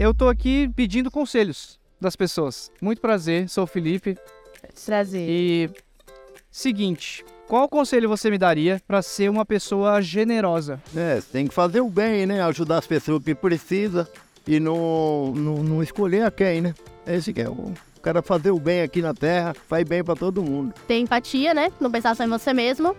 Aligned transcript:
eu 0.00 0.14
tô 0.14 0.28
aqui 0.28 0.66
pedindo 0.74 1.10
conselhos 1.10 1.78
das 2.00 2.16
pessoas. 2.16 2.72
Muito 2.80 3.02
prazer, 3.02 3.50
sou 3.50 3.64
o 3.64 3.66
Felipe. 3.66 4.16
Prazer. 4.86 5.28
E 5.28 5.70
seguinte, 6.50 7.22
qual 7.46 7.68
conselho 7.68 8.08
você 8.08 8.30
me 8.30 8.38
daria 8.38 8.80
para 8.88 9.02
ser 9.02 9.28
uma 9.28 9.44
pessoa 9.44 10.00
generosa? 10.00 10.80
É, 10.96 11.20
tem 11.30 11.46
que 11.46 11.52
fazer 11.52 11.82
o 11.82 11.90
bem, 11.90 12.24
né? 12.24 12.42
Ajudar 12.44 12.78
as 12.78 12.86
pessoas 12.86 13.22
que 13.22 13.34
precisam 13.34 14.06
e 14.46 14.58
não, 14.58 15.32
não, 15.36 15.62
não 15.62 15.82
escolher 15.82 16.24
a 16.24 16.30
quem, 16.30 16.62
né? 16.62 16.74
Esse 17.06 17.30
que 17.34 17.42
é 17.42 17.50
o 17.50 17.74
cara 18.00 18.22
fazer 18.22 18.50
o 18.52 18.58
bem 18.58 18.80
aqui 18.80 19.02
na 19.02 19.12
terra, 19.12 19.52
faz 19.68 19.86
bem 19.86 20.02
para 20.02 20.16
todo 20.16 20.42
mundo. 20.42 20.72
Ter 20.88 20.98
empatia, 20.98 21.52
né? 21.52 21.70
Não 21.78 21.90
pensar 21.90 22.16
só 22.16 22.24
em 22.24 22.28
você 22.28 22.54
mesmo. 22.54 22.96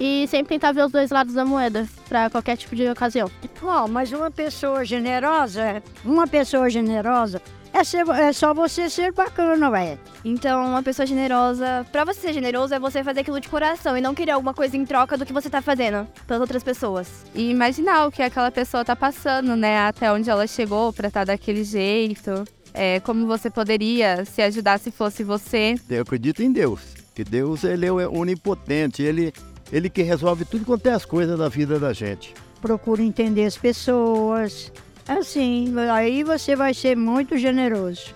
E 0.00 0.26
sempre 0.28 0.54
tentar 0.54 0.72
ver 0.72 0.86
os 0.86 0.90
dois 0.90 1.10
lados 1.10 1.34
da 1.34 1.44
moeda, 1.44 1.86
para 2.08 2.30
qualquer 2.30 2.56
tipo 2.56 2.74
de 2.74 2.88
ocasião. 2.88 3.30
Bom, 3.60 3.86
mas 3.86 4.10
uma 4.12 4.30
pessoa 4.30 4.82
generosa, 4.82 5.82
uma 6.02 6.26
pessoa 6.26 6.70
generosa, 6.70 7.42
é, 7.72 7.84
ser, 7.84 8.08
é 8.08 8.32
só 8.32 8.52
você 8.52 8.90
ser 8.90 9.12
bacana, 9.12 9.70
velho. 9.70 9.98
Então, 10.24 10.66
uma 10.66 10.82
pessoa 10.82 11.06
generosa, 11.06 11.86
pra 11.92 12.04
você 12.04 12.20
ser 12.20 12.32
generoso, 12.32 12.74
é 12.74 12.78
você 12.78 13.04
fazer 13.04 13.20
aquilo 13.20 13.40
de 13.40 13.48
coração 13.48 13.96
e 13.96 14.00
não 14.00 14.14
querer 14.14 14.32
alguma 14.32 14.52
coisa 14.52 14.76
em 14.76 14.84
troca 14.84 15.16
do 15.16 15.24
que 15.24 15.32
você 15.32 15.48
tá 15.48 15.62
fazendo 15.62 16.06
pelas 16.26 16.40
outras 16.40 16.62
pessoas. 16.62 17.24
E 17.34 17.50
imaginar 17.50 18.06
o 18.06 18.10
que 18.10 18.22
aquela 18.22 18.50
pessoa 18.50 18.84
tá 18.84 18.96
passando, 18.96 19.54
né? 19.54 19.78
Até 19.86 20.12
onde 20.12 20.28
ela 20.28 20.46
chegou 20.46 20.92
pra 20.92 21.08
estar 21.08 21.20
tá 21.20 21.32
daquele 21.32 21.62
jeito. 21.62 22.44
É, 22.74 23.00
como 23.00 23.26
você 23.26 23.50
poderia 23.50 24.24
se 24.24 24.42
ajudar 24.42 24.78
se 24.78 24.90
fosse 24.90 25.24
você? 25.24 25.74
Eu 25.88 26.02
acredito 26.02 26.42
em 26.42 26.52
Deus, 26.52 26.80
que 27.14 27.24
Deus 27.24 27.64
ele 27.64 27.86
é 27.86 27.92
onipotente, 27.92 29.02
ele, 29.02 29.32
ele 29.72 29.88
que 29.88 30.02
resolve 30.02 30.44
tudo 30.44 30.64
quanto 30.64 30.86
é 30.86 30.92
as 30.92 31.04
coisas 31.04 31.38
da 31.38 31.48
vida 31.48 31.78
da 31.78 31.92
gente. 31.92 32.34
Procura 32.60 33.02
entender 33.02 33.44
as 33.44 33.56
pessoas. 33.56 34.72
Assim, 35.06 35.74
aí 35.90 36.22
você 36.22 36.54
vai 36.54 36.74
ser 36.74 36.96
muito 36.96 37.36
generoso 37.38 38.14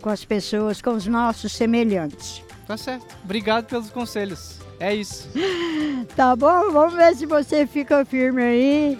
com 0.00 0.10
as 0.10 0.24
pessoas, 0.24 0.82
com 0.82 0.90
os 0.90 1.06
nossos 1.06 1.52
semelhantes. 1.52 2.42
Tá 2.66 2.76
certo. 2.76 3.16
Obrigado 3.24 3.66
pelos 3.66 3.90
conselhos. 3.90 4.58
É 4.78 4.94
isso. 4.94 5.28
tá 6.16 6.34
bom? 6.36 6.70
Vamos 6.70 6.94
ver 6.94 7.14
se 7.14 7.26
você 7.26 7.66
fica 7.66 8.04
firme 8.04 8.42
aí. 8.42 8.98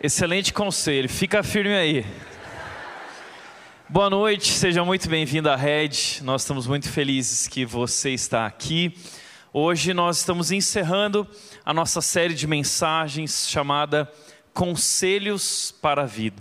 Excelente 0.00 0.52
conselho, 0.52 1.08
fica 1.08 1.42
firme 1.42 1.74
aí. 1.74 2.06
Boa 3.90 4.10
noite, 4.10 4.52
seja 4.52 4.84
muito 4.84 5.08
bem-vindo 5.08 5.48
à 5.48 5.56
Red. 5.56 6.20
Nós 6.20 6.42
estamos 6.42 6.66
muito 6.66 6.90
felizes 6.90 7.48
que 7.48 7.64
você 7.64 8.10
está 8.10 8.44
aqui. 8.44 8.94
Hoje 9.50 9.94
nós 9.94 10.18
estamos 10.18 10.52
encerrando 10.52 11.26
a 11.64 11.72
nossa 11.72 12.02
série 12.02 12.34
de 12.34 12.46
mensagens 12.46 13.48
chamada 13.48 14.06
Conselhos 14.52 15.74
para 15.80 16.02
a 16.02 16.04
Vida. 16.04 16.36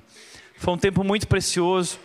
Foi 0.58 0.74
um 0.74 0.78
tempo 0.78 1.06
muito 1.06 1.26
precioso. 1.26 1.98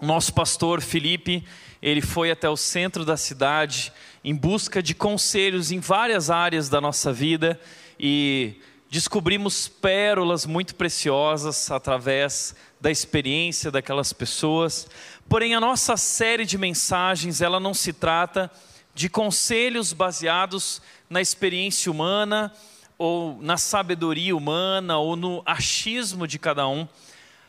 Nosso 0.00 0.32
pastor 0.32 0.80
Felipe, 0.80 1.44
ele 1.82 2.00
foi 2.00 2.30
até 2.30 2.48
o 2.48 2.56
centro 2.56 3.04
da 3.04 3.18
cidade 3.18 3.92
em 4.24 4.34
busca 4.34 4.82
de 4.82 4.94
conselhos 4.94 5.70
em 5.70 5.80
várias 5.80 6.30
áreas 6.30 6.70
da 6.70 6.80
nossa 6.80 7.12
vida 7.12 7.60
e 8.00 8.54
descobrimos 8.92 9.68
pérolas 9.68 10.44
muito 10.44 10.74
preciosas 10.74 11.70
através 11.70 12.54
da 12.78 12.90
experiência 12.90 13.70
daquelas 13.70 14.12
pessoas. 14.12 14.86
Porém, 15.26 15.54
a 15.54 15.60
nossa 15.60 15.96
série 15.96 16.44
de 16.44 16.58
mensagens, 16.58 17.40
ela 17.40 17.58
não 17.58 17.72
se 17.72 17.94
trata 17.94 18.50
de 18.94 19.08
conselhos 19.08 19.94
baseados 19.94 20.82
na 21.08 21.22
experiência 21.22 21.90
humana 21.90 22.52
ou 22.98 23.38
na 23.40 23.56
sabedoria 23.56 24.36
humana 24.36 24.98
ou 24.98 25.16
no 25.16 25.42
achismo 25.46 26.26
de 26.26 26.38
cada 26.38 26.68
um. 26.68 26.86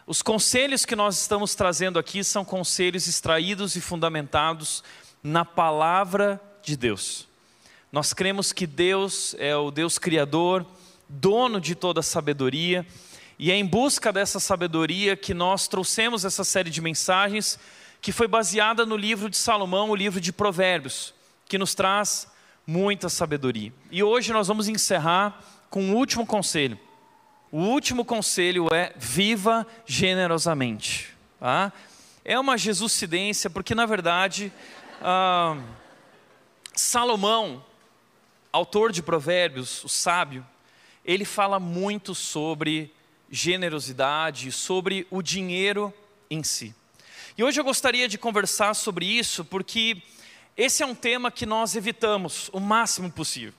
Os 0.08 0.22
conselhos 0.22 0.86
que 0.86 0.96
nós 0.96 1.20
estamos 1.20 1.56
trazendo 1.56 2.00
aqui 2.00 2.24
são 2.24 2.46
conselhos 2.46 3.06
extraídos 3.06 3.76
e 3.76 3.82
fundamentados 3.82 4.82
na 5.22 5.44
palavra 5.44 6.40
de 6.64 6.78
Deus. 6.78 7.28
Nós 7.92 8.14
cremos 8.14 8.54
que 8.54 8.66
Deus 8.66 9.36
é 9.38 9.54
o 9.58 9.72
Deus 9.72 10.00
criador, 10.00 10.66
dono 11.14 11.62
de 11.62 11.76
toda 11.76 12.00
a 12.00 12.04
sabedoria, 12.04 12.86
e 13.38 13.52
é 13.52 13.56
em 13.56 13.66
busca 13.66 14.12
dessa 14.12 14.40
sabedoria 14.40 15.16
que 15.16 15.34
nós 15.34 15.68
trouxemos 15.68 16.26
essa 16.26 16.44
série 16.44 16.70
de 16.70 16.82
mensagens 16.82 17.60
que 18.02 18.12
foi 18.12 18.28
baseada 18.28 18.86
no 18.86 18.98
livro 18.98 19.30
de 19.30 19.38
Salomão, 19.38 19.90
o 19.90 19.96
livro 19.96 20.20
de 20.20 20.34
Provérbios, 20.34 21.14
que 21.48 21.58
nos 21.58 21.74
traz 21.74 22.28
muita 22.66 23.10
sabedoria. 23.10 23.72
E 23.92 24.04
hoje 24.04 24.34
nós 24.34 24.48
vamos 24.48 24.68
encerrar 24.68 25.40
com 25.70 25.92
o 25.92 25.96
último 25.96 26.26
conselho. 26.26 26.80
O 27.52 27.60
último 27.60 28.04
conselho 28.04 28.68
é 28.74 28.94
viva 28.98 29.66
generosamente. 29.86 31.16
Tá? 31.40 31.72
É 32.26 32.40
uma 32.40 32.58
jesuscidência, 32.58 33.50
porque 33.50 33.76
na 33.76 33.86
verdade, 33.86 34.52
ah, 35.02 35.58
Salomão, 36.76 37.64
autor 38.52 38.92
de 38.92 39.04
Provérbios, 39.04 39.84
o 39.84 39.90
sábio, 39.90 40.46
ele 41.06 41.26
fala 41.26 41.60
muito 41.60 42.16
sobre 42.16 42.94
generosidade, 43.30 44.52
sobre 44.52 45.08
o 45.10 45.22
dinheiro 45.22 45.94
em 46.30 46.44
si. 46.44 46.74
E 47.38 47.44
hoje 47.44 47.60
eu 47.60 47.64
gostaria 47.64 48.08
de 48.08 48.18
conversar 48.18 48.74
sobre 48.74 49.06
isso 49.06 49.44
porque 49.44 50.02
esse 50.56 50.84
é 50.84 50.86
um 50.86 50.94
tema 50.94 51.32
que 51.32 51.46
nós 51.46 51.76
evitamos 51.76 52.50
o 52.54 52.60
máximo 52.60 53.12
possível. 53.12 53.54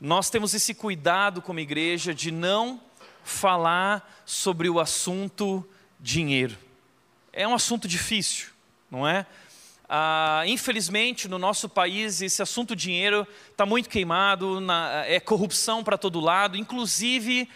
Nós 0.00 0.30
temos 0.30 0.54
esse 0.54 0.74
cuidado 0.74 1.42
como 1.42 1.60
igreja 1.60 2.14
de 2.14 2.30
não 2.30 2.80
falar 3.22 4.22
sobre 4.24 4.68
o 4.68 4.80
assunto 4.80 5.66
dinheiro. 6.00 6.56
É 7.32 7.46
um 7.46 7.54
assunto 7.54 7.86
difícil, 7.86 8.48
não 8.90 9.06
é? 9.06 9.26
Ah, 9.88 10.42
infelizmente, 10.46 11.28
no 11.28 11.38
nosso 11.38 11.68
país, 11.68 12.22
esse 12.22 12.42
assunto 12.42 12.74
dinheiro 12.74 13.26
está 13.50 13.66
muito 13.66 13.88
queimado, 13.88 14.60
na, 14.60 15.04
é 15.06 15.20
corrupção 15.20 15.84
para 15.84 15.98
todo 15.98 16.20
lado, 16.20 16.56
inclusive 16.56 17.48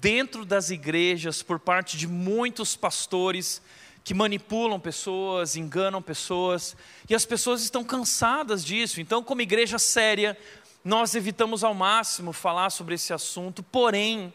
dentro 0.00 0.44
das 0.44 0.70
igrejas, 0.70 1.42
por 1.42 1.58
parte 1.58 1.96
de 1.96 2.06
muitos 2.06 2.76
pastores 2.76 3.60
que 4.04 4.14
manipulam 4.14 4.78
pessoas, 4.78 5.56
enganam 5.56 6.00
pessoas, 6.00 6.76
e 7.08 7.14
as 7.14 7.24
pessoas 7.24 7.62
estão 7.62 7.82
cansadas 7.82 8.64
disso. 8.64 9.00
Então, 9.00 9.22
como 9.22 9.40
igreja 9.40 9.78
séria, 9.78 10.38
nós 10.84 11.14
evitamos 11.14 11.64
ao 11.64 11.74
máximo 11.74 12.32
falar 12.32 12.70
sobre 12.70 12.94
esse 12.94 13.12
assunto, 13.12 13.62
porém, 13.62 14.32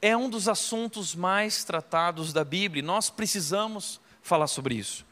é 0.00 0.16
um 0.16 0.28
dos 0.28 0.48
assuntos 0.48 1.14
mais 1.14 1.62
tratados 1.62 2.32
da 2.32 2.44
Bíblia, 2.44 2.82
nós 2.82 3.08
precisamos 3.08 4.00
falar 4.20 4.48
sobre 4.48 4.74
isso. 4.74 5.06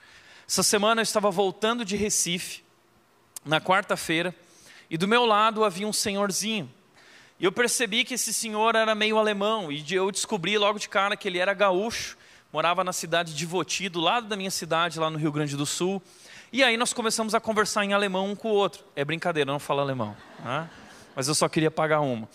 Essa 0.51 0.65
semana 0.65 1.01
eu 1.01 1.05
estava 1.05 1.31
voltando 1.31 1.85
de 1.85 1.95
Recife, 1.95 2.65
na 3.45 3.61
quarta-feira, 3.61 4.35
e 4.91 4.99
do 4.99 5.07
meu 5.07 5.25
lado 5.25 5.63
havia 5.63 5.87
um 5.87 5.93
senhorzinho. 5.93 6.69
E 7.39 7.45
eu 7.45 7.53
percebi 7.53 8.03
que 8.03 8.15
esse 8.15 8.35
senhor 8.35 8.75
era 8.75 8.93
meio 8.93 9.17
alemão, 9.17 9.71
e 9.71 9.85
eu 9.95 10.11
descobri 10.11 10.59
logo 10.59 10.77
de 10.81 10.89
cara 10.89 11.17
que 11.17 11.29
ele 11.29 11.39
era 11.39 11.55
gaúcho, 11.55 12.19
morava 12.53 12.83
na 12.83 12.93
cidade 12.93 13.33
de 13.33 13.47
Voti, 13.47 13.89
do 13.89 14.01
lado 14.01 14.27
da 14.27 14.35
minha 14.35 14.51
cidade, 14.51 14.99
lá 14.99 15.09
no 15.09 15.19
Rio 15.19 15.31
Grande 15.31 15.57
do 15.57 15.65
Sul. 15.65 16.03
E 16.53 16.65
aí 16.65 16.77
nós 16.77 16.93
começamos 16.93 17.33
a 17.33 17.39
conversar 17.39 17.85
em 17.85 17.93
alemão 17.93 18.29
um 18.29 18.35
com 18.35 18.49
o 18.49 18.55
outro. 18.55 18.85
É 18.97 19.05
brincadeira, 19.05 19.51
eu 19.51 19.53
não 19.53 19.61
falo 19.61 19.79
alemão. 19.79 20.17
Né? 20.45 20.69
Mas 21.15 21.29
eu 21.29 21.35
só 21.35 21.49
queria 21.49 21.71
pagar 21.71 22.01
uma. 22.01 22.29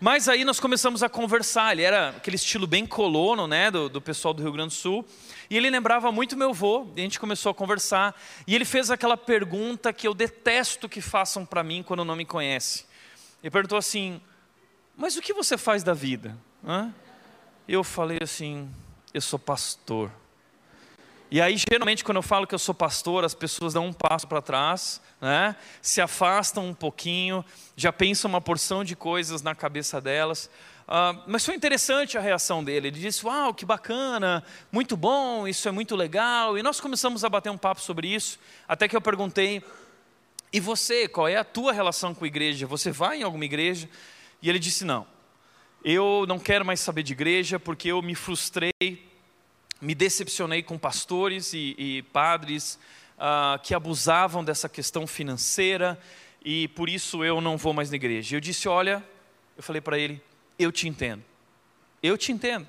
Mas 0.00 0.28
aí 0.28 0.44
nós 0.44 0.60
começamos 0.60 1.02
a 1.02 1.08
conversar. 1.08 1.72
Ele 1.72 1.82
era 1.82 2.10
aquele 2.10 2.36
estilo 2.36 2.66
bem 2.66 2.86
colono, 2.86 3.46
né, 3.46 3.70
do, 3.70 3.88
do 3.88 4.00
pessoal 4.00 4.32
do 4.32 4.42
Rio 4.42 4.52
Grande 4.52 4.74
do 4.74 4.78
Sul. 4.78 5.04
E 5.50 5.56
ele 5.56 5.70
lembrava 5.70 6.12
muito 6.12 6.36
meu 6.36 6.50
avô, 6.50 6.86
e 6.94 7.00
a 7.00 7.02
gente 7.02 7.18
começou 7.18 7.50
a 7.50 7.54
conversar. 7.54 8.14
E 8.46 8.54
ele 8.54 8.64
fez 8.64 8.90
aquela 8.90 9.16
pergunta 9.16 9.92
que 9.92 10.06
eu 10.06 10.14
detesto 10.14 10.88
que 10.88 11.00
façam 11.00 11.44
para 11.44 11.64
mim 11.64 11.82
quando 11.82 12.04
não 12.04 12.14
me 12.14 12.24
conhece. 12.24 12.84
Ele 13.42 13.50
perguntou 13.50 13.78
assim: 13.78 14.20
Mas 14.96 15.16
o 15.16 15.22
que 15.22 15.32
você 15.32 15.56
faz 15.56 15.82
da 15.82 15.94
vida? 15.94 16.36
Hã? 16.64 16.92
Eu 17.66 17.82
falei 17.82 18.18
assim: 18.22 18.70
Eu 19.12 19.20
sou 19.20 19.38
pastor. 19.38 20.10
E 21.30 21.42
aí, 21.42 21.56
geralmente, 21.58 22.02
quando 22.02 22.16
eu 22.16 22.22
falo 22.22 22.46
que 22.46 22.54
eu 22.54 22.58
sou 22.58 22.74
pastor, 22.74 23.22
as 23.22 23.34
pessoas 23.34 23.74
dão 23.74 23.84
um 23.84 23.92
passo 23.92 24.26
para 24.26 24.40
trás, 24.40 24.98
né? 25.20 25.54
se 25.82 26.00
afastam 26.00 26.66
um 26.66 26.72
pouquinho, 26.72 27.44
já 27.76 27.92
pensam 27.92 28.30
uma 28.30 28.40
porção 28.40 28.82
de 28.82 28.96
coisas 28.96 29.42
na 29.42 29.54
cabeça 29.54 30.00
delas. 30.00 30.48
Uh, 30.86 31.22
mas 31.26 31.44
foi 31.44 31.54
interessante 31.54 32.16
a 32.16 32.20
reação 32.22 32.64
dele. 32.64 32.88
Ele 32.88 32.98
disse: 32.98 33.26
Uau, 33.26 33.52
que 33.52 33.66
bacana, 33.66 34.42
muito 34.72 34.96
bom, 34.96 35.46
isso 35.46 35.68
é 35.68 35.70
muito 35.70 35.94
legal. 35.94 36.56
E 36.56 36.62
nós 36.62 36.80
começamos 36.80 37.22
a 37.22 37.28
bater 37.28 37.50
um 37.50 37.58
papo 37.58 37.82
sobre 37.82 38.08
isso, 38.08 38.38
até 38.66 38.88
que 38.88 38.96
eu 38.96 39.00
perguntei: 39.02 39.62
E 40.50 40.58
você, 40.58 41.06
qual 41.08 41.28
é 41.28 41.36
a 41.36 41.44
tua 41.44 41.74
relação 41.74 42.14
com 42.14 42.24
a 42.24 42.28
igreja? 42.28 42.66
Você 42.66 42.90
vai 42.90 43.18
em 43.18 43.22
alguma 43.22 43.44
igreja? 43.44 43.86
E 44.40 44.48
ele 44.48 44.58
disse: 44.58 44.82
Não, 44.82 45.06
eu 45.84 46.24
não 46.26 46.38
quero 46.38 46.64
mais 46.64 46.80
saber 46.80 47.02
de 47.02 47.12
igreja 47.12 47.60
porque 47.60 47.88
eu 47.88 48.00
me 48.00 48.14
frustrei, 48.14 48.72
me 49.80 49.94
decepcionei 49.94 50.62
com 50.62 50.78
pastores 50.78 51.52
e, 51.52 51.74
e 51.78 52.02
padres 52.12 52.78
uh, 53.16 53.58
que 53.62 53.74
abusavam 53.74 54.44
dessa 54.44 54.68
questão 54.68 55.06
financeira 55.06 55.98
e 56.42 56.68
por 56.68 56.88
isso 56.88 57.24
eu 57.24 57.40
não 57.40 57.56
vou 57.56 57.72
mais 57.72 57.90
na 57.90 57.96
igreja. 57.96 58.36
Eu 58.36 58.40
disse: 58.40 58.68
Olha 58.68 59.04
Eu 59.56 59.62
falei 59.62 59.80
para 59.80 59.98
ele: 59.98 60.22
Eu 60.58 60.72
te 60.72 60.88
entendo. 60.88 61.22
Eu 62.02 62.16
te 62.16 62.32
entendo. 62.32 62.66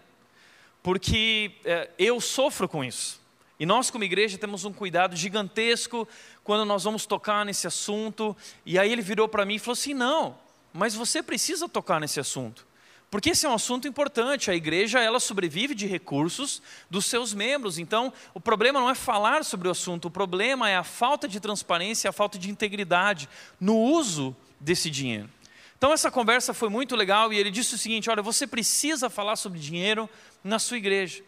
Porque 0.82 1.52
é, 1.64 1.90
eu 1.98 2.20
sofro 2.20 2.68
com 2.68 2.84
isso. 2.84 3.20
E 3.60 3.66
nós, 3.66 3.92
como 3.92 4.04
igreja, 4.04 4.38
temos 4.38 4.64
um 4.64 4.72
cuidado 4.72 5.16
gigantesco 5.16 6.08
quando 6.44 6.66
nós 6.66 6.84
vamos 6.84 7.06
tocar 7.06 7.46
nesse 7.46 7.68
assunto. 7.68 8.36
E 8.66 8.80
aí 8.80 8.92
ele 8.92 9.02
virou 9.02 9.28
para 9.28 9.46
mim 9.46 9.56
e 9.56 9.60
falou 9.60 9.74
assim: 9.74 9.94
Não, 9.94 10.38
mas 10.74 10.96
você 10.96 11.22
precisa 11.22 11.68
tocar 11.70 12.00
nesse 12.00 12.20
assunto. 12.20 12.66
Porque 13.10 13.32
esse 13.32 13.46
é 13.46 13.50
um 13.50 13.54
assunto 13.54 13.88
importante. 13.88 14.52
A 14.52 14.56
igreja, 14.56 15.00
ela 15.00 15.20
sobrevive 15.20 15.74
de 15.74 15.88
recursos 15.88 16.62
dos 16.90 17.06
seus 17.06 17.34
membros. 17.34 17.80
Então, 17.80 18.14
o 18.34 18.40
problema 18.40 18.80
não 18.80 18.90
é 18.90 18.96
falar 18.96 19.44
sobre 19.44 19.68
o 19.68 19.72
assunto, 19.72 20.06
o 20.06 20.12
problema 20.12 20.70
é 20.70 20.76
a 20.76 20.84
falta 20.84 21.28
de 21.28 21.40
transparência, 21.40 22.10
a 22.10 22.14
falta 22.14 22.38
de 22.38 22.50
integridade 22.50 23.28
no 23.60 23.76
uso 23.76 24.36
desse 24.60 24.90
dinheiro. 24.90 25.30
Então, 25.78 25.92
essa 25.94 26.12
conversa 26.12 26.54
foi 26.54 26.70
muito 26.70 26.96
legal 26.96 27.34
e 27.34 27.38
ele 27.38 27.50
disse 27.50 27.74
o 27.76 27.78
seguinte: 27.78 28.10
Olha, 28.10 28.22
você 28.22 28.46
precisa 28.46 29.10
falar 29.10 29.36
sobre 29.38 29.60
dinheiro 29.60 30.10
na 30.44 30.60
sua 30.60 30.78
igreja. 30.78 31.24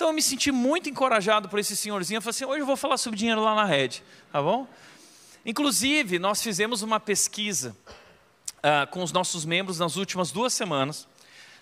Então 0.00 0.08
eu 0.08 0.14
me 0.14 0.22
senti 0.22 0.50
muito 0.50 0.88
encorajado 0.88 1.46
por 1.46 1.58
esse 1.58 1.76
senhorzinho. 1.76 2.16
Eu 2.16 2.22
falei 2.22 2.30
assim: 2.30 2.46
hoje 2.46 2.60
eu 2.60 2.66
vou 2.66 2.74
falar 2.74 2.96
sobre 2.96 3.18
dinheiro 3.18 3.42
lá 3.42 3.54
na 3.54 3.66
rede, 3.66 4.02
tá 4.32 4.40
bom? 4.40 4.66
Inclusive, 5.44 6.18
nós 6.18 6.42
fizemos 6.42 6.80
uma 6.80 6.98
pesquisa 6.98 7.76
uh, 8.60 8.90
com 8.90 9.02
os 9.02 9.12
nossos 9.12 9.44
membros 9.44 9.78
nas 9.78 9.96
últimas 9.96 10.30
duas 10.30 10.54
semanas. 10.54 11.06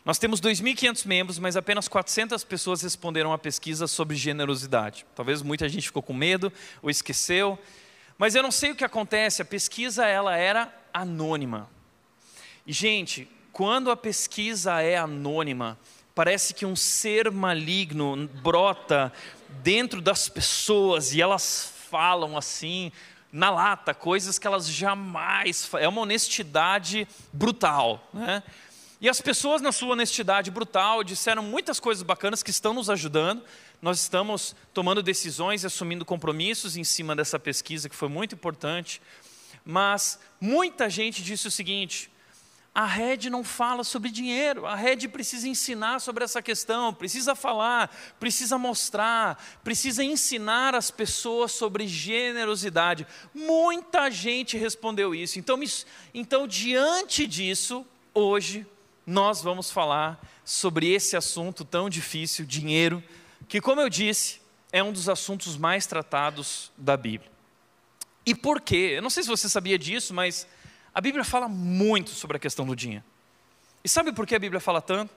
Nós 0.04 0.18
temos 0.18 0.40
2.500 0.40 1.06
membros, 1.06 1.38
mas 1.38 1.56
apenas 1.56 1.88
400 1.88 2.42
pessoas 2.44 2.82
responderam 2.82 3.32
à 3.32 3.38
pesquisa 3.38 3.86
sobre 3.86 4.16
generosidade. 4.16 5.04
Talvez 5.14 5.42
muita 5.42 5.68
gente 5.68 5.86
ficou 5.86 6.02
com 6.02 6.14
medo 6.14 6.52
ou 6.80 6.88
esqueceu. 6.88 7.58
Mas 8.16 8.34
eu 8.34 8.42
não 8.42 8.50
sei 8.50 8.70
o 8.70 8.74
que 8.74 8.84
acontece, 8.84 9.42
a 9.42 9.44
pesquisa 9.44 10.06
ela 10.06 10.36
era 10.36 10.72
anônima. 10.92 11.68
E, 12.66 12.72
gente, 12.72 13.28
quando 13.52 13.90
a 13.90 13.96
pesquisa 13.96 14.80
é 14.80 14.96
anônima, 14.96 15.78
parece 16.14 16.52
que 16.52 16.66
um 16.66 16.74
ser 16.74 17.30
maligno 17.30 18.28
brota 18.42 19.12
dentro 19.62 20.00
das 20.00 20.28
pessoas 20.28 21.14
e 21.14 21.22
elas 21.22 21.72
falam 21.88 22.36
assim, 22.36 22.90
na 23.32 23.50
lata, 23.50 23.94
coisas 23.94 24.38
que 24.38 24.46
elas 24.46 24.68
jamais. 24.68 25.68
É 25.74 25.88
uma 25.88 26.00
honestidade 26.00 27.06
brutal. 27.32 28.08
Né? 28.12 28.42
E 29.00 29.08
as 29.08 29.20
pessoas, 29.20 29.62
na 29.62 29.70
sua 29.70 29.92
honestidade 29.92 30.50
brutal, 30.50 31.04
disseram 31.04 31.42
muitas 31.42 31.78
coisas 31.78 32.02
bacanas 32.02 32.42
que 32.42 32.50
estão 32.50 32.74
nos 32.74 32.90
ajudando. 32.90 33.44
Nós 33.80 34.00
estamos 34.00 34.56
tomando 34.74 35.02
decisões 35.02 35.62
e 35.62 35.66
assumindo 35.66 36.04
compromissos 36.04 36.76
em 36.76 36.82
cima 36.82 37.14
dessa 37.14 37.38
pesquisa, 37.38 37.88
que 37.88 37.94
foi 37.94 38.08
muito 38.08 38.34
importante. 38.34 39.00
Mas 39.64 40.18
muita 40.40 40.90
gente 40.90 41.22
disse 41.22 41.46
o 41.46 41.50
seguinte: 41.50 42.10
a 42.74 42.86
rede 42.86 43.30
não 43.30 43.44
fala 43.44 43.84
sobre 43.84 44.10
dinheiro, 44.10 44.66
a 44.66 44.74
rede 44.74 45.06
precisa 45.06 45.46
ensinar 45.46 46.00
sobre 46.00 46.24
essa 46.24 46.42
questão, 46.42 46.92
precisa 46.92 47.36
falar, 47.36 47.94
precisa 48.18 48.58
mostrar, 48.58 49.40
precisa 49.62 50.02
ensinar 50.02 50.74
as 50.74 50.90
pessoas 50.90 51.52
sobre 51.52 51.86
generosidade. 51.86 53.06
Muita 53.32 54.10
gente 54.10 54.56
respondeu 54.56 55.14
isso. 55.14 55.38
Então, 55.38 55.58
então 56.12 56.48
diante 56.48 57.28
disso, 57.28 57.86
hoje, 58.12 58.66
nós 59.08 59.40
vamos 59.40 59.70
falar 59.70 60.22
sobre 60.44 60.92
esse 60.92 61.16
assunto 61.16 61.64
tão 61.64 61.88
difícil, 61.88 62.44
dinheiro, 62.44 63.02
que, 63.48 63.58
como 63.58 63.80
eu 63.80 63.88
disse, 63.88 64.38
é 64.70 64.82
um 64.82 64.92
dos 64.92 65.08
assuntos 65.08 65.56
mais 65.56 65.86
tratados 65.86 66.70
da 66.76 66.94
Bíblia. 66.94 67.30
E 68.26 68.34
por 68.34 68.60
quê? 68.60 68.92
Eu 68.96 69.02
não 69.02 69.08
sei 69.08 69.22
se 69.22 69.28
você 69.30 69.48
sabia 69.48 69.78
disso, 69.78 70.12
mas 70.12 70.46
a 70.92 71.00
Bíblia 71.00 71.24
fala 71.24 71.48
muito 71.48 72.10
sobre 72.10 72.36
a 72.36 72.40
questão 72.40 72.66
do 72.66 72.76
dinheiro. 72.76 73.04
E 73.82 73.88
sabe 73.88 74.12
por 74.12 74.26
que 74.26 74.34
a 74.34 74.38
Bíblia 74.38 74.60
fala 74.60 74.82
tanto? 74.82 75.14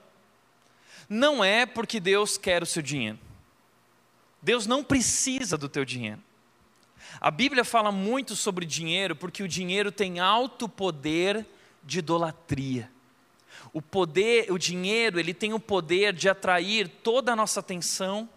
Não 1.06 1.44
é 1.44 1.66
porque 1.66 2.00
Deus 2.00 2.38
quer 2.38 2.62
o 2.62 2.66
seu 2.66 2.80
dinheiro. 2.80 3.18
Deus 4.40 4.66
não 4.66 4.82
precisa 4.82 5.58
do 5.58 5.68
teu 5.68 5.84
dinheiro. 5.84 6.22
A 7.20 7.30
Bíblia 7.30 7.62
fala 7.62 7.92
muito 7.92 8.34
sobre 8.36 8.64
dinheiro 8.64 9.14
porque 9.14 9.42
o 9.42 9.48
dinheiro 9.48 9.92
tem 9.92 10.18
alto 10.18 10.66
poder 10.66 11.44
de 11.84 11.98
idolatria. 11.98 12.90
O 13.72 13.80
poder, 13.80 14.52
o 14.52 14.58
dinheiro, 14.58 15.18
ele 15.18 15.32
tem 15.32 15.52
o 15.52 15.60
poder 15.60 16.12
de 16.12 16.28
atrair 16.28 16.88
toda 16.88 17.32
a 17.32 17.36
nossa 17.36 17.60
atenção, 17.60 18.28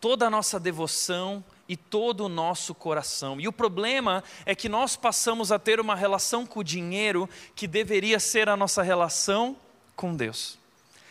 toda 0.00 0.26
a 0.26 0.30
nossa 0.30 0.60
devoção, 0.60 1.44
e 1.68 1.76
todo 1.76 2.24
o 2.24 2.28
nosso 2.28 2.74
coração. 2.74 3.40
E 3.40 3.48
o 3.48 3.52
problema 3.52 4.22
é 4.44 4.54
que 4.54 4.68
nós 4.68 4.96
passamos 4.96 5.50
a 5.50 5.58
ter 5.58 5.80
uma 5.80 5.94
relação 5.94 6.46
com 6.46 6.60
o 6.60 6.64
dinheiro 6.64 7.28
que 7.54 7.66
deveria 7.66 8.20
ser 8.20 8.48
a 8.48 8.56
nossa 8.56 8.82
relação 8.82 9.56
com 9.94 10.14
Deus. 10.14 10.58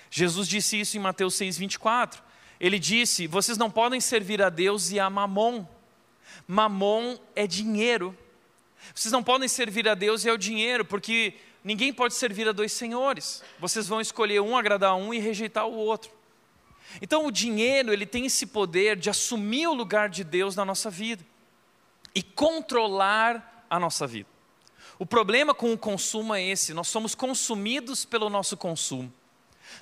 Jesus 0.09 0.47
disse 0.47 0.79
isso 0.79 0.97
em 0.97 0.99
Mateus 0.99 1.35
6:24. 1.35 2.23
Ele 2.59 2.79
disse: 2.79 3.27
"Vocês 3.27 3.57
não 3.57 3.69
podem 3.69 3.99
servir 3.99 4.41
a 4.41 4.49
Deus 4.49 4.91
e 4.91 4.99
a 4.99 5.09
Mamon. 5.09 5.65
Mamon 6.47 7.17
é 7.35 7.45
dinheiro. 7.45 8.17
Vocês 8.93 9.11
não 9.11 9.23
podem 9.23 9.47
servir 9.47 9.89
a 9.89 9.95
Deus 9.95 10.23
e 10.23 10.29
ao 10.29 10.37
dinheiro, 10.37 10.85
porque 10.85 11.33
ninguém 11.65 11.91
pode 11.91 12.13
servir 12.13 12.47
a 12.47 12.53
dois 12.53 12.71
senhores. 12.71 13.43
Vocês 13.59 13.87
vão 13.87 13.99
escolher 13.99 14.39
um, 14.39 14.55
agradar 14.55 14.95
um 14.95 15.13
e 15.13 15.19
rejeitar 15.19 15.67
o 15.67 15.75
outro. 15.75 16.11
Então 17.01 17.25
o 17.25 17.31
dinheiro, 17.31 17.91
ele 17.91 18.05
tem 18.05 18.25
esse 18.25 18.45
poder 18.45 18.95
de 18.95 19.09
assumir 19.09 19.67
o 19.67 19.73
lugar 19.73 20.07
de 20.07 20.23
Deus 20.23 20.55
na 20.55 20.63
nossa 20.63 20.89
vida 20.89 21.25
e 22.13 22.23
controlar 22.23 23.65
a 23.69 23.79
nossa 23.79 24.07
vida. 24.07 24.29
O 24.97 25.05
problema 25.05 25.53
com 25.53 25.73
o 25.73 25.77
consumo 25.77 26.33
é 26.33 26.41
esse, 26.41 26.73
nós 26.73 26.87
somos 26.87 27.13
consumidos 27.15 28.05
pelo 28.05 28.29
nosso 28.29 28.55
consumo. 28.55 29.11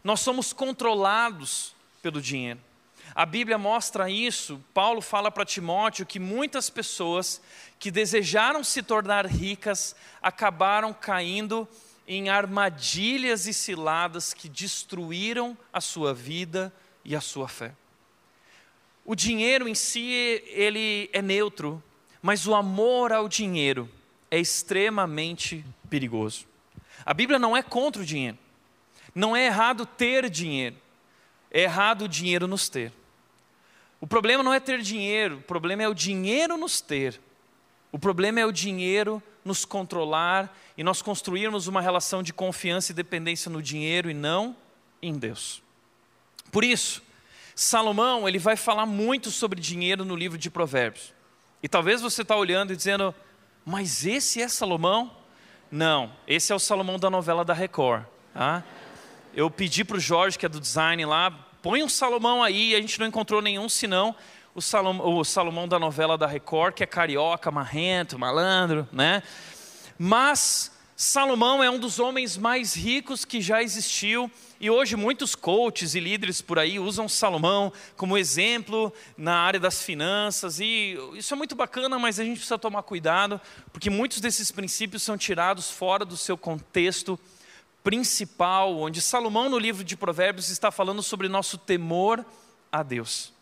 Nós 0.04 0.22
somos 0.22 0.54
controlados 0.54 1.76
pelo 2.02 2.22
dinheiro. 2.22 2.60
A 3.16 3.26
Bíblia 3.26 3.58
mostra 3.58 4.10
isso. 4.10 4.64
Paulo 4.74 5.02
fala 5.02 5.32
para 5.32 5.46
Timóteo 5.46 6.06
que 6.06 6.20
muitas 6.20 6.70
pessoas 6.70 7.42
que 7.78 7.92
desejaram 7.92 8.64
se 8.64 8.82
tornar 8.82 9.26
ricas 9.26 9.96
acabaram 10.22 10.94
caindo 10.94 11.68
em 12.08 12.30
armadilhas 12.30 13.46
e 13.48 13.54
ciladas 13.54 14.34
que 14.34 14.50
destruíram 14.50 15.58
a 15.72 15.80
sua 15.80 16.14
vida 16.14 16.74
e 17.06 17.16
a 17.16 17.22
sua 17.22 17.48
fé. 17.48 17.74
O 19.06 19.16
dinheiro 19.16 19.68
em 19.68 19.76
si, 19.76 20.42
ele 20.48 21.10
é 21.12 21.22
neutro, 21.22 21.84
mas 22.22 22.48
o 22.48 22.56
amor 22.56 23.12
ao 23.12 23.28
dinheiro 23.28 23.90
é 24.32 24.40
extremamente 24.40 25.64
perigoso. 25.90 26.48
A 27.06 27.14
Bíblia 27.14 27.38
não 27.38 27.56
é 27.56 27.62
contra 27.62 28.02
o 28.02 28.06
dinheiro. 28.06 28.38
Não 29.14 29.36
é 29.36 29.46
errado 29.46 29.86
ter 29.86 30.30
dinheiro. 30.30 30.76
É 31.54 31.62
errado 31.62 32.04
o 32.04 32.10
dinheiro 32.10 32.48
nos 32.48 32.68
ter. 32.68 32.92
O 34.02 34.08
problema 34.08 34.44
não 34.44 34.54
é 34.54 34.60
ter 34.60 34.82
dinheiro, 34.82 35.38
o 35.38 35.42
problema 35.42 35.84
é 35.84 35.88
o 35.88 35.94
dinheiro 35.94 36.58
nos 36.58 36.82
ter. 36.82 37.22
O 37.92 38.00
problema 38.00 38.40
é 38.40 38.46
o 38.46 38.52
dinheiro 38.52 39.24
nos 39.46 39.64
controlar 39.64 40.54
e 40.78 40.84
nós 40.84 41.02
construirmos 41.02 41.68
uma 41.68 41.80
relação 41.80 42.24
de 42.24 42.34
confiança 42.34 42.92
e 42.92 42.96
dependência 42.96 43.52
no 43.52 43.62
dinheiro 43.62 44.10
e 44.10 44.14
não 44.14 44.56
em 45.02 45.14
Deus. 45.14 45.62
Por 46.52 46.64
isso, 46.64 47.04
Salomão 47.56 48.28
ele 48.28 48.40
vai 48.40 48.56
falar 48.56 48.86
muito 48.86 49.30
sobre 49.30 49.62
dinheiro 49.62 50.04
no 50.04 50.16
livro 50.16 50.38
de 50.38 50.50
Provérbios. 50.50 51.14
E 51.62 51.70
talvez 51.70 52.02
você 52.02 52.24
está 52.24 52.36
olhando 52.36 52.74
e 52.74 52.76
dizendo, 52.76 53.14
mas 53.66 54.06
esse 54.06 54.42
é 54.42 54.48
Salomão? 54.48 55.16
Não, 55.72 56.12
esse 56.28 56.52
é 56.52 56.56
o 56.56 56.60
Salomão 56.60 57.00
da 57.00 57.10
novela 57.10 57.46
da 57.46 57.54
Record. 57.54 58.06
Tá? 58.34 58.64
Eu 59.36 59.50
pedi 59.50 59.84
para 59.84 59.98
o 59.98 60.00
Jorge, 60.00 60.38
que 60.38 60.46
é 60.46 60.50
do 60.50 60.60
design 60.60 61.04
lá, 61.06 61.32
põe 61.60 61.82
um 61.82 61.90
Salomão 61.90 62.44
aí, 62.44 62.76
a 62.76 62.80
gente 62.80 63.00
não 63.00 63.08
encontrou 63.08 63.42
nenhum, 63.42 63.68
senão 63.68 64.16
o 64.54 64.62
Salomão, 64.62 65.18
o 65.18 65.24
Salomão 65.24 65.68
da 65.68 65.80
novela 65.80 66.16
da 66.16 66.28
Record, 66.28 66.76
que 66.76 66.84
é 66.84 66.86
carioca, 66.86 67.50
marrento, 67.50 68.20
malandro, 68.20 68.88
né? 68.92 69.24
Mas 69.98 70.72
Salomão 70.96 71.64
é 71.64 71.72
um 71.72 71.80
dos 71.80 71.98
homens 71.98 72.38
mais 72.38 72.76
ricos 72.76 73.26
que 73.26 73.42
já 73.42 73.64
existiu 73.64 74.30
e 74.60 74.70
hoje 74.70 74.96
muitos 74.96 75.34
coaches 75.34 75.96
e 75.96 76.00
líderes 76.00 76.40
por 76.40 76.60
aí 76.60 76.80
usam 76.80 77.10
Salomão 77.10 77.74
como 77.98 78.16
exemplo 78.16 78.94
na 79.18 79.36
área 79.36 79.60
das 79.60 79.82
finanças 79.82 80.60
e 80.60 80.96
isso 81.16 81.34
é 81.34 81.38
muito 81.38 81.56
bacana, 81.56 81.98
mas 81.98 82.20
a 82.20 82.24
gente 82.24 82.38
precisa 82.38 82.60
tomar 82.60 82.84
cuidado 82.84 83.42
porque 83.72 83.90
muitos 83.90 84.22
desses 84.22 84.52
princípios 84.52 85.02
são 85.02 85.18
tirados 85.18 85.72
fora 85.72 86.06
do 86.06 86.16
seu 86.16 86.38
contexto 86.38 87.20
principal, 87.84 88.78
onde 88.78 89.02
Salomão 89.02 89.50
no 89.50 89.60
livro 89.60 89.84
de 89.84 89.98
Provérbios 89.98 90.50
está 90.50 90.72
falando 90.72 91.04
sobre 91.04 91.28
nosso 91.28 91.58
temor 91.58 92.26
a 92.72 92.82
Deus. 92.82 93.34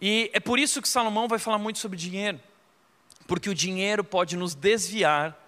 E 0.00 0.30
é 0.32 0.40
por 0.40 0.58
isso 0.58 0.80
que 0.80 0.88
Salomão 0.88 1.28
vai 1.28 1.38
falar 1.38 1.58
muito 1.58 1.78
sobre 1.78 1.98
dinheiro, 1.98 2.40
porque 3.26 3.50
o 3.50 3.54
dinheiro 3.54 4.02
pode 4.02 4.36
nos 4.36 4.54
desviar 4.54 5.38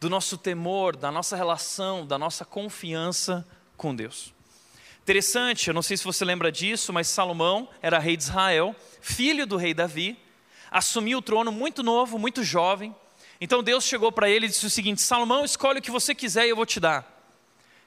do 0.00 0.10
nosso 0.10 0.36
temor, 0.36 0.96
da 0.96 1.10
nossa 1.10 1.36
relação, 1.36 2.04
da 2.04 2.18
nossa 2.18 2.44
confiança 2.44 3.46
com 3.76 3.94
Deus. 3.94 4.34
Interessante, 5.02 5.68
eu 5.68 5.74
não 5.74 5.82
sei 5.82 5.96
se 5.96 6.04
você 6.04 6.24
lembra 6.24 6.50
disso, 6.50 6.92
mas 6.92 7.06
Salomão 7.06 7.68
era 7.80 8.00
rei 8.00 8.16
de 8.16 8.24
Israel, 8.24 8.74
filho 9.00 9.46
do 9.46 9.56
rei 9.56 9.72
Davi, 9.72 10.18
assumiu 10.68 11.18
o 11.18 11.22
trono 11.22 11.52
muito 11.52 11.80
novo, 11.82 12.18
muito 12.18 12.42
jovem. 12.42 12.94
Então 13.40 13.62
Deus 13.62 13.84
chegou 13.84 14.10
para 14.10 14.28
ele 14.28 14.46
e 14.46 14.48
disse 14.48 14.66
o 14.66 14.70
seguinte: 14.70 15.00
Salomão, 15.00 15.44
escolhe 15.44 15.78
o 15.78 15.82
que 15.82 15.92
você 15.92 16.12
quiser 16.12 16.46
e 16.46 16.50
eu 16.50 16.56
vou 16.56 16.66
te 16.66 16.80
dar. 16.80 17.15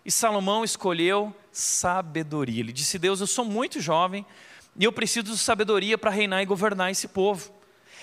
E 0.09 0.11
Salomão 0.11 0.63
escolheu 0.63 1.31
sabedoria. 1.51 2.61
Ele 2.61 2.73
disse: 2.73 2.97
Deus, 2.97 3.21
eu 3.21 3.27
sou 3.27 3.45
muito 3.45 3.79
jovem 3.79 4.25
e 4.75 4.83
eu 4.83 4.91
preciso 4.91 5.27
de 5.27 5.37
sabedoria 5.37 5.99
para 5.99 6.09
reinar 6.09 6.41
e 6.41 6.47
governar 6.47 6.89
esse 6.89 7.07
povo. 7.07 7.53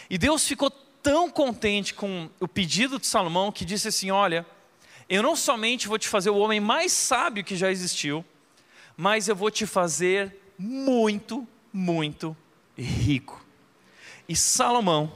E 0.09 0.17
Deus 0.17 0.47
ficou 0.47 0.71
tão 0.71 1.29
contente 1.29 1.95
com 1.95 2.31
o 2.39 2.47
pedido 2.47 3.01
de 3.01 3.09
Salomão 3.09 3.51
que 3.51 3.65
disse 3.65 3.89
assim: 3.89 4.13
Olha, 4.13 4.47
eu 5.09 5.21
não 5.21 5.35
somente 5.35 5.89
vou 5.89 5.99
te 5.99 6.07
fazer 6.07 6.31
o 6.31 6.37
homem 6.37 6.61
mais 6.61 6.93
sábio 6.93 7.43
que 7.43 7.57
já 7.57 7.73
existiu, 7.73 8.25
mas 8.97 9.27
eu 9.27 9.35
vou 9.35 9.51
te 9.51 9.67
fazer 9.67 10.55
muito, 10.57 11.45
muito 11.73 12.37
rico. 12.79 13.45
E 14.29 14.37
Salomão 14.37 15.13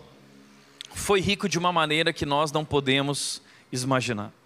foi 0.92 1.20
rico 1.20 1.48
de 1.48 1.56
uma 1.56 1.72
maneira 1.72 2.12
que 2.12 2.26
nós 2.26 2.50
não 2.50 2.64
podemos 2.64 3.40
imaginar. 3.70 4.39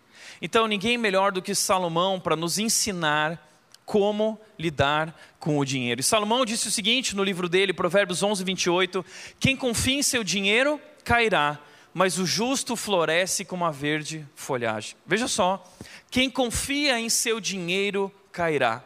Então, 0.46 0.68
ninguém 0.68 0.98
melhor 0.98 1.32
do 1.32 1.40
que 1.40 1.54
Salomão 1.54 2.20
para 2.20 2.36
nos 2.36 2.58
ensinar 2.58 3.42
como 3.86 4.38
lidar 4.58 5.18
com 5.40 5.58
o 5.58 5.64
dinheiro. 5.64 6.02
E 6.02 6.04
Salomão 6.04 6.44
disse 6.44 6.68
o 6.68 6.70
seguinte 6.70 7.16
no 7.16 7.24
livro 7.24 7.48
dele, 7.48 7.72
Provérbios 7.72 8.22
11, 8.22 8.44
28: 8.44 9.02
Quem 9.40 9.56
confia 9.56 9.94
em 9.94 10.02
seu 10.02 10.22
dinheiro 10.22 10.78
cairá, 11.02 11.58
mas 11.94 12.18
o 12.18 12.26
justo 12.26 12.76
floresce 12.76 13.42
como 13.42 13.64
a 13.64 13.70
verde 13.70 14.28
folhagem. 14.34 14.96
Veja 15.06 15.28
só, 15.28 15.64
quem 16.10 16.28
confia 16.28 17.00
em 17.00 17.08
seu 17.08 17.40
dinheiro 17.40 18.12
cairá. 18.30 18.84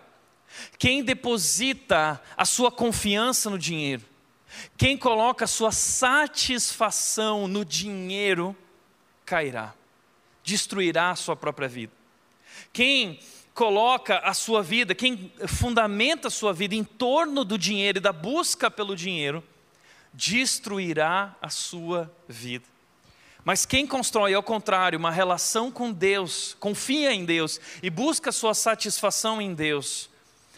Quem 0.78 1.02
deposita 1.02 2.22
a 2.36 2.44
sua 2.44 2.70
confiança 2.70 3.50
no 3.50 3.58
dinheiro, 3.58 4.04
quem 4.76 4.96
coloca 4.96 5.44
a 5.44 5.48
sua 5.48 5.72
satisfação 5.72 7.48
no 7.48 7.64
dinheiro, 7.64 8.54
cairá, 9.24 9.74
destruirá 10.48 11.10
a 11.10 11.16
sua 11.16 11.36
própria 11.36 11.68
vida. 11.68 11.92
Quem 12.72 13.20
coloca 13.52 14.18
a 14.20 14.32
sua 14.32 14.62
vida, 14.62 14.94
quem 14.94 15.30
fundamenta 15.46 16.28
a 16.28 16.30
sua 16.30 16.54
vida 16.54 16.74
em 16.74 16.82
torno 16.82 17.44
do 17.44 17.58
dinheiro 17.58 17.98
e 17.98 18.00
da 18.00 18.12
busca 18.12 18.70
pelo 18.70 18.96
dinheiro, 18.96 19.44
destruirá 20.14 21.36
a 21.42 21.50
sua 21.50 22.10
vida. 22.26 22.64
Mas 23.44 23.66
quem 23.66 23.86
constrói, 23.86 24.32
ao 24.32 24.42
contrário, 24.42 24.98
uma 24.98 25.10
relação 25.10 25.70
com 25.70 25.92
Deus, 25.92 26.56
confia 26.58 27.12
em 27.12 27.26
Deus 27.26 27.60
e 27.82 27.90
busca 27.90 28.32
sua 28.32 28.54
satisfação 28.54 29.40
em 29.40 29.54
Deus, 29.54 30.08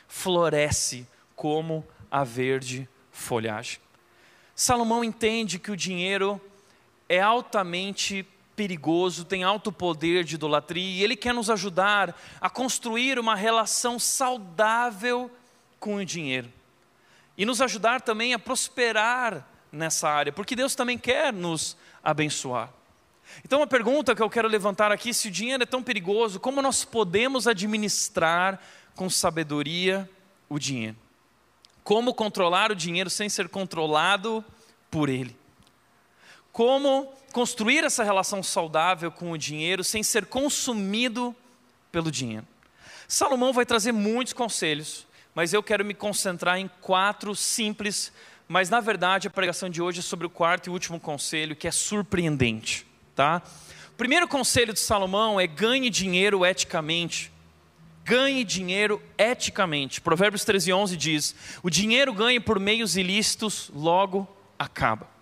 floresce 0.07 1.07
como 1.35 1.85
a 2.11 2.23
verde 2.23 2.89
folhagem. 3.11 3.79
Salomão 4.55 5.03
entende 5.03 5.59
que 5.59 5.71
o 5.71 5.77
dinheiro 5.77 6.41
é 7.09 7.21
altamente 7.21 8.25
perigoso, 8.61 9.25
tem 9.25 9.43
alto 9.43 9.73
poder 9.73 10.23
de 10.23 10.35
idolatria, 10.35 11.01
e 11.01 11.03
ele 11.03 11.17
quer 11.17 11.33
nos 11.33 11.49
ajudar 11.49 12.15
a 12.39 12.51
construir 12.51 13.19
uma 13.19 13.35
relação 13.35 13.99
saudável 13.99 15.31
com 15.79 15.95
o 15.95 16.05
dinheiro. 16.05 16.53
E 17.39 17.47
nos 17.47 17.63
ajudar 17.63 18.03
também 18.03 18.35
a 18.35 18.39
prosperar 18.39 19.49
nessa 19.73 20.11
área, 20.11 20.31
porque 20.31 20.55
Deus 20.55 20.75
também 20.75 20.99
quer 20.99 21.33
nos 21.33 21.75
abençoar. 22.05 22.71
Então, 23.43 23.63
a 23.63 23.67
pergunta 23.67 24.15
que 24.15 24.21
eu 24.21 24.29
quero 24.29 24.47
levantar 24.47 24.93
aqui: 24.93 25.15
se 25.15 25.29
o 25.29 25.31
dinheiro 25.31 25.63
é 25.63 25.67
tão 25.67 25.83
perigoso, 25.83 26.39
como 26.39 26.61
nós 26.61 26.85
podemos 26.85 27.49
administrar 27.49 28.61
com 28.95 29.09
sabedoria 29.09 30.07
o 30.51 30.59
dinheiro? 30.59 30.99
Como 31.83 32.13
controlar 32.13 32.71
o 32.71 32.77
dinheiro 32.77 33.09
sem 33.09 33.31
ser 33.31 33.49
controlado 33.49 34.45
por 34.91 35.09
ele? 35.09 35.40
Como 36.53 37.13
construir 37.33 37.85
essa 37.85 38.03
relação 38.03 38.43
saudável 38.43 39.11
com 39.11 39.31
o 39.31 39.39
dinheiro 39.39 39.85
sem 39.85 40.03
ser 40.03 40.27
consumido 40.27 41.35
pelo 41.93 42.11
dinheiro. 42.11 42.47
Salomão 43.07 43.53
vai 43.53 43.67
trazer 43.67 43.93
muitos 43.93 44.33
conselhos, 44.33 45.07
mas 45.35 45.53
eu 45.53 45.63
quero 45.63 45.85
me 45.85 45.95
concentrar 45.95 46.59
em 46.59 46.71
quatro 46.81 47.35
simples, 47.35 48.13
mas 48.49 48.71
na 48.71 48.81
verdade 48.81 49.29
a 49.29 49.31
pregação 49.31 49.69
de 49.69 49.83
hoje 49.83 50.01
é 50.01 50.03
sobre 50.03 50.27
o 50.27 50.31
quarto 50.31 50.69
e 50.69 50.71
último 50.71 50.99
conselho, 50.99 51.57
que 51.57 51.69
é 51.69 51.71
surpreendente, 51.71 52.87
tá? 53.15 53.43
O 53.89 53.97
primeiro 53.97 54.27
conselho 54.27 54.73
de 54.73 54.81
Salomão 54.81 55.41
é 55.41 55.47
ganhe 55.47 55.91
dinheiro 55.91 56.45
eticamente. 56.45 57.33
Ganhe 58.05 58.43
dinheiro 58.45 59.01
eticamente. 59.19 60.01
Provérbios 60.01 60.45
13:11 60.45 60.97
diz: 60.97 61.35
"O 61.63 61.71
dinheiro 61.71 62.13
ganho 62.13 62.41
por 62.41 62.59
meios 62.59 62.97
ilícitos 62.97 63.71
logo 63.75 64.27
acaba." 64.59 65.20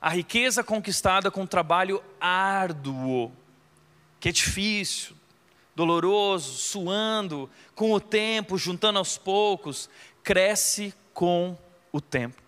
A 0.00 0.10
riqueza 0.10 0.62
conquistada 0.62 1.30
com 1.30 1.46
trabalho 1.46 2.02
árduo, 2.20 3.32
que 4.20 4.28
é 4.28 4.32
difícil, 4.32 5.16
doloroso, 5.74 6.58
suando, 6.58 7.50
com 7.74 7.92
o 7.92 8.00
tempo, 8.00 8.58
juntando 8.58 8.98
aos 8.98 9.18
poucos, 9.18 9.88
cresce 10.22 10.94
com 11.12 11.56
o 11.92 12.00
tempo. 12.00 12.42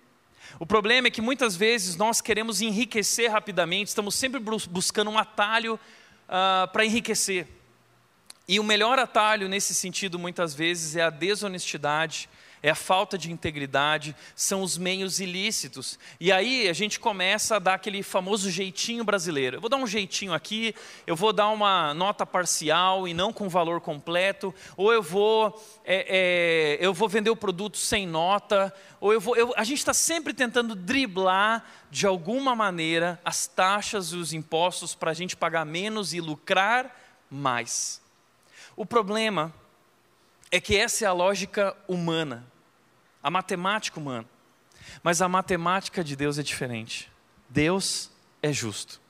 O 0.58 0.66
problema 0.66 1.08
é 1.08 1.10
que 1.10 1.20
muitas 1.20 1.56
vezes 1.56 1.96
nós 1.96 2.20
queremos 2.20 2.60
enriquecer 2.60 3.30
rapidamente, 3.30 3.88
estamos 3.88 4.14
sempre 4.14 4.40
buscando 4.40 5.10
um 5.10 5.18
atalho 5.18 5.74
uh, 5.74 6.68
para 6.72 6.84
enriquecer. 6.84 7.46
E 8.46 8.58
o 8.58 8.64
melhor 8.64 8.98
atalho 8.98 9.48
nesse 9.48 9.74
sentido, 9.74 10.18
muitas 10.18 10.54
vezes, 10.54 10.96
é 10.96 11.02
a 11.02 11.10
desonestidade 11.10 12.28
é 12.62 12.70
a 12.70 12.74
falta 12.74 13.16
de 13.16 13.32
integridade, 13.32 14.14
são 14.34 14.62
os 14.62 14.76
meios 14.76 15.18
ilícitos. 15.18 15.98
E 16.18 16.30
aí 16.30 16.68
a 16.68 16.72
gente 16.72 17.00
começa 17.00 17.56
a 17.56 17.58
dar 17.58 17.74
aquele 17.74 18.02
famoso 18.02 18.50
jeitinho 18.50 19.02
brasileiro. 19.02 19.56
Eu 19.56 19.60
vou 19.60 19.70
dar 19.70 19.78
um 19.78 19.86
jeitinho 19.86 20.34
aqui, 20.34 20.74
eu 21.06 21.16
vou 21.16 21.32
dar 21.32 21.48
uma 21.48 21.94
nota 21.94 22.26
parcial 22.26 23.08
e 23.08 23.14
não 23.14 23.32
com 23.32 23.48
valor 23.48 23.80
completo, 23.80 24.54
ou 24.76 24.92
eu 24.92 25.02
vou, 25.02 25.58
é, 25.84 26.78
é, 26.78 26.84
eu 26.84 26.92
vou 26.92 27.08
vender 27.08 27.30
o 27.30 27.36
produto 27.36 27.78
sem 27.78 28.06
nota, 28.06 28.74
ou 29.00 29.12
eu 29.12 29.20
vou. 29.20 29.36
Eu, 29.36 29.54
a 29.56 29.64
gente 29.64 29.78
está 29.78 29.94
sempre 29.94 30.34
tentando 30.34 30.74
driblar 30.74 31.64
de 31.90 32.06
alguma 32.06 32.54
maneira 32.54 33.18
as 33.24 33.46
taxas 33.46 34.08
e 34.12 34.16
os 34.16 34.32
impostos 34.34 34.94
para 34.94 35.12
a 35.12 35.14
gente 35.14 35.34
pagar 35.34 35.64
menos 35.64 36.12
e 36.12 36.20
lucrar 36.20 36.94
mais. 37.30 38.02
O 38.76 38.84
problema 38.84 39.52
é 40.50 40.60
que 40.60 40.76
essa 40.76 41.04
é 41.04 41.08
a 41.08 41.12
lógica 41.12 41.76
humana 41.88 42.49
a 43.22 43.30
matemática 43.30 43.98
humana. 43.98 44.26
Mas 45.02 45.22
a 45.22 45.28
matemática 45.28 46.02
de 46.02 46.16
Deus 46.16 46.38
é 46.38 46.42
diferente. 46.42 47.10
Deus 47.48 48.10
é 48.42 48.52
justo. 48.52 49.00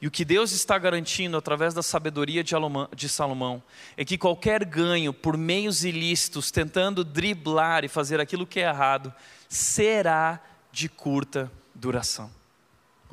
E 0.00 0.06
o 0.06 0.10
que 0.10 0.24
Deus 0.24 0.52
está 0.52 0.76
garantindo 0.76 1.36
através 1.36 1.72
da 1.72 1.82
sabedoria 1.82 2.44
de 2.44 3.08
Salomão 3.08 3.62
é 3.96 4.04
que 4.04 4.18
qualquer 4.18 4.64
ganho 4.64 5.14
por 5.14 5.36
meios 5.36 5.84
ilícitos, 5.84 6.50
tentando 6.50 7.04
driblar 7.04 7.84
e 7.84 7.88
fazer 7.88 8.20
aquilo 8.20 8.46
que 8.46 8.60
é 8.60 8.68
errado, 8.68 9.14
será 9.48 10.40
de 10.70 10.88
curta 10.88 11.50
duração. 11.74 12.30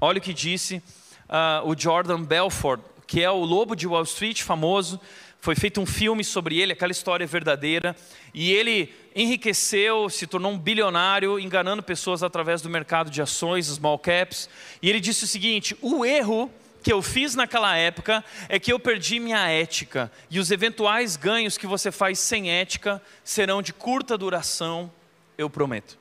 Olha 0.01 0.17
o 0.17 0.21
que 0.21 0.33
disse 0.33 0.83
uh, 1.29 1.69
o 1.69 1.79
Jordan 1.79 2.23
Belfort, 2.23 2.81
que 3.07 3.21
é 3.21 3.29
o 3.29 3.45
lobo 3.45 3.75
de 3.75 3.87
Wall 3.87 4.03
Street 4.03 4.41
famoso, 4.41 4.99
foi 5.41 5.55
feito 5.55 5.81
um 5.81 5.87
filme 5.87 6.23
sobre 6.23 6.59
ele, 6.59 6.71
aquela 6.71 6.91
história 6.91 7.25
verdadeira, 7.25 7.95
e 8.31 8.53
ele 8.53 8.93
enriqueceu, 9.15 10.07
se 10.07 10.27
tornou 10.27 10.51
um 10.51 10.57
bilionário, 10.57 11.39
enganando 11.39 11.81
pessoas 11.81 12.21
através 12.21 12.61
do 12.61 12.69
mercado 12.69 13.09
de 13.09 13.23
ações, 13.23 13.65
small 13.65 13.97
caps. 13.97 14.47
E 14.83 14.87
ele 14.87 14.99
disse 14.99 15.23
o 15.23 15.27
seguinte: 15.27 15.75
o 15.81 16.05
erro 16.05 16.49
que 16.83 16.93
eu 16.93 17.01
fiz 17.01 17.33
naquela 17.33 17.75
época 17.75 18.23
é 18.47 18.59
que 18.59 18.71
eu 18.71 18.79
perdi 18.79 19.19
minha 19.19 19.47
ética, 19.47 20.11
e 20.29 20.37
os 20.37 20.51
eventuais 20.51 21.15
ganhos 21.15 21.57
que 21.57 21.65
você 21.65 21.91
faz 21.91 22.19
sem 22.19 22.51
ética 22.51 23.01
serão 23.23 23.63
de 23.63 23.73
curta 23.73 24.15
duração, 24.15 24.91
eu 25.39 25.49
prometo. 25.49 25.97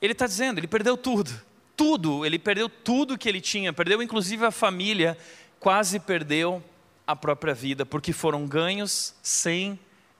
Ele 0.00 0.12
está 0.12 0.26
dizendo, 0.26 0.58
ele 0.58 0.68
perdeu 0.68 0.94
tudo, 0.94 1.30
tudo, 1.74 2.26
ele 2.26 2.38
perdeu 2.38 2.68
tudo 2.68 3.16
que 3.16 3.28
ele 3.30 3.40
tinha, 3.40 3.72
perdeu 3.72 4.02
inclusive 4.02 4.44
a 4.44 4.50
família, 4.50 5.16
quase 5.58 5.98
perdeu 5.98 6.62
a 7.10 7.16
própria 7.16 7.52
vida, 7.52 7.84
porque 7.84 8.12
foram 8.12 8.46
ganhos 8.46 9.14
sem 9.22 9.78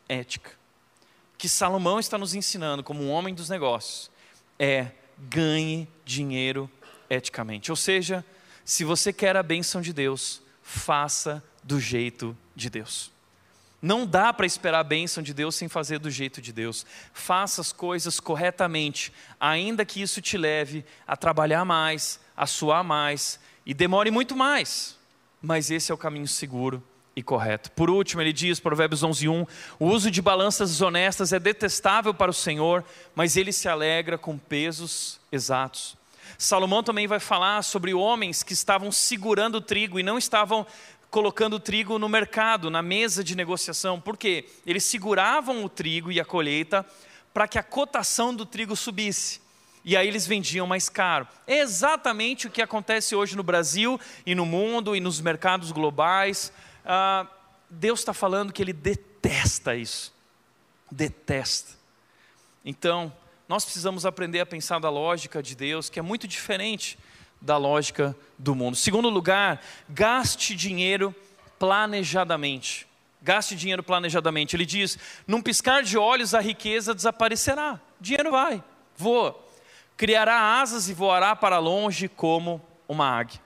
ética. 0.09 0.51
Que 1.39 1.49
Salomão 1.49 2.01
está 2.01 2.19
nos 2.19 2.35
ensinando, 2.35 2.83
como 2.83 3.03
um 3.03 3.11
homem 3.11 3.35
dos 3.35 3.49
negócios, 3.49 4.11
é 4.59 4.91
ganhe 5.17 5.89
dinheiro 6.05 6.71
eticamente. 7.09 7.71
Ou 7.71 7.77
seja, 7.77 8.25
se 8.65 8.85
você 8.85 9.13
quer 9.13 9.37
a 9.37 9.43
bênção 9.43 9.81
de 9.81 9.93
Deus, 9.93 10.43
faça 10.63 11.43
do 11.63 11.79
jeito 11.79 12.37
de 12.57 12.69
Deus. 12.69 13.11
Não 13.81 14.05
dá 14.05 14.33
para 14.33 14.45
esperar 14.45 14.81
a 14.81 14.85
bênção 14.85 15.23
de 15.23 15.33
Deus 15.33 15.55
sem 15.55 15.69
fazer 15.69 15.99
do 15.99 16.11
jeito 16.11 16.43
de 16.43 16.53
Deus. 16.53 16.85
Faça 17.15 17.61
as 17.61 17.73
coisas 17.73 18.21
corretamente, 18.21 19.13
ainda 19.39 19.85
que 19.85 20.03
isso 20.03 20.21
te 20.21 20.37
leve 20.37 20.85
a 21.07 21.17
trabalhar 21.17 21.65
mais, 21.65 22.21
a 22.37 22.47
suar 22.47 22.85
mais 22.85 23.41
e 23.65 23.73
demore 23.73 24.11
muito 24.11 24.37
mais 24.37 25.00
mas 25.41 25.71
esse 25.71 25.91
é 25.91 25.95
o 25.95 25.99
caminho 25.99 26.29
seguro 26.29 26.83
e 27.15 27.23
correto. 27.23 27.71
Por 27.73 27.91
último, 27.91 28.23
ele 28.23 28.33
diz, 28.33 28.61
Provérbios 28.61 29.03
11:1, 29.03 29.47
o 29.79 29.87
uso 29.87 30.11
de 30.11 30.23
balanças 30.23 30.71
desonestas 30.71 31.33
é 31.33 31.39
detestável 31.39 32.15
para 32.15 32.31
o 32.31 32.35
Senhor, 32.35 32.85
mas 33.15 33.37
ele 33.37 33.53
se 33.53 33.69
alegra 33.69 34.17
com 34.17 34.39
pesos 34.39 35.21
exatos. 35.31 35.97
Salomão 36.39 36.83
também 36.83 37.07
vai 37.07 37.21
falar 37.21 37.63
sobre 37.63 37.93
homens 37.93 38.43
que 38.43 38.53
estavam 38.53 38.91
segurando 38.91 39.57
o 39.57 39.61
trigo 39.61 39.99
e 39.99 40.03
não 40.03 40.17
estavam 40.17 40.67
colocando 41.11 41.55
o 41.55 41.61
trigo 41.61 41.99
no 41.99 42.09
mercado, 42.09 42.71
na 42.71 42.83
mesa 42.83 43.25
de 43.25 43.35
negociação. 43.35 44.01
Por 44.01 44.17
quê? 44.17 44.47
Eles 44.65 44.85
seguravam 44.85 45.65
o 45.65 45.69
trigo 45.69 46.13
e 46.13 46.21
a 46.21 46.25
colheita 46.25 46.87
para 47.35 47.49
que 47.49 47.59
a 47.59 47.63
cotação 47.63 48.35
do 48.35 48.47
trigo 48.47 48.77
subisse. 48.77 49.40
E 49.85 49.97
aí 49.97 50.07
eles 50.07 50.27
vendiam 50.27 50.67
mais 50.67 50.89
caro. 50.89 51.27
É 51.47 51.59
exatamente 51.59 52.47
o 52.47 52.51
que 52.51 52.61
acontece 52.61 53.15
hoje 53.15 53.37
no 53.37 53.43
Brasil 53.43 53.99
e 54.27 54.35
no 54.35 54.45
mundo 54.45 54.95
e 54.95 55.01
nos 55.01 55.21
mercados 55.21 55.73
globais. 55.73 56.53
Ah, 56.85 57.27
Deus 57.69 58.01
está 58.01 58.13
falando 58.13 58.53
que 58.53 58.63
Ele 58.63 58.73
detesta 58.73 59.75
isso. 59.75 60.13
Detesta. 60.91 61.79
Então, 62.65 63.13
nós 63.49 63.65
precisamos 63.65 64.05
aprender 64.05 64.41
a 64.41 64.47
pensar 64.47 64.79
da 64.79 64.91
lógica 64.91 65.43
de 65.43 65.55
Deus, 65.55 65.89
que 65.89 65.99
é 65.99 66.03
muito 66.03 66.29
diferente 66.29 66.99
da 67.41 67.57
lógica 67.57 68.15
do 68.39 68.55
mundo. 68.55 68.77
Segundo 68.77 69.09
lugar, 69.09 69.63
gaste 69.89 70.55
dinheiro 70.55 71.15
planejadamente. 71.59 72.87
Gaste 73.23 73.57
dinheiro 73.57 73.83
planejadamente. 73.83 74.57
Ele 74.57 74.67
diz: 74.67 74.99
num 75.27 75.41
piscar 75.41 75.83
de 75.83 75.97
olhos 75.97 76.35
a 76.35 76.41
riqueza 76.41 76.95
desaparecerá. 76.95 77.81
Dinheiro 78.01 78.31
vai, 78.31 78.63
voa. 78.97 79.50
Criará 80.01 80.59
asas 80.63 80.89
e 80.89 80.95
voará 80.95 81.37
para 81.37 81.59
longe 81.59 82.09
como 82.09 82.59
uma 82.89 83.07
águia. 83.07 83.39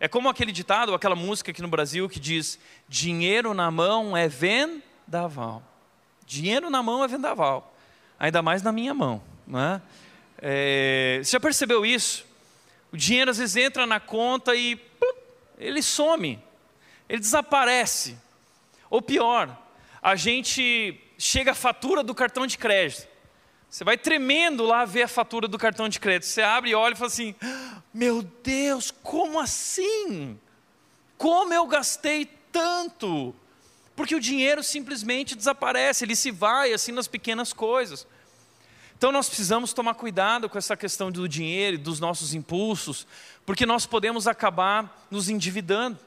É 0.00 0.08
como 0.08 0.28
aquele 0.28 0.50
ditado, 0.50 0.92
aquela 0.92 1.14
música 1.14 1.52
aqui 1.52 1.62
no 1.62 1.68
Brasil 1.68 2.08
que 2.08 2.18
diz: 2.18 2.58
dinheiro 2.88 3.54
na 3.54 3.70
mão 3.70 4.16
é 4.16 4.26
vendaval. 4.26 5.62
Dinheiro 6.26 6.68
na 6.68 6.82
mão 6.82 7.04
é 7.04 7.06
vendaval. 7.06 7.72
Ainda 8.18 8.42
mais 8.42 8.60
na 8.60 8.72
minha 8.72 8.92
mão. 8.92 9.22
Não 9.46 9.60
é? 9.60 9.82
É, 10.38 11.20
você 11.22 11.30
já 11.30 11.38
percebeu 11.38 11.86
isso? 11.86 12.26
O 12.90 12.96
dinheiro 12.96 13.30
às 13.30 13.38
vezes 13.38 13.54
entra 13.54 13.86
na 13.86 14.00
conta 14.00 14.52
e 14.56 14.80
ele 15.58 15.80
some, 15.80 16.42
ele 17.08 17.20
desaparece. 17.20 18.18
Ou 18.90 19.00
pior, 19.00 19.56
a 20.02 20.16
gente 20.16 21.00
chega 21.16 21.52
a 21.52 21.54
fatura 21.54 22.02
do 22.02 22.16
cartão 22.16 22.48
de 22.48 22.58
crédito. 22.58 23.09
Você 23.70 23.84
vai 23.84 23.96
tremendo 23.96 24.64
lá 24.64 24.84
ver 24.84 25.02
a 25.04 25.08
fatura 25.08 25.46
do 25.46 25.56
cartão 25.56 25.88
de 25.88 26.00
crédito. 26.00 26.26
Você 26.26 26.42
abre 26.42 26.70
e 26.70 26.74
olha 26.74 26.94
e 26.94 26.96
fala 26.96 27.06
assim: 27.06 27.36
Meu 27.94 28.20
Deus, 28.20 28.90
como 28.90 29.38
assim? 29.38 30.36
Como 31.16 31.54
eu 31.54 31.64
gastei 31.68 32.28
tanto? 32.50 33.32
Porque 33.94 34.14
o 34.14 34.20
dinheiro 34.20 34.62
simplesmente 34.62 35.36
desaparece, 35.36 36.04
ele 36.04 36.16
se 36.16 36.32
vai 36.32 36.72
assim 36.72 36.90
nas 36.90 37.06
pequenas 37.06 37.52
coisas. 37.52 38.06
Então 38.98 39.12
nós 39.12 39.28
precisamos 39.28 39.72
tomar 39.72 39.94
cuidado 39.94 40.48
com 40.48 40.58
essa 40.58 40.76
questão 40.76 41.12
do 41.12 41.28
dinheiro 41.28 41.76
e 41.76 41.78
dos 41.78 42.00
nossos 42.00 42.34
impulsos, 42.34 43.06
porque 43.46 43.64
nós 43.64 43.86
podemos 43.86 44.26
acabar 44.26 45.06
nos 45.10 45.28
endividando. 45.28 45.98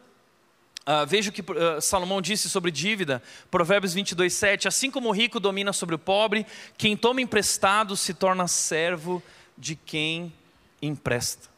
Uh, 0.86 1.06
veja 1.08 1.30
o 1.30 1.34
que 1.34 1.42
uh, 1.42 1.80
Salomão 1.82 2.22
disse 2.22 2.50
sobre 2.50 2.70
dívida, 2.70 3.24
Provérbios 3.50 3.94
22, 3.94 4.34
7. 4.34 4.68
Assim 4.68 4.92
como 4.92 5.08
o 5.08 5.12
rico 5.14 5.40
domina 5.40 5.72
sobre 5.72 5.96
o 5.96 6.00
pobre, 6.00 6.46
quem 6.78 6.98
toma 6.98 7.22
emprestado 7.22 7.96
se 7.96 8.14
torna 8.14 8.48
servo 8.50 9.24
de 9.58 9.78
quem 9.78 10.34
empresta. 10.82 11.50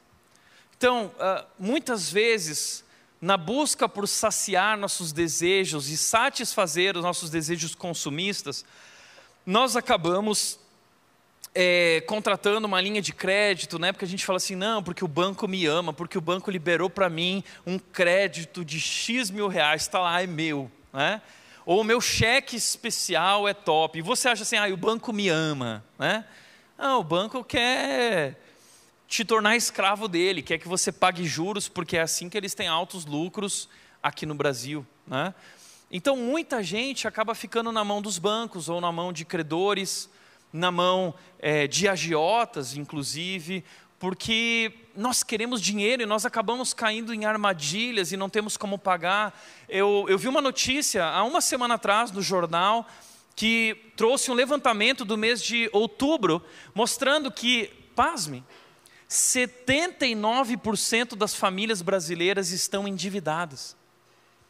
Então, 0.77 1.11
uh, 1.15 1.45
muitas 1.57 2.11
vezes, 2.11 2.83
na 3.19 3.35
busca 3.35 3.89
por 3.89 4.07
saciar 4.07 4.77
nossos 4.77 5.11
desejos 5.11 5.89
e 5.89 5.97
satisfazer 5.97 6.95
os 6.95 7.03
nossos 7.03 7.31
desejos 7.31 7.73
consumistas, 7.73 8.63
nós 9.43 9.75
acabamos 9.75 10.59
é, 11.57 12.03
contratando 12.05 12.67
uma 12.67 12.81
linha 12.81 13.01
de 13.01 13.13
crédito, 13.13 13.79
né? 13.79 13.93
Porque 13.93 14.03
a 14.03 14.07
gente 14.07 14.25
fala 14.25 14.35
assim, 14.35 14.55
não, 14.55 14.83
porque 14.83 15.05
o 15.05 15.07
banco 15.07 15.47
me 15.47 15.65
ama, 15.65 15.93
porque 15.93 16.17
o 16.17 16.21
banco 16.21 16.51
liberou 16.51 16.89
para 16.89 17.09
mim 17.09 17.41
um 17.65 17.79
crédito 17.79 18.65
de 18.65 18.77
X 18.77 19.31
mil 19.31 19.47
reais, 19.47 19.83
está 19.83 19.99
lá, 19.99 20.21
é 20.21 20.27
meu, 20.27 20.69
né? 20.91 21.21
Ou 21.65 21.81
o 21.81 21.83
meu 21.83 22.01
cheque 22.01 22.57
especial 22.57 23.47
é 23.47 23.53
top. 23.53 23.97
E 23.97 24.01
você 24.01 24.27
acha 24.27 24.43
assim, 24.43 24.57
ah, 24.57 24.67
o 24.67 24.77
banco 24.77 25.13
me 25.13 25.29
ama, 25.29 25.83
né? 25.97 26.25
Não, 26.77 26.99
o 26.99 27.03
banco 27.03 27.41
quer 27.41 28.37
te 29.07 29.23
tornar 29.23 29.55
escravo 29.55 30.09
dele, 30.09 30.41
quer 30.41 30.57
que 30.57 30.67
você 30.67 30.91
pague 30.91 31.25
juros, 31.25 31.69
porque 31.69 31.95
é 31.95 32.01
assim 32.01 32.27
que 32.27 32.37
eles 32.37 32.53
têm 32.53 32.67
altos 32.67 33.05
lucros 33.05 33.69
aqui 34.03 34.25
no 34.25 34.35
Brasil, 34.35 34.85
né? 35.07 35.33
Então, 35.89 36.17
muita 36.17 36.61
gente 36.61 37.07
acaba 37.07 37.33
ficando 37.33 37.71
na 37.71 37.83
mão 37.83 38.01
dos 38.01 38.19
bancos 38.19 38.67
ou 38.67 38.81
na 38.81 38.91
mão 38.91 39.13
de 39.13 39.23
credores, 39.23 40.09
na 40.55 40.71
mão 40.71 41.13
é, 41.37 41.67
de 41.67 41.87
agiotas, 41.87 42.75
inclusive, 42.77 43.63
porque 43.99 44.73
nós 44.95 45.21
queremos 45.21 45.61
dinheiro 45.61 46.01
e 46.03 46.05
nós 46.05 46.25
acabamos 46.25 46.73
caindo 46.73 47.13
em 47.13 47.25
armadilhas 47.25 48.13
e 48.13 48.17
não 48.17 48.29
temos 48.29 48.55
como 48.55 48.79
pagar. 48.79 49.37
Eu, 49.67 50.05
eu 50.07 50.17
vi 50.17 50.29
uma 50.29 50.41
notícia 50.41 51.05
há 51.05 51.23
uma 51.23 51.41
semana 51.41 51.73
atrás 51.73 52.11
no 52.11 52.21
jornal 52.21 52.87
que 53.35 53.75
trouxe 53.97 54.31
um 54.31 54.33
levantamento 54.33 55.03
do 55.03 55.17
mês 55.17 55.43
de 55.43 55.69
outubro, 55.73 56.41
mostrando 56.73 57.29
que, 57.29 57.69
pasme, 57.93 58.41
79% 59.09 61.17
das 61.17 61.35
famílias 61.35 61.81
brasileiras 61.81 62.51
estão 62.51 62.87
endividadas. 62.87 63.75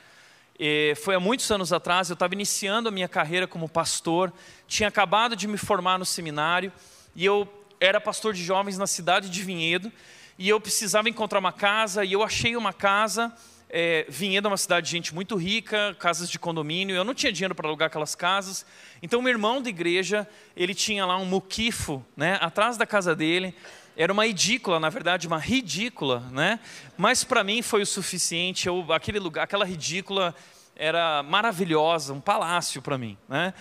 foi 1.02 1.16
há 1.16 1.20
muitos 1.20 1.52
anos 1.52 1.74
atrás, 1.74 2.10
eu 2.10 2.14
estava 2.14 2.34
iniciando 2.34 2.88
a 2.88 2.92
minha 2.92 3.10
carreira 3.10 3.46
como 3.46 3.68
pastor, 3.68 4.32
tinha 4.68 4.88
acabado 4.88 5.36
de 5.36 5.48
me 5.48 5.58
formar 5.58 6.00
no 6.00 6.06
seminário, 6.06 6.72
e 7.16 7.26
eu 7.26 7.48
era 7.80 8.00
pastor 8.00 8.34
de 8.34 8.44
jovens 8.44 8.78
na 8.78 8.88
cidade 8.88 9.30
de 9.30 9.44
Vinhedo, 9.44 9.92
e 10.38 10.48
eu 10.48 10.60
precisava 10.62 11.10
encontrar 11.10 11.40
uma 11.40 11.52
casa, 11.52 12.06
e 12.06 12.14
eu 12.14 12.24
achei 12.24 12.56
uma 12.56 12.72
casa 12.72 13.34
é, 13.76 14.06
Vinhedo 14.08 14.48
é 14.48 14.52
uma 14.52 14.58
cidade 14.58 14.86
de 14.86 14.92
gente 14.92 15.16
muito 15.16 15.36
rica, 15.36 15.96
casas 15.98 16.30
de 16.30 16.38
condomínio. 16.38 16.96
Eu 16.96 17.04
não 17.04 17.16
tinha 17.16 17.34
dinheiro 17.34 17.56
para 17.56 17.68
alugar 17.68 17.88
aquelas 17.88 18.14
casas. 18.14 18.64
Então, 19.02 19.20
meu 19.20 19.32
irmão 19.32 19.64
de 19.64 19.70
igreja, 19.70 20.30
ele 20.56 20.76
tinha 20.76 21.04
lá 21.08 21.18
um 21.18 21.26
muquifo, 21.26 22.06
né, 22.16 22.38
atrás 22.40 22.78
da 22.78 22.86
casa 22.86 23.16
dele. 23.16 23.52
Era 23.98 24.14
uma 24.14 24.28
edícula, 24.28 24.80
na 24.80 24.90
verdade, 24.90 25.26
uma 25.26 25.40
ridícula, 25.40 26.20
né? 26.32 26.60
Mas 26.96 27.24
para 27.24 27.44
mim 27.44 27.64
foi 27.64 27.82
o 27.82 27.86
suficiente. 27.86 28.68
Eu, 28.68 28.86
aquele 28.94 29.18
lugar, 29.18 29.46
aquela 29.46 29.66
ridícula 29.66 30.36
era 30.76 31.24
maravilhosa, 31.24 32.14
um 32.14 32.22
palácio 32.22 32.80
para 32.80 32.96
mim, 32.96 33.18
né? 33.28 33.56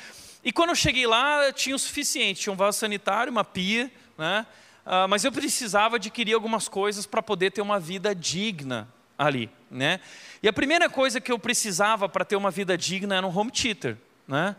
E 0.44 0.52
quando 0.52 0.70
eu 0.70 0.76
cheguei 0.76 1.06
lá, 1.06 1.50
tinha 1.52 1.74
o 1.74 1.78
suficiente. 1.78 2.42
Tinha 2.42 2.52
um 2.52 2.56
vaso 2.56 2.78
sanitário, 2.78 3.30
uma 3.30 3.44
pia, 3.44 3.90
né? 4.18 4.44
Ah, 4.84 5.08
mas 5.08 5.24
eu 5.24 5.32
precisava 5.32 5.96
adquirir 5.96 6.34
algumas 6.34 6.68
coisas 6.68 7.06
para 7.06 7.22
poder 7.22 7.50
ter 7.50 7.62
uma 7.62 7.80
vida 7.80 8.14
digna 8.14 8.88
ali, 9.18 9.50
né? 9.70 10.00
E 10.42 10.48
a 10.48 10.52
primeira 10.52 10.88
coisa 10.88 11.20
que 11.20 11.30
eu 11.30 11.38
precisava 11.38 12.08
para 12.08 12.24
ter 12.24 12.36
uma 12.36 12.50
vida 12.50 12.76
digna 12.76 13.16
era 13.16 13.26
um 13.26 13.36
home 13.36 13.50
theater, 13.50 13.96
né? 14.26 14.56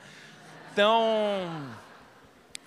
Então, 0.72 1.70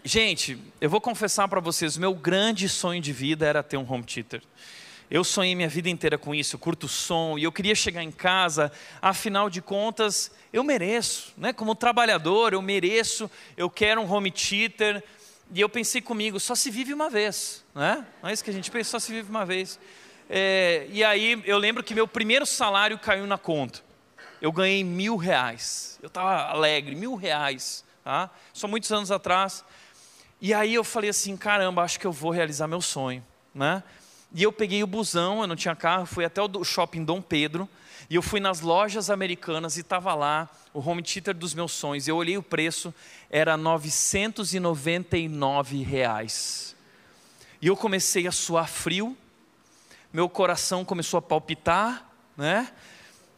gente, 0.05 0.59
eu 0.81 0.89
vou 0.89 1.01
confessar 1.01 1.49
para 1.49 1.61
vocês, 1.61 1.97
meu 1.97 2.15
grande 2.15 2.69
sonho 2.69 3.01
de 3.01 3.13
vida 3.13 3.47
era 3.47 3.63
ter 3.63 3.77
um 3.77 3.91
home 3.91 4.05
theater. 4.05 4.43
Eu 5.09 5.23
sonhei 5.23 5.55
minha 5.55 5.69
vida 5.69 5.89
inteira 5.89 6.19
com 6.19 6.35
isso, 6.35 6.57
eu 6.57 6.59
curto 6.59 6.89
som, 6.89 7.39
e 7.39 7.45
eu 7.45 7.53
queria 7.53 7.75
chegar 7.77 8.03
em 8.03 8.11
casa, 8.11 8.73
afinal 9.01 9.49
de 9.49 9.63
contas, 9.63 10.33
eu 10.53 10.65
mereço, 10.65 11.33
né? 11.37 11.53
Como 11.53 11.77
trabalhador, 11.77 12.53
eu 12.53 12.61
mereço, 12.61 13.31
eu 13.57 13.71
quero 13.71 14.01
um 14.01 14.13
home 14.13 14.33
theater. 14.33 15.03
E 15.55 15.61
eu 15.61 15.69
pensei 15.69 16.01
comigo, 16.01 16.41
só 16.41 16.57
se 16.57 16.73
vive 16.73 16.93
uma 16.93 17.09
vez, 17.09 17.65
né? 17.73 18.05
Não 18.21 18.29
é 18.29 18.33
isso 18.33 18.43
que 18.43 18.51
a 18.51 18.53
gente 18.53 18.69
pensa, 18.69 18.91
só 18.91 18.99
se 18.99 19.13
vive 19.13 19.31
uma 19.31 19.47
vez. 19.47 19.79
É, 20.29 20.87
e 20.91 21.05
aí 21.05 21.41
eu 21.45 21.59
lembro 21.59 21.83
que 21.83 21.95
meu 21.95 22.09
primeiro 22.09 22.45
salário 22.45 22.99
caiu 22.99 23.27
na 23.27 23.39
conta. 23.39 23.81
Eu 24.41 24.53
ganhei 24.53 24.85
mil 24.85 25.17
reais. 25.17 25.99
Eu 26.03 26.09
estava 26.09 26.51
alegre, 26.51 26.95
mil 26.95 27.15
reais. 27.15 27.85
Tá? 28.05 28.31
Só 28.53 28.69
muitos 28.69 28.93
anos 28.93 29.11
atrás. 29.11 29.65
E 30.41 30.53
aí 30.53 30.75
eu 30.75 30.85
falei 30.85 31.11
assim, 31.11 31.37
caramba, 31.37 31.83
acho 31.83 31.99
que 31.99 32.07
eu 32.07 32.13
vou 32.13 32.31
realizar 32.31 32.69
meu 32.69 32.81
sonho. 32.81 33.25
Né? 33.55 33.83
E 34.35 34.43
eu 34.43 34.53
peguei 34.53 34.83
o 34.83 34.87
busão, 34.87 35.41
eu 35.41 35.47
não 35.47 35.57
tinha 35.57 35.75
carro, 35.75 36.05
fui 36.05 36.25
até 36.25 36.43
o 36.43 36.65
shopping 36.65 37.05
Dom 37.05 37.23
Pedro, 37.23 37.69
e 38.11 38.15
eu 38.15 38.23
fui 38.23 38.39
nas 38.39 38.61
lojas 38.61 39.09
americanas 39.09 39.77
e 39.77 39.81
estava 39.81 40.15
lá 40.15 40.49
o 40.75 40.81
home 40.81 41.03
theater 41.03 41.35
dos 41.35 41.55
meus 41.55 41.73
sonhos. 41.73 42.07
Eu 42.07 42.17
olhei 42.17 42.37
o 42.37 42.43
preço, 42.43 42.95
era 43.31 43.57
999 43.57 45.83
reais. 45.83 46.77
E 47.63 47.67
eu 47.67 47.77
comecei 47.77 48.27
a 48.27 48.33
suar 48.33 48.69
frio, 48.69 49.17
meu 50.17 50.31
coração 50.31 50.83
começou 50.83 51.19
a 51.19 51.21
palpitar, 51.21 52.11
né? 52.39 52.73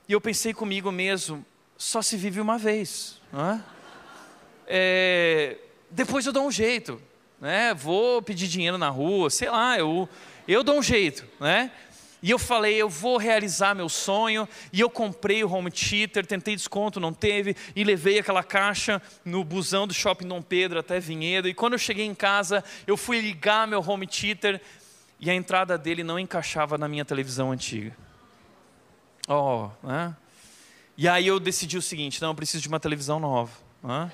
E 0.09 0.13
eu 0.13 0.21
pensei 0.21 0.55
comigo 0.55 0.93
mesmo, 0.93 1.45
só 1.77 2.01
se 2.01 2.17
vive 2.17 2.41
uma 2.41 2.57
vez, 2.57 3.21
né? 3.33 3.65
É, 4.65 5.57
depois 5.91 6.25
eu 6.25 6.33
dou 6.33 6.47
um 6.47 6.53
jeito, 6.53 7.03
né? 7.41 7.75
Vou 7.75 8.23
pedir 8.23 8.47
dinheiro 8.47 8.79
na 8.79 8.91
rua, 8.91 9.29
sei 9.29 9.51
lá, 9.51 9.77
eu 9.77 10.09
eu 10.47 10.63
dou 10.63 10.79
um 10.79 10.83
jeito, 10.83 11.27
né? 11.41 11.73
E 12.23 12.31
eu 12.31 12.39
falei, 12.39 12.77
eu 12.77 12.89
vou 12.89 13.17
realizar 13.17 13.75
meu 13.75 13.89
sonho. 13.89 14.49
E 14.73 14.81
eu 14.81 14.89
comprei 14.89 15.43
o 15.43 15.51
home 15.51 15.73
theater, 15.73 16.25
tentei 16.27 16.55
desconto, 16.55 17.01
não 17.01 17.13
teve. 17.13 17.57
E 17.75 17.83
levei 17.83 18.21
aquela 18.21 18.45
caixa 18.45 19.03
no 19.25 19.43
busão 19.43 19.87
do 19.87 19.95
Shopping 19.95 20.29
Dom 20.29 20.43
Pedro 20.43 20.79
até 20.79 21.01
Vinhedo. 21.01 21.49
E 21.49 21.55
quando 21.55 21.73
eu 21.73 21.79
cheguei 21.79 22.07
em 22.07 22.15
casa, 22.15 22.63
eu 22.87 22.97
fui 22.97 23.21
ligar 23.21 23.67
meu 23.67 23.81
home 23.81 24.07
theater. 24.07 24.61
E 25.21 25.31
a 25.31 25.35
entrada 25.35 25.77
dele 25.77 26.05
não 26.05 26.19
encaixava 26.19 26.79
na 26.79 26.89
minha 26.89 27.05
televisão 27.05 27.51
antiga. 27.51 27.97
Oh, 29.29 29.69
né? 29.83 30.17
E 30.97 31.07
aí 31.07 31.27
eu 31.27 31.39
decidi 31.39 31.77
o 31.77 31.83
seguinte, 31.83 32.21
não, 32.21 32.31
eu 32.31 32.35
preciso 32.35 32.63
de 32.63 32.69
uma 32.69 32.81
televisão 32.81 33.21
nova. 33.21 33.53
Né? 33.83 34.11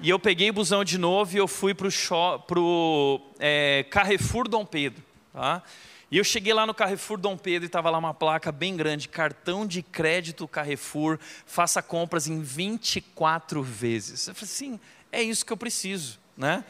E 0.00 0.08
eu 0.08 0.18
peguei 0.18 0.50
o 0.50 0.52
busão 0.52 0.82
de 0.82 0.96
novo 0.96 1.34
e 1.34 1.38
eu 1.38 1.46
fui 1.46 1.74
para 1.74 1.86
o 2.58 3.20
é, 3.38 3.84
Carrefour 3.90 4.48
Dom 4.48 4.64
Pedro. 4.64 5.02
Tá? 5.32 5.62
E 6.10 6.18
eu 6.18 6.24
cheguei 6.24 6.52
lá 6.52 6.66
no 6.66 6.74
Carrefour 6.74 7.18
Dom 7.18 7.36
Pedro 7.36 7.66
e 7.66 7.68
estava 7.68 7.88
lá 7.88 7.98
uma 7.98 8.12
placa 8.12 8.50
bem 8.50 8.76
grande, 8.76 9.06
cartão 9.08 9.64
de 9.64 9.80
crédito 9.80 10.48
Carrefour, 10.48 11.18
faça 11.46 11.80
compras 11.80 12.26
em 12.26 12.40
24 12.40 13.62
vezes. 13.62 14.26
Eu 14.26 14.34
falei 14.34 14.50
assim, 14.52 14.80
é 15.12 15.22
isso 15.22 15.46
que 15.46 15.52
eu 15.52 15.56
preciso, 15.56 16.18
né? 16.36 16.64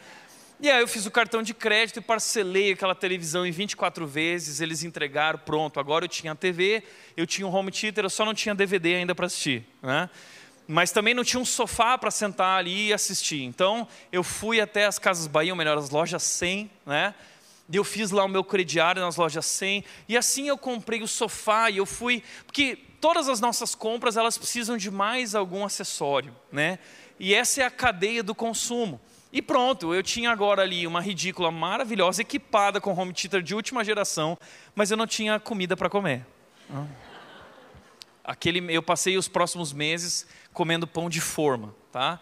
E 0.63 0.69
aí 0.69 0.79
eu 0.79 0.87
fiz 0.87 1.07
o 1.07 1.11
cartão 1.11 1.41
de 1.41 1.55
crédito 1.55 1.97
e 1.97 2.01
parcelei 2.03 2.73
aquela 2.73 2.93
televisão 2.93 3.43
em 3.47 3.51
24 3.51 4.05
vezes, 4.05 4.61
eles 4.61 4.83
entregaram, 4.83 5.39
pronto, 5.39 5.79
agora 5.79 6.05
eu 6.05 6.07
tinha 6.07 6.33
a 6.33 6.35
TV, 6.35 6.83
eu 7.17 7.25
tinha 7.25 7.47
um 7.47 7.51
home 7.51 7.71
theater, 7.71 8.05
eu 8.05 8.11
só 8.11 8.23
não 8.23 8.35
tinha 8.35 8.53
DVD 8.53 8.93
ainda 8.93 9.15
para 9.15 9.25
assistir, 9.25 9.65
né? 9.81 10.07
Mas 10.67 10.91
também 10.91 11.15
não 11.15 11.23
tinha 11.23 11.39
um 11.39 11.45
sofá 11.45 11.97
para 11.97 12.11
sentar 12.11 12.59
ali 12.59 12.89
e 12.89 12.93
assistir. 12.93 13.41
Então, 13.41 13.87
eu 14.11 14.23
fui 14.23 14.61
até 14.61 14.85
as 14.85 14.99
Casas 14.99 15.25
Bahia, 15.25 15.51
ou 15.51 15.57
melhor, 15.57 15.79
as 15.79 15.89
lojas 15.89 16.21
100, 16.21 16.69
né? 16.85 17.15
E 17.67 17.75
eu 17.75 17.83
fiz 17.83 18.11
lá 18.11 18.23
o 18.23 18.29
meu 18.29 18.43
crediário 18.43 19.01
nas 19.01 19.15
lojas 19.15 19.47
100, 19.47 19.83
e 20.07 20.15
assim 20.15 20.47
eu 20.47 20.59
comprei 20.59 21.01
o 21.01 21.07
sofá 21.07 21.71
e 21.71 21.77
eu 21.77 21.87
fui, 21.87 22.21
porque 22.45 22.77
todas 22.99 23.27
as 23.27 23.39
nossas 23.39 23.73
compras, 23.73 24.15
elas 24.15 24.37
precisam 24.37 24.77
de 24.77 24.91
mais 24.91 25.33
algum 25.33 25.65
acessório, 25.65 26.35
né? 26.51 26.77
E 27.19 27.33
essa 27.33 27.63
é 27.63 27.65
a 27.65 27.71
cadeia 27.71 28.21
do 28.21 28.35
consumo. 28.35 29.01
E 29.33 29.41
pronto, 29.41 29.93
eu 29.93 30.03
tinha 30.03 30.29
agora 30.29 30.61
ali 30.61 30.85
uma 30.85 30.99
ridícula 30.99 31.49
maravilhosa, 31.51 32.21
equipada 32.21 32.81
com 32.81 32.93
home 32.93 33.13
theater 33.13 33.41
de 33.41 33.55
última 33.55 33.83
geração, 33.83 34.37
mas 34.75 34.91
eu 34.91 34.97
não 34.97 35.07
tinha 35.07 35.39
comida 35.39 35.77
para 35.77 35.89
comer. 35.89 36.25
Aquele, 38.23 38.73
eu 38.73 38.83
passei 38.83 39.17
os 39.17 39.27
próximos 39.27 39.71
meses 39.71 40.27
comendo 40.53 40.85
pão 40.85 41.09
de 41.09 41.21
forma, 41.21 41.73
tá? 41.91 42.19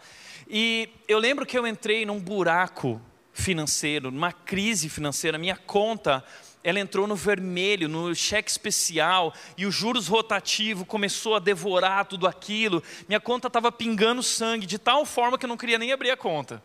E 0.48 0.88
eu 1.08 1.18
lembro 1.18 1.44
que 1.44 1.58
eu 1.58 1.66
entrei 1.66 2.06
num 2.06 2.18
buraco 2.18 3.00
financeiro, 3.32 4.10
numa 4.10 4.32
crise 4.32 4.88
financeira, 4.88 5.36
minha 5.36 5.56
conta 5.56 6.24
ela 6.62 6.78
entrou 6.78 7.06
no 7.06 7.16
vermelho, 7.16 7.88
no 7.88 8.14
cheque 8.14 8.50
especial, 8.50 9.32
e 9.56 9.64
o 9.64 9.70
juros 9.70 10.08
rotativo 10.08 10.84
começou 10.84 11.34
a 11.34 11.38
devorar 11.38 12.04
tudo 12.04 12.26
aquilo. 12.26 12.82
Minha 13.08 13.18
conta 13.18 13.46
estava 13.46 13.72
pingando 13.72 14.22
sangue, 14.22 14.66
de 14.66 14.78
tal 14.78 15.06
forma 15.06 15.38
que 15.38 15.46
eu 15.46 15.48
não 15.48 15.56
queria 15.56 15.78
nem 15.78 15.90
abrir 15.90 16.10
a 16.10 16.16
conta. 16.16 16.62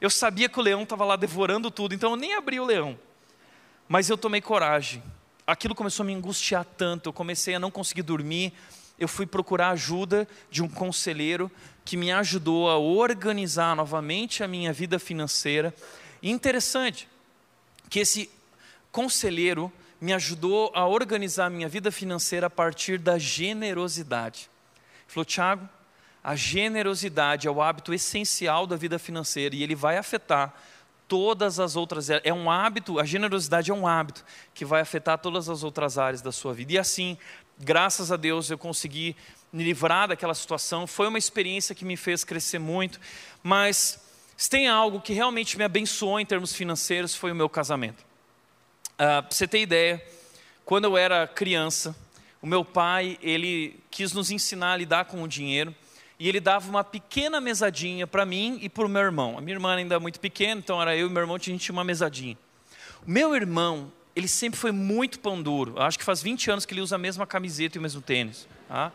Eu 0.00 0.08
sabia 0.08 0.48
que 0.48 0.58
o 0.58 0.62
leão 0.62 0.84
estava 0.84 1.04
lá 1.04 1.16
devorando 1.16 1.70
tudo, 1.70 1.94
então 1.94 2.10
eu 2.10 2.16
nem 2.16 2.34
abri 2.34 2.60
o 2.60 2.64
leão. 2.64 2.98
Mas 3.88 4.08
eu 4.08 4.16
tomei 4.16 4.40
coragem. 4.40 5.02
Aquilo 5.46 5.74
começou 5.74 6.04
a 6.04 6.06
me 6.06 6.14
angustiar 6.14 6.64
tanto, 6.64 7.08
eu 7.08 7.12
comecei 7.12 7.54
a 7.54 7.58
não 7.58 7.70
conseguir 7.70 8.02
dormir. 8.02 8.52
Eu 8.98 9.08
fui 9.08 9.26
procurar 9.26 9.70
ajuda 9.70 10.28
de 10.50 10.62
um 10.62 10.68
conselheiro 10.68 11.50
que 11.84 11.96
me 11.96 12.12
ajudou 12.12 12.68
a 12.68 12.76
organizar 12.78 13.74
novamente 13.74 14.44
a 14.44 14.48
minha 14.48 14.72
vida 14.72 14.98
financeira. 14.98 15.74
E 16.22 16.30
interessante 16.30 17.08
que 17.88 18.00
esse 18.00 18.30
conselheiro 18.92 19.72
me 20.00 20.12
ajudou 20.12 20.70
a 20.74 20.86
organizar 20.86 21.46
a 21.46 21.50
minha 21.50 21.68
vida 21.68 21.90
financeira 21.90 22.46
a 22.46 22.50
partir 22.50 22.98
da 22.98 23.18
generosidade. 23.18 24.50
Ele 25.04 25.08
falou, 25.08 25.24
Tiago, 25.24 25.68
a 26.28 26.36
generosidade 26.36 27.48
é 27.48 27.50
o 27.50 27.62
hábito 27.62 27.94
essencial 27.94 28.66
da 28.66 28.76
vida 28.76 28.98
financeira 28.98 29.56
e 29.56 29.62
ele 29.62 29.74
vai 29.74 29.96
afetar 29.96 30.54
todas 31.08 31.58
as 31.58 31.74
outras. 31.74 32.10
É 32.10 32.30
um 32.34 32.50
hábito, 32.50 33.00
a 33.00 33.04
generosidade 33.06 33.70
é 33.70 33.74
um 33.74 33.86
hábito 33.86 34.22
que 34.52 34.62
vai 34.62 34.82
afetar 34.82 35.16
todas 35.16 35.48
as 35.48 35.64
outras 35.64 35.96
áreas 35.96 36.20
da 36.20 36.30
sua 36.30 36.52
vida. 36.52 36.74
E 36.74 36.78
assim, 36.78 37.16
graças 37.58 38.12
a 38.12 38.16
Deus, 38.18 38.50
eu 38.50 38.58
consegui 38.58 39.16
me 39.50 39.64
livrar 39.64 40.08
daquela 40.08 40.34
situação. 40.34 40.86
Foi 40.86 41.08
uma 41.08 41.16
experiência 41.16 41.74
que 41.74 41.82
me 41.82 41.96
fez 41.96 42.24
crescer 42.24 42.58
muito, 42.58 43.00
mas 43.42 43.98
se 44.36 44.50
tem 44.50 44.68
algo 44.68 45.00
que 45.00 45.14
realmente 45.14 45.56
me 45.56 45.64
abençoou 45.64 46.20
em 46.20 46.26
termos 46.26 46.52
financeiros 46.52 47.14
foi 47.14 47.32
o 47.32 47.34
meu 47.34 47.48
casamento. 47.48 48.02
Uh, 48.96 49.22
para 49.22 49.30
você 49.30 49.48
ter 49.48 49.62
ideia, 49.62 50.06
quando 50.62 50.84
eu 50.84 50.94
era 50.94 51.26
criança, 51.26 51.96
o 52.42 52.46
meu 52.46 52.66
pai 52.66 53.18
ele 53.22 53.80
quis 53.90 54.12
nos 54.12 54.30
ensinar 54.30 54.74
a 54.74 54.76
lidar 54.76 55.06
com 55.06 55.22
o 55.22 55.26
dinheiro 55.26 55.74
e 56.18 56.28
ele 56.28 56.40
dava 56.40 56.68
uma 56.68 56.82
pequena 56.82 57.40
mesadinha 57.40 58.06
para 58.06 58.26
mim 58.26 58.58
e 58.60 58.68
para 58.68 58.84
o 58.84 58.88
meu 58.88 59.02
irmão. 59.02 59.38
A 59.38 59.40
minha 59.40 59.54
irmã 59.54 59.74
ainda 59.74 59.94
é 59.94 59.98
muito 59.98 60.18
pequena, 60.18 60.60
então 60.60 60.82
era 60.82 60.96
eu 60.96 61.06
e 61.06 61.10
meu 61.10 61.20
irmão, 61.20 61.36
a 61.36 61.38
gente 61.38 61.58
tinha 61.58 61.72
uma 61.72 61.84
mesadinha. 61.84 62.36
O 63.06 63.10
meu 63.10 63.36
irmão, 63.36 63.92
ele 64.16 64.26
sempre 64.26 64.58
foi 64.58 64.72
muito 64.72 65.20
pão 65.20 65.40
duro. 65.40 65.80
Acho 65.80 65.98
que 65.98 66.04
faz 66.04 66.20
20 66.20 66.50
anos 66.50 66.66
que 66.66 66.74
ele 66.74 66.80
usa 66.80 66.96
a 66.96 66.98
mesma 66.98 67.26
camiseta 67.26 67.76
e 67.76 67.78
o 67.78 67.82
mesmo 67.82 68.02
tênis. 68.02 68.48
Tá? 68.66 68.90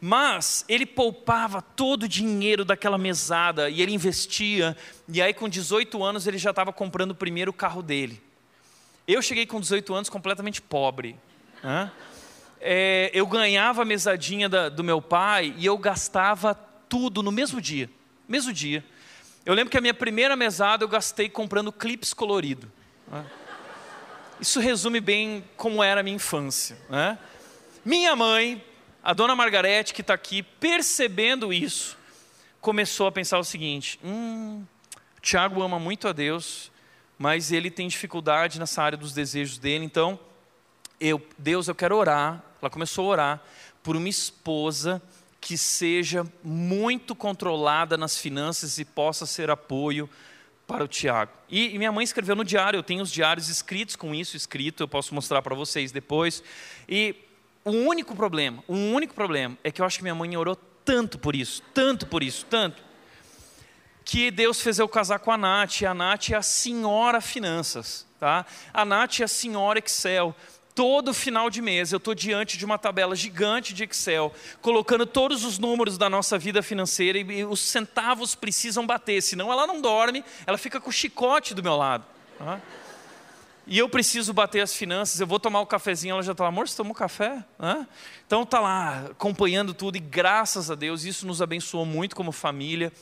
Mas 0.00 0.64
ele 0.68 0.86
poupava 0.86 1.60
todo 1.60 2.04
o 2.04 2.08
dinheiro 2.08 2.64
daquela 2.64 2.96
mesada 2.96 3.68
e 3.68 3.82
ele 3.82 3.92
investia. 3.92 4.74
E 5.06 5.20
aí, 5.20 5.34
com 5.34 5.48
18 5.48 6.02
anos, 6.02 6.26
ele 6.26 6.38
já 6.38 6.50
estava 6.50 6.72
comprando 6.72 7.10
o 7.10 7.14
primeiro 7.14 7.52
carro 7.52 7.82
dele. 7.82 8.22
Eu 9.06 9.20
cheguei 9.20 9.44
com 9.44 9.60
18 9.60 9.94
anos 9.94 10.08
completamente 10.08 10.62
pobre. 10.62 11.16
Né? 11.62 11.90
É, 12.60 13.10
eu 13.12 13.26
ganhava 13.26 13.82
a 13.82 13.84
mesadinha 13.84 14.48
da, 14.48 14.68
do 14.68 14.82
meu 14.82 15.00
pai 15.00 15.54
e 15.56 15.66
eu 15.66 15.76
gastava 15.78 16.54
tudo 16.88 17.22
no 17.22 17.30
mesmo 17.30 17.60
dia. 17.60 17.90
Mesmo 18.26 18.52
dia. 18.52 18.84
Eu 19.44 19.54
lembro 19.54 19.70
que 19.70 19.78
a 19.78 19.80
minha 19.80 19.94
primeira 19.94 20.36
mesada 20.36 20.84
eu 20.84 20.88
gastei 20.88 21.28
comprando 21.28 21.72
clips 21.72 22.12
coloridos. 22.12 22.68
Né? 23.06 23.24
Isso 24.40 24.60
resume 24.60 25.00
bem 25.00 25.44
como 25.56 25.82
era 25.82 26.00
a 26.00 26.02
minha 26.02 26.16
infância. 26.16 26.76
Né? 26.88 27.18
Minha 27.84 28.14
mãe 28.14 28.62
a 29.02 29.14
dona 29.14 29.34
Margarete, 29.34 29.94
que 29.94 30.02
está 30.02 30.12
aqui, 30.12 30.42
percebendo 30.42 31.50
isso, 31.50 31.96
começou 32.60 33.06
a 33.06 33.12
pensar 33.12 33.38
o 33.38 33.44
seguinte: 33.44 33.98
hum, 34.04 34.64
Tiago 35.22 35.62
ama 35.62 35.78
muito 35.78 36.06
a 36.08 36.12
Deus, 36.12 36.70
mas 37.18 37.50
ele 37.50 37.70
tem 37.70 37.88
dificuldade 37.88 38.58
nessa 38.58 38.82
área 38.82 38.98
dos 38.98 39.14
desejos 39.14 39.56
dele, 39.58 39.84
então, 39.84 40.18
eu, 41.00 41.20
Deus, 41.36 41.68
eu 41.68 41.74
quero 41.74 41.96
orar. 41.96 42.42
Ela 42.60 42.70
começou 42.70 43.06
a 43.06 43.08
orar 43.08 43.42
por 43.82 43.96
uma 43.96 44.08
esposa 44.08 45.00
que 45.40 45.56
seja 45.56 46.26
muito 46.42 47.14
controlada 47.14 47.96
nas 47.96 48.18
finanças 48.18 48.78
e 48.78 48.84
possa 48.84 49.24
ser 49.24 49.50
apoio 49.50 50.10
para 50.66 50.84
o 50.84 50.88
Tiago. 50.88 51.32
E, 51.48 51.74
e, 51.74 51.78
minha 51.78 51.90
mãe 51.90 52.04
escreveu 52.04 52.36
no 52.36 52.44
diário, 52.44 52.78
eu 52.78 52.82
tenho 52.82 53.02
os 53.02 53.10
diários 53.10 53.48
escritos 53.48 53.96
com 53.96 54.14
isso 54.14 54.36
escrito, 54.36 54.82
eu 54.82 54.88
posso 54.88 55.14
mostrar 55.14 55.40
para 55.40 55.54
vocês 55.54 55.90
depois. 55.90 56.42
E 56.88 57.14
o 57.64 57.70
único 57.70 58.14
problema, 58.14 58.62
o 58.68 58.74
único 58.74 59.14
problema 59.14 59.56
é 59.64 59.70
que 59.70 59.80
eu 59.80 59.86
acho 59.86 59.98
que 59.98 60.02
minha 60.02 60.14
mãe 60.14 60.36
orou 60.36 60.56
tanto 60.84 61.18
por 61.18 61.34
isso, 61.34 61.62
tanto 61.72 62.06
por 62.06 62.22
isso, 62.22 62.44
tanto, 62.46 62.82
que 64.04 64.30
Deus 64.30 64.60
fez 64.60 64.78
eu 64.78 64.88
casar 64.88 65.18
com 65.18 65.30
a 65.30 65.36
Nath. 65.36 65.82
E 65.82 65.86
a 65.86 65.92
Nath 65.92 66.30
é 66.30 66.36
a 66.36 66.42
senhora 66.42 67.20
finanças, 67.20 68.06
tá? 68.18 68.44
A 68.72 68.84
Nath 68.84 69.20
é 69.20 69.24
a 69.24 69.28
senhora 69.28 69.78
Excel. 69.78 70.34
Todo 70.78 71.12
final 71.12 71.50
de 71.50 71.60
mês 71.60 71.90
eu 71.90 71.96
estou 71.96 72.14
diante 72.14 72.56
de 72.56 72.64
uma 72.64 72.78
tabela 72.78 73.16
gigante 73.16 73.74
de 73.74 73.82
Excel, 73.82 74.32
colocando 74.62 75.04
todos 75.04 75.44
os 75.44 75.58
números 75.58 75.98
da 75.98 76.08
nossa 76.08 76.38
vida 76.38 76.62
financeira 76.62 77.18
e 77.18 77.44
os 77.44 77.58
centavos 77.58 78.36
precisam 78.36 78.86
bater, 78.86 79.20
senão 79.20 79.50
ela 79.50 79.66
não 79.66 79.80
dorme, 79.80 80.24
ela 80.46 80.56
fica 80.56 80.80
com 80.80 80.88
o 80.88 80.92
chicote 80.92 81.52
do 81.52 81.64
meu 81.64 81.74
lado. 81.74 82.04
Tá? 82.38 82.60
E 83.66 83.76
eu 83.76 83.88
preciso 83.88 84.32
bater 84.32 84.60
as 84.60 84.72
finanças, 84.72 85.20
eu 85.20 85.26
vou 85.26 85.40
tomar 85.40 85.58
o 85.58 85.64
um 85.64 85.66
cafezinho, 85.66 86.12
ela 86.12 86.22
já 86.22 86.30
está, 86.30 86.46
amor, 86.46 86.68
você 86.68 86.76
tomou 86.76 86.94
café? 86.94 87.42
Hã? 87.58 87.84
Então 88.24 88.44
está 88.44 88.60
lá, 88.60 89.06
acompanhando 89.10 89.74
tudo, 89.74 89.96
e 89.96 90.00
graças 90.00 90.70
a 90.70 90.76
Deus, 90.76 91.02
isso 91.02 91.26
nos 91.26 91.42
abençoou 91.42 91.84
muito 91.84 92.14
como 92.14 92.30
família. 92.30 92.92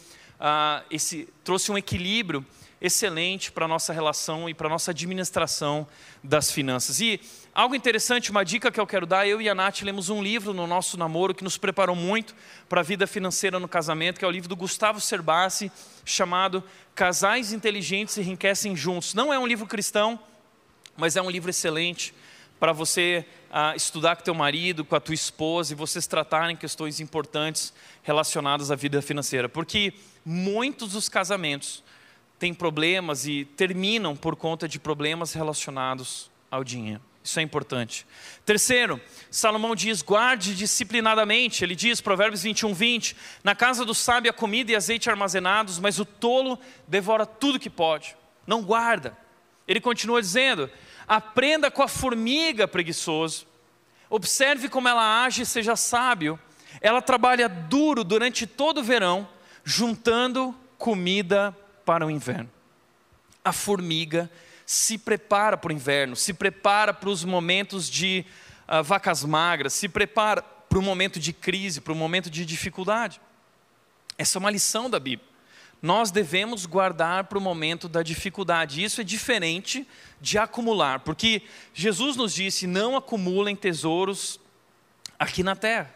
Ah, 0.41 0.83
esse, 0.91 1.29
trouxe 1.45 1.71
um 1.71 1.77
equilíbrio 1.77 2.43
excelente 2.81 3.53
para 3.53 3.65
a 3.65 3.69
nossa 3.69 3.93
relação 3.93 4.49
e 4.49 4.55
para 4.55 4.67
a 4.67 4.71
nossa 4.71 4.93
administração 4.93 5.87
das 6.23 6.51
finanças. 6.51 7.01
E 7.01 7.21
algo 7.57 7.75
interessante, 7.75 8.31
uma 8.31 8.45
dica 8.45 8.71
que 8.71 8.79
eu 8.79 8.87
quero 8.87 9.07
dar, 9.07 9.27
eu 9.27 9.41
e 9.41 9.49
a 9.49 9.55
Nath 9.55 9.81
lemos 9.81 10.11
um 10.11 10.23
livro 10.23 10.53
no 10.53 10.67
nosso 10.67 10.99
namoro 10.99 11.35
que 11.35 11.43
nos 11.43 11.57
preparou 11.57 11.97
muito 11.97 12.35
para 12.69 12.83
a 12.83 12.85
vida 12.85 13.07
financeira 13.07 13.59
no 13.59 13.67
casamento, 13.67 14.19
que 14.19 14.27
é 14.27 14.29
o 14.29 14.31
livro 14.31 14.47
do 14.47 14.55
Gustavo 14.55 15.01
Cerbasi, 15.01 15.73
chamado 16.05 16.63
Casais 16.95 17.55
Inteligentes 17.55 18.19
Enriquecem 18.19 18.77
Juntos. 18.77 19.15
Não 19.15 19.33
é 19.33 19.39
um 19.39 19.47
livro 19.47 19.67
cristão, 19.67 20.21
mas 20.99 21.17
é 21.17 21.23
um 21.23 21.31
livro 21.31 21.49
excelente 21.49 22.13
para 22.61 22.75
você 22.75 23.25
ah, 23.51 23.75
estudar 23.75 24.17
com 24.17 24.23
teu 24.23 24.35
marido, 24.35 24.85
com 24.85 24.95
a 24.95 25.01
tua 25.01 25.15
esposa 25.15 25.73
e 25.73 25.77
vocês 25.77 26.07
tratarem 26.07 26.57
questões 26.57 27.01
importantes 27.01 27.73
relacionadas 28.03 28.71
à 28.71 28.77
vida 28.77 29.01
financeira. 29.01 29.49
Porque 29.49 29.95
muitos 30.23 30.93
dos 30.93 31.09
casamentos 31.09 31.83
têm 32.39 32.53
problemas 32.53 33.27
e 33.27 33.47
terminam 33.47 34.15
por 34.15 34.37
conta 34.37 34.69
de 34.69 34.79
problemas 34.79 35.33
relacionados 35.33 36.31
ao 36.51 36.63
dinheiro. 36.63 37.01
Isso 37.27 37.41
é 37.41 37.43
importante. 37.43 38.07
Terceiro, 38.45 39.01
Salomão 39.33 39.75
diz: 39.75 40.01
guarde 40.01 40.55
disciplinadamente. 40.55 41.65
Ele 41.65 41.75
diz, 41.75 42.01
Provérbios 42.01 42.45
21, 42.45 42.73
20: 42.73 43.17
Na 43.43 43.53
casa 43.53 43.85
do 43.85 43.93
sábio 43.93 44.31
há 44.31 44.33
comida 44.33 44.71
e 44.71 44.77
azeite 44.77 45.11
armazenados, 45.11 45.81
mas 45.81 45.99
o 45.99 46.05
tolo 46.05 46.57
devora 46.87 47.27
tudo 47.27 47.59
que 47.59 47.69
pode. 47.69 48.17
Não 48.47 48.63
guarda. 48.63 49.19
Ele 49.67 49.81
continua 49.81 50.23
dizendo: 50.23 50.71
aprenda 51.09 51.69
com 51.69 51.83
a 51.83 51.89
formiga 51.89 52.69
preguiçoso. 52.69 53.45
Observe 54.09 54.69
como 54.69 54.89
ela 54.89 55.25
age 55.25 55.43
e 55.43 55.47
seja 55.47 55.75
sábio. 55.75 56.39
Ela 56.81 57.03
trabalha 57.03 57.49
duro 57.49 58.05
durante 58.05 58.47
todo 58.47 58.79
o 58.79 58.85
verão, 58.85 59.29
juntando 59.65 60.55
comida 60.79 61.57
para 61.85 62.07
o 62.07 62.11
inverno. 62.11 62.53
A 63.45 63.53
formiga 63.53 64.31
se 64.67 64.99
prepara 64.99 65.57
para 65.57 65.71
o 65.71 65.73
inverno, 65.73 66.17
se 66.17 66.35
prepara 66.35 66.93
para 66.93 67.09
os 67.09 67.25
momentos 67.25 67.89
de 67.89 68.27
uh, 68.69 68.83
vacas 68.83 69.25
magras, 69.25 69.73
se 69.73 69.89
prepara 69.89 70.43
para 70.43 70.79
o 70.79 70.83
momento 70.83 71.21
de 71.21 71.33
crise, 71.33 71.81
para 71.81 71.93
o 71.93 71.97
momento 71.97 72.29
de 72.29 72.45
dificuldade. 72.45 73.21
Essa 74.19 74.39
é 74.39 74.41
uma 74.41 74.51
lição 74.51 74.91
da 74.91 74.99
Bíblia. 74.99 75.29
Nós 75.81 76.11
devemos 76.11 76.67
guardar 76.67 77.25
para 77.25 77.39
o 77.39 77.41
momento 77.41 77.89
da 77.89 78.03
dificuldade. 78.03 78.83
Isso 78.83 79.01
é 79.01 79.05
diferente 79.05 79.87
de 80.21 80.37
acumular, 80.37 81.01
porque 81.01 81.43
Jesus 81.73 82.17
nos 82.17 82.35
disse: 82.35 82.67
não 82.67 82.97
acumulem 82.97 83.55
tesouros 83.55 84.41
aqui 85.17 85.45
na 85.45 85.55
terra. 85.55 85.95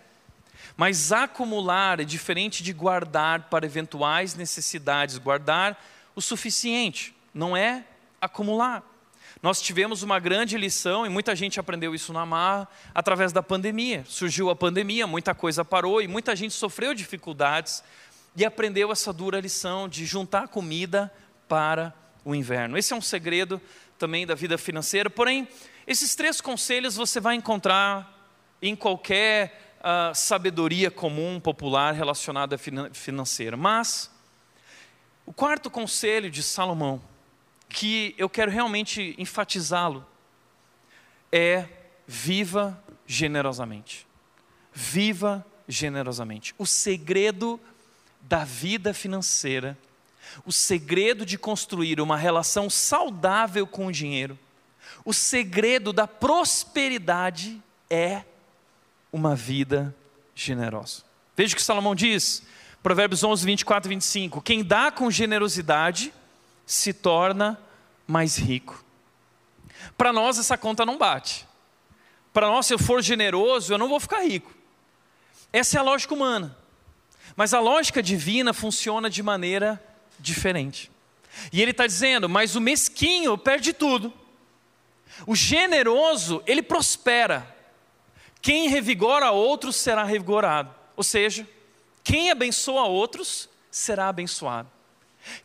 Mas 0.77 1.11
acumular 1.11 1.99
é 1.99 2.05
diferente 2.05 2.63
de 2.63 2.73
guardar 2.73 3.49
para 3.51 3.67
eventuais 3.67 4.35
necessidades, 4.35 5.19
guardar 5.19 5.83
o 6.15 6.21
suficiente, 6.21 7.15
não 7.35 7.57
é 7.57 7.85
acumular. 8.21 8.85
Nós 9.43 9.63
tivemos 9.63 10.03
uma 10.03 10.19
grande 10.19 10.59
lição 10.59 11.07
e 11.07 11.09
muita 11.09 11.35
gente 11.35 11.59
aprendeu 11.59 11.95
isso 11.95 12.13
na 12.13 12.27
marra 12.27 12.69
através 12.95 13.33
da 13.33 13.43
pandemia. 13.43 14.05
Surgiu 14.07 14.51
a 14.51 14.57
pandemia, 14.57 15.07
muita 15.07 15.35
coisa 15.35 15.65
parou 15.65 16.03
e 16.03 16.09
muita 16.09 16.37
gente 16.37 16.53
sofreu 16.53 16.93
dificuldades 16.93 17.83
e 18.37 18.45
aprendeu 18.45 18.93
essa 18.93 19.13
dura 19.13 19.41
lição 19.41 19.89
de 19.89 20.05
juntar 20.05 20.49
comida 20.49 21.13
para 21.49 21.95
o 22.25 22.35
inverno. 22.35 22.77
Esse 22.77 22.93
é 22.93 22.97
um 22.97 23.01
segredo 23.01 23.61
também 23.99 24.27
da 24.27 24.35
vida 24.35 24.59
financeira. 24.59 25.09
Porém, 25.09 25.49
esses 25.87 26.15
três 26.15 26.41
conselhos 26.41 26.97
você 26.97 27.19
vai 27.19 27.35
encontrar 27.35 28.19
em 28.61 28.77
qualquer 28.77 29.75
uh, 29.81 30.15
sabedoria 30.15 30.91
comum, 30.91 31.41
popular 31.41 31.93
relacionada 31.93 32.57
à 32.57 32.59
financeira. 32.93 33.57
Mas, 33.57 34.11
o 35.25 35.33
quarto 35.33 35.71
conselho 35.71 36.31
de 36.31 36.43
Salomão, 36.43 37.01
que 37.71 38.15
eu 38.19 38.29
quero 38.29 38.51
realmente 38.51 39.15
enfatizá-lo, 39.17 40.05
é 41.33 41.67
viva 42.07 42.83
generosamente. 43.07 44.07
Viva 44.73 45.47
generosamente. 45.69 46.53
O 46.59 46.67
segredo 46.67 47.59
da 48.23 48.45
vida 48.45 48.93
financeira, 48.93 49.79
o 50.45 50.53
segredo 50.53 51.25
de 51.25 51.39
construir 51.39 52.01
uma 52.01 52.17
relação 52.17 52.69
saudável 52.69 53.67
com 53.67 53.87
o 53.87 53.93
dinheiro, 53.93 54.39
o 55.05 55.15
segredo 55.15 55.93
da 55.93 56.07
prosperidade 56.09 57.63
é 57.89 58.25
uma 59.13 59.37
vida 59.37 59.95
generosa. 60.35 61.05
Veja 61.37 61.55
o 61.55 61.57
que 61.57 61.63
Salomão 61.63 61.95
diz, 61.95 62.43
Provérbios 62.83 63.23
11, 63.23 63.47
24 63.47 63.89
e 63.89 63.95
25: 63.95 64.43
Quem 64.43 64.65
dá 64.65 64.91
com 64.91 65.11
generosidade 65.11 66.13
se 66.71 66.93
torna 66.93 67.61
mais 68.07 68.37
rico. 68.39 68.85
Para 69.99 70.13
nós, 70.13 70.39
essa 70.39 70.57
conta 70.57 70.87
não 70.87 70.97
bate. 70.97 71.45
Para 72.33 72.47
nós, 72.47 72.67
se 72.67 72.73
eu 72.73 72.79
for 72.79 73.03
generoso, 73.03 73.73
eu 73.75 73.79
não 73.79 73.89
vou 73.89 73.99
ficar 73.99 74.21
rico. 74.21 74.55
Essa 75.53 75.79
é 75.79 75.81
a 75.81 75.83
lógica 75.83 76.15
humana. 76.15 76.57
Mas 77.35 77.53
a 77.53 77.59
lógica 77.59 78.01
divina 78.01 78.53
funciona 78.53 79.11
de 79.11 79.21
maneira 79.21 79.83
diferente. 80.17 80.93
E 81.53 81.61
ele 81.61 81.73
está 81.73 81.89
dizendo: 81.89 82.29
mas 82.29 82.55
o 82.55 82.61
mesquinho 82.61 83.37
perde 83.37 83.73
tudo. 83.73 84.13
O 85.27 85.35
generoso, 85.35 86.41
ele 86.47 86.63
prospera. 86.63 87.57
Quem 88.41 88.69
revigora 88.69 89.33
outros 89.33 89.75
será 89.75 90.05
revigorado. 90.05 90.73
Ou 90.97 91.03
seja, 91.03 91.49
quem 92.05 92.31
abençoa 92.31 92.85
outros 92.85 93.49
será 93.73 94.09
abençoado. 94.09 94.71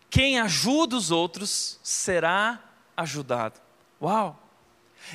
Quem 0.09 0.39
ajuda 0.39 0.95
os 0.95 1.11
outros 1.11 1.79
será 1.83 2.59
ajudado. 2.95 3.59
Uau! 4.01 4.41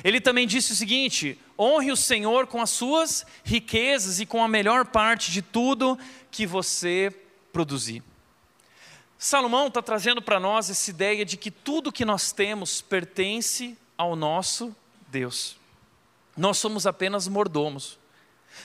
Ele 0.03 0.21
também 0.21 0.47
disse 0.47 0.71
o 0.71 0.75
seguinte: 0.75 1.39
honre 1.57 1.91
o 1.91 1.97
Senhor 1.97 2.47
com 2.47 2.61
as 2.61 2.69
suas 2.69 3.25
riquezas 3.43 4.19
e 4.19 4.25
com 4.25 4.43
a 4.43 4.47
melhor 4.47 4.85
parte 4.85 5.31
de 5.31 5.41
tudo 5.41 5.97
que 6.29 6.45
você 6.45 7.13
produzir. 7.51 8.03
Salomão 9.17 9.67
está 9.67 9.81
trazendo 9.81 10.21
para 10.21 10.39
nós 10.39 10.69
essa 10.69 10.89
ideia 10.89 11.23
de 11.23 11.37
que 11.37 11.51
tudo 11.51 11.91
que 11.91 12.05
nós 12.05 12.31
temos 12.31 12.81
pertence 12.81 13.77
ao 13.95 14.15
nosso 14.15 14.75
Deus. 15.07 15.57
Nós 16.35 16.57
somos 16.57 16.87
apenas 16.87 17.27
mordomos. 17.27 17.99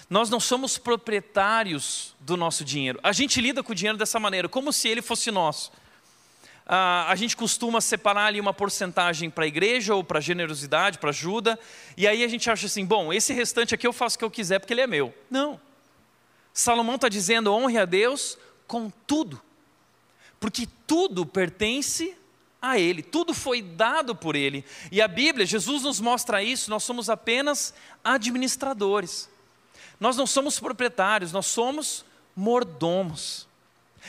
Nós 0.09 0.31
não 0.31 0.41
somos 0.41 0.79
proprietários 0.79 2.15
do 2.21 2.37
nosso 2.37 2.65
dinheiro. 2.65 2.99
A 3.03 3.13
gente 3.13 3.41
lida 3.41 3.63
com 3.63 3.73
o 3.73 3.75
dinheiro 3.75 3.99
dessa 3.99 4.19
maneira, 4.19 4.49
como 4.49 4.73
se 4.73 4.89
ele 4.89 5.03
fosse 5.03 5.31
nosso. 5.31 5.71
Ah, 6.67 7.07
a 7.09 7.15
gente 7.15 7.37
costuma 7.37 7.81
separar 7.81 8.27
ali 8.27 8.41
uma 8.41 8.53
porcentagem 8.53 9.31
para 9.31 9.45
a 9.45 9.47
igreja 9.47 9.95
ou 9.95 10.03
para 10.03 10.21
generosidade, 10.21 10.99
para 10.99 11.11
ajuda, 11.11 11.59
e 11.97 12.09
aí 12.09 12.25
a 12.25 12.29
gente 12.29 12.51
acha 12.51 12.67
assim: 12.67 12.85
bom, 12.85 13.13
esse 13.13 13.33
restante 13.33 13.75
aqui 13.75 13.87
eu 13.87 13.93
faço 13.93 14.17
o 14.17 14.19
que 14.19 14.25
eu 14.25 14.31
quiser 14.31 14.59
porque 14.59 14.75
ele 14.75 14.81
é 14.81 14.87
meu. 14.87 15.15
Não. 15.31 15.61
Salomão 16.53 16.97
está 16.97 17.09
dizendo: 17.09 17.53
honre 17.53 17.79
a 17.79 17.85
Deus 17.85 18.37
com 18.67 18.91
tudo, 19.07 19.41
porque 20.41 20.67
tudo 20.87 21.25
pertence 21.25 22.17
a 22.61 22.79
Ele, 22.79 23.03
tudo 23.03 23.33
foi 23.33 23.63
dado 23.63 24.15
por 24.15 24.35
Ele. 24.35 24.65
E 24.91 25.01
a 25.01 25.07
Bíblia, 25.07 25.47
Jesus 25.47 25.83
nos 25.83 26.01
mostra 26.01 26.43
isso, 26.43 26.71
nós 26.71 26.83
somos 26.83 27.09
apenas 27.09 27.73
administradores. 28.03 29.29
Nós 30.01 30.17
não 30.17 30.27
somos 30.27 30.59
proprietários, 30.59 31.33
nós 31.33 31.47
somos 31.47 32.05
mordomos. 32.35 33.47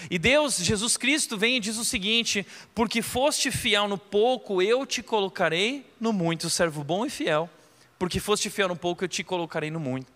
E 0.09 0.17
Deus, 0.17 0.57
Jesus 0.57 0.97
Cristo, 0.97 1.37
vem 1.37 1.57
e 1.57 1.59
diz 1.59 1.77
o 1.77 1.85
seguinte: 1.85 2.45
porque 2.73 3.01
foste 3.01 3.51
fiel 3.51 3.87
no 3.87 3.97
pouco, 3.97 4.61
eu 4.61 4.85
te 4.85 5.01
colocarei 5.01 5.85
no 5.99 6.13
muito, 6.13 6.49
servo 6.49 6.83
bom 6.83 7.05
e 7.05 7.09
fiel. 7.09 7.49
Porque 7.97 8.19
foste 8.19 8.49
fiel 8.49 8.67
no 8.67 8.75
pouco, 8.75 9.03
eu 9.03 9.07
te 9.07 9.23
colocarei 9.23 9.71
no 9.71 9.79
muito. 9.79 10.11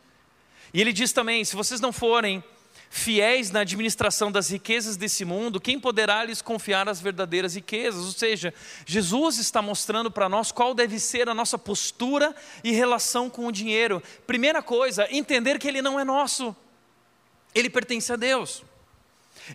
E 0.74 0.80
ele 0.80 0.94
diz 0.94 1.12
também: 1.12 1.44
se 1.44 1.56
vocês 1.56 1.82
não 1.82 1.92
forem 1.92 2.44
fiéis 2.90 3.52
na 3.52 3.62
administração 3.62 4.30
das 4.30 4.50
riquezas 4.50 4.98
desse 4.98 5.24
mundo, 5.24 5.62
quem 5.62 5.80
poderá 5.80 6.26
lhes 6.26 6.42
confiar 6.42 6.90
as 6.90 7.00
verdadeiras 7.00 7.56
riquezas? 7.56 8.04
Ou 8.04 8.12
seja, 8.12 8.54
Jesus 8.86 9.38
está 9.38 9.62
mostrando 9.62 10.12
para 10.12 10.28
nós 10.28 10.52
qual 10.52 10.74
deve 10.74 11.00
ser 11.00 11.30
a 11.30 11.34
nossa 11.34 11.58
postura 11.58 12.36
e 12.64 12.72
relação 12.72 13.30
com 13.30 13.48
o 13.48 13.52
dinheiro. 13.52 14.04
Primeira 14.28 14.62
coisa, 14.62 15.08
entender 15.10 15.58
que 15.58 15.68
ele 15.68 15.82
não 15.82 16.00
é 16.00 16.04
nosso, 16.04 16.56
ele 17.56 17.70
pertence 17.70 18.12
a 18.12 18.16
Deus. 18.16 18.64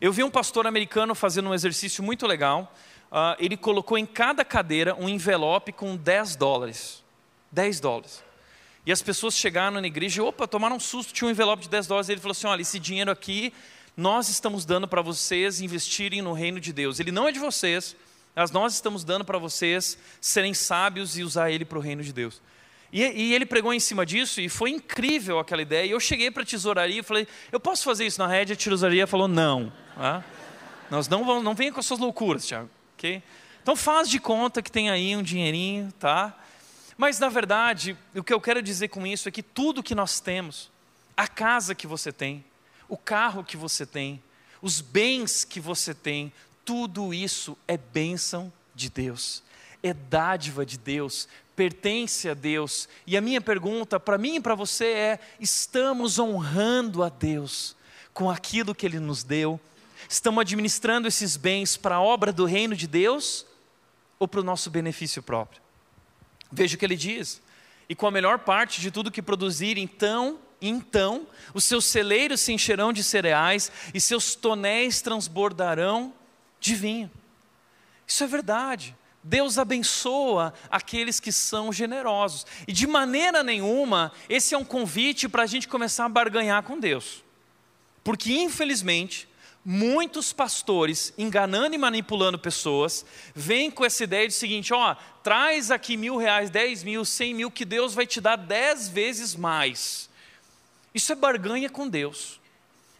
Eu 0.00 0.12
vi 0.12 0.22
um 0.22 0.30
pastor 0.30 0.66
americano 0.66 1.14
fazendo 1.14 1.48
um 1.48 1.54
exercício 1.54 2.02
muito 2.02 2.26
legal. 2.26 2.72
Uh, 3.10 3.36
ele 3.38 3.56
colocou 3.56 3.96
em 3.96 4.06
cada 4.06 4.44
cadeira 4.44 4.94
um 4.94 5.08
envelope 5.08 5.72
com 5.72 5.96
10 5.96 6.36
dólares. 6.36 7.04
10 7.52 7.80
dólares. 7.80 8.24
E 8.84 8.92
as 8.92 9.02
pessoas 9.02 9.36
chegaram 9.36 9.80
na 9.80 9.86
igreja 9.86 10.20
e, 10.20 10.24
opa, 10.24 10.46
tomaram 10.46 10.76
um 10.76 10.80
susto, 10.80 11.12
tinha 11.12 11.26
um 11.26 11.30
envelope 11.30 11.62
de 11.62 11.68
10 11.68 11.86
dólares. 11.86 12.08
Ele 12.08 12.20
falou 12.20 12.32
assim: 12.32 12.46
olha, 12.46 12.62
esse 12.62 12.78
dinheiro 12.78 13.10
aqui 13.10 13.52
nós 13.96 14.28
estamos 14.28 14.64
dando 14.64 14.86
para 14.86 15.00
vocês 15.00 15.60
investirem 15.60 16.20
no 16.20 16.32
reino 16.32 16.60
de 16.60 16.72
Deus. 16.72 17.00
Ele 17.00 17.10
não 17.10 17.26
é 17.26 17.32
de 17.32 17.38
vocês, 17.38 17.96
mas 18.34 18.50
nós 18.50 18.74
estamos 18.74 19.02
dando 19.04 19.24
para 19.24 19.38
vocês 19.38 19.98
serem 20.20 20.52
sábios 20.52 21.16
e 21.16 21.22
usar 21.22 21.50
ele 21.50 21.64
para 21.64 21.78
o 21.78 21.80
reino 21.80 22.02
de 22.02 22.12
Deus. 22.12 22.42
E, 22.92 23.02
e, 23.02 23.34
ele 23.34 23.44
pregou 23.44 23.74
em 23.74 23.80
cima 23.80 24.06
disso 24.06 24.40
e 24.40 24.48
foi 24.48 24.70
incrível 24.70 25.38
aquela 25.38 25.60
ideia. 25.60 25.86
E 25.86 25.90
eu 25.90 26.00
cheguei 26.00 26.30
para 26.30 26.42
a 26.42 26.46
tesouraria 26.46 27.00
e 27.00 27.02
falei: 27.02 27.26
Eu 27.50 27.58
posso 27.58 27.84
fazer 27.84 28.06
isso 28.06 28.18
na 28.18 28.26
rede? 28.26 28.52
A 28.52 28.56
tesouraria 28.56 29.06
falou: 29.06 29.28
Não. 29.28 29.72
Ah, 29.96 30.22
nós 30.90 31.08
não 31.08 31.24
vamos, 31.24 31.42
não 31.42 31.54
venha 31.54 31.72
com 31.72 31.80
as 31.80 31.86
suas 31.86 31.98
loucuras, 31.98 32.46
Tiago. 32.46 32.70
Okay? 32.96 33.22
Então 33.62 33.74
faz 33.74 34.08
de 34.08 34.20
conta 34.20 34.62
que 34.62 34.70
tem 34.70 34.88
aí 34.90 35.16
um 35.16 35.22
dinheirinho, 35.22 35.92
tá? 35.98 36.38
Mas 36.96 37.18
na 37.18 37.28
verdade, 37.28 37.96
o 38.14 38.22
que 38.22 38.32
eu 38.32 38.40
quero 38.40 38.62
dizer 38.62 38.88
com 38.88 39.06
isso 39.06 39.28
é 39.28 39.32
que 39.32 39.42
tudo 39.42 39.82
que 39.82 39.94
nós 39.94 40.20
temos, 40.20 40.70
a 41.16 41.26
casa 41.28 41.74
que 41.74 41.86
você 41.86 42.12
tem, 42.12 42.44
o 42.88 42.96
carro 42.96 43.44
que 43.44 43.56
você 43.56 43.84
tem, 43.84 44.22
os 44.62 44.80
bens 44.80 45.44
que 45.44 45.60
você 45.60 45.92
tem, 45.92 46.32
tudo 46.64 47.12
isso 47.12 47.56
é 47.68 47.76
bênção 47.76 48.52
de 48.74 48.88
Deus, 48.88 49.42
é 49.86 49.94
dádiva 49.94 50.64
de 50.64 50.78
Deus, 50.78 51.28
pertence 51.54 52.28
a 52.28 52.34
Deus. 52.34 52.88
E 53.06 53.16
a 53.16 53.20
minha 53.20 53.40
pergunta 53.40 53.98
para 53.98 54.18
mim 54.18 54.36
e 54.36 54.40
para 54.40 54.54
você 54.54 54.86
é: 54.86 55.20
estamos 55.40 56.18
honrando 56.18 57.02
a 57.02 57.08
Deus 57.08 57.76
com 58.12 58.30
aquilo 58.30 58.74
que 58.74 58.86
Ele 58.86 59.00
nos 59.00 59.22
deu? 59.22 59.60
Estamos 60.08 60.42
administrando 60.42 61.08
esses 61.08 61.36
bens 61.36 61.76
para 61.76 61.96
a 61.96 62.00
obra 62.00 62.32
do 62.32 62.44
reino 62.44 62.76
de 62.76 62.86
Deus 62.86 63.46
ou 64.18 64.28
para 64.28 64.40
o 64.40 64.44
nosso 64.44 64.70
benefício 64.70 65.22
próprio? 65.22 65.60
Veja 66.50 66.76
o 66.76 66.78
que 66.78 66.84
ele 66.84 66.96
diz. 66.96 67.42
E 67.88 67.94
com 67.94 68.06
a 68.06 68.10
melhor 68.10 68.40
parte 68.40 68.80
de 68.80 68.90
tudo 68.90 69.10
que 69.10 69.22
produzir, 69.22 69.78
então, 69.78 70.38
então, 70.60 71.26
os 71.52 71.64
seus 71.64 71.84
celeiros 71.84 72.40
se 72.40 72.52
encherão 72.52 72.92
de 72.92 73.02
cereais 73.02 73.70
e 73.92 74.00
seus 74.00 74.34
tonéis 74.34 75.02
transbordarão 75.02 76.12
de 76.60 76.74
vinho. 76.74 77.10
Isso 78.06 78.22
é 78.22 78.26
verdade. 78.26 78.96
Deus 79.28 79.58
abençoa 79.58 80.54
aqueles 80.70 81.18
que 81.18 81.32
são 81.32 81.72
generosos. 81.72 82.46
E 82.66 82.72
de 82.72 82.86
maneira 82.86 83.42
nenhuma, 83.42 84.12
esse 84.28 84.54
é 84.54 84.58
um 84.58 84.64
convite 84.64 85.28
para 85.28 85.42
a 85.42 85.46
gente 85.46 85.66
começar 85.66 86.04
a 86.04 86.08
barganhar 86.08 86.62
com 86.62 86.78
Deus. 86.78 87.24
Porque, 88.04 88.32
infelizmente, 88.32 89.28
muitos 89.64 90.32
pastores, 90.32 91.12
enganando 91.18 91.74
e 91.74 91.78
manipulando 91.78 92.38
pessoas, 92.38 93.04
vêm 93.34 93.68
com 93.68 93.84
essa 93.84 94.04
ideia 94.04 94.28
de 94.28 94.34
seguinte: 94.34 94.72
ó, 94.72 94.94
traz 95.24 95.72
aqui 95.72 95.96
mil 95.96 96.16
reais, 96.16 96.48
dez 96.48 96.84
mil, 96.84 97.04
cem 97.04 97.34
mil, 97.34 97.50
que 97.50 97.64
Deus 97.64 97.94
vai 97.94 98.06
te 98.06 98.20
dar 98.20 98.36
dez 98.36 98.88
vezes 98.88 99.34
mais. 99.34 100.08
Isso 100.94 101.10
é 101.10 101.16
barganha 101.16 101.68
com 101.68 101.88
Deus. 101.88 102.40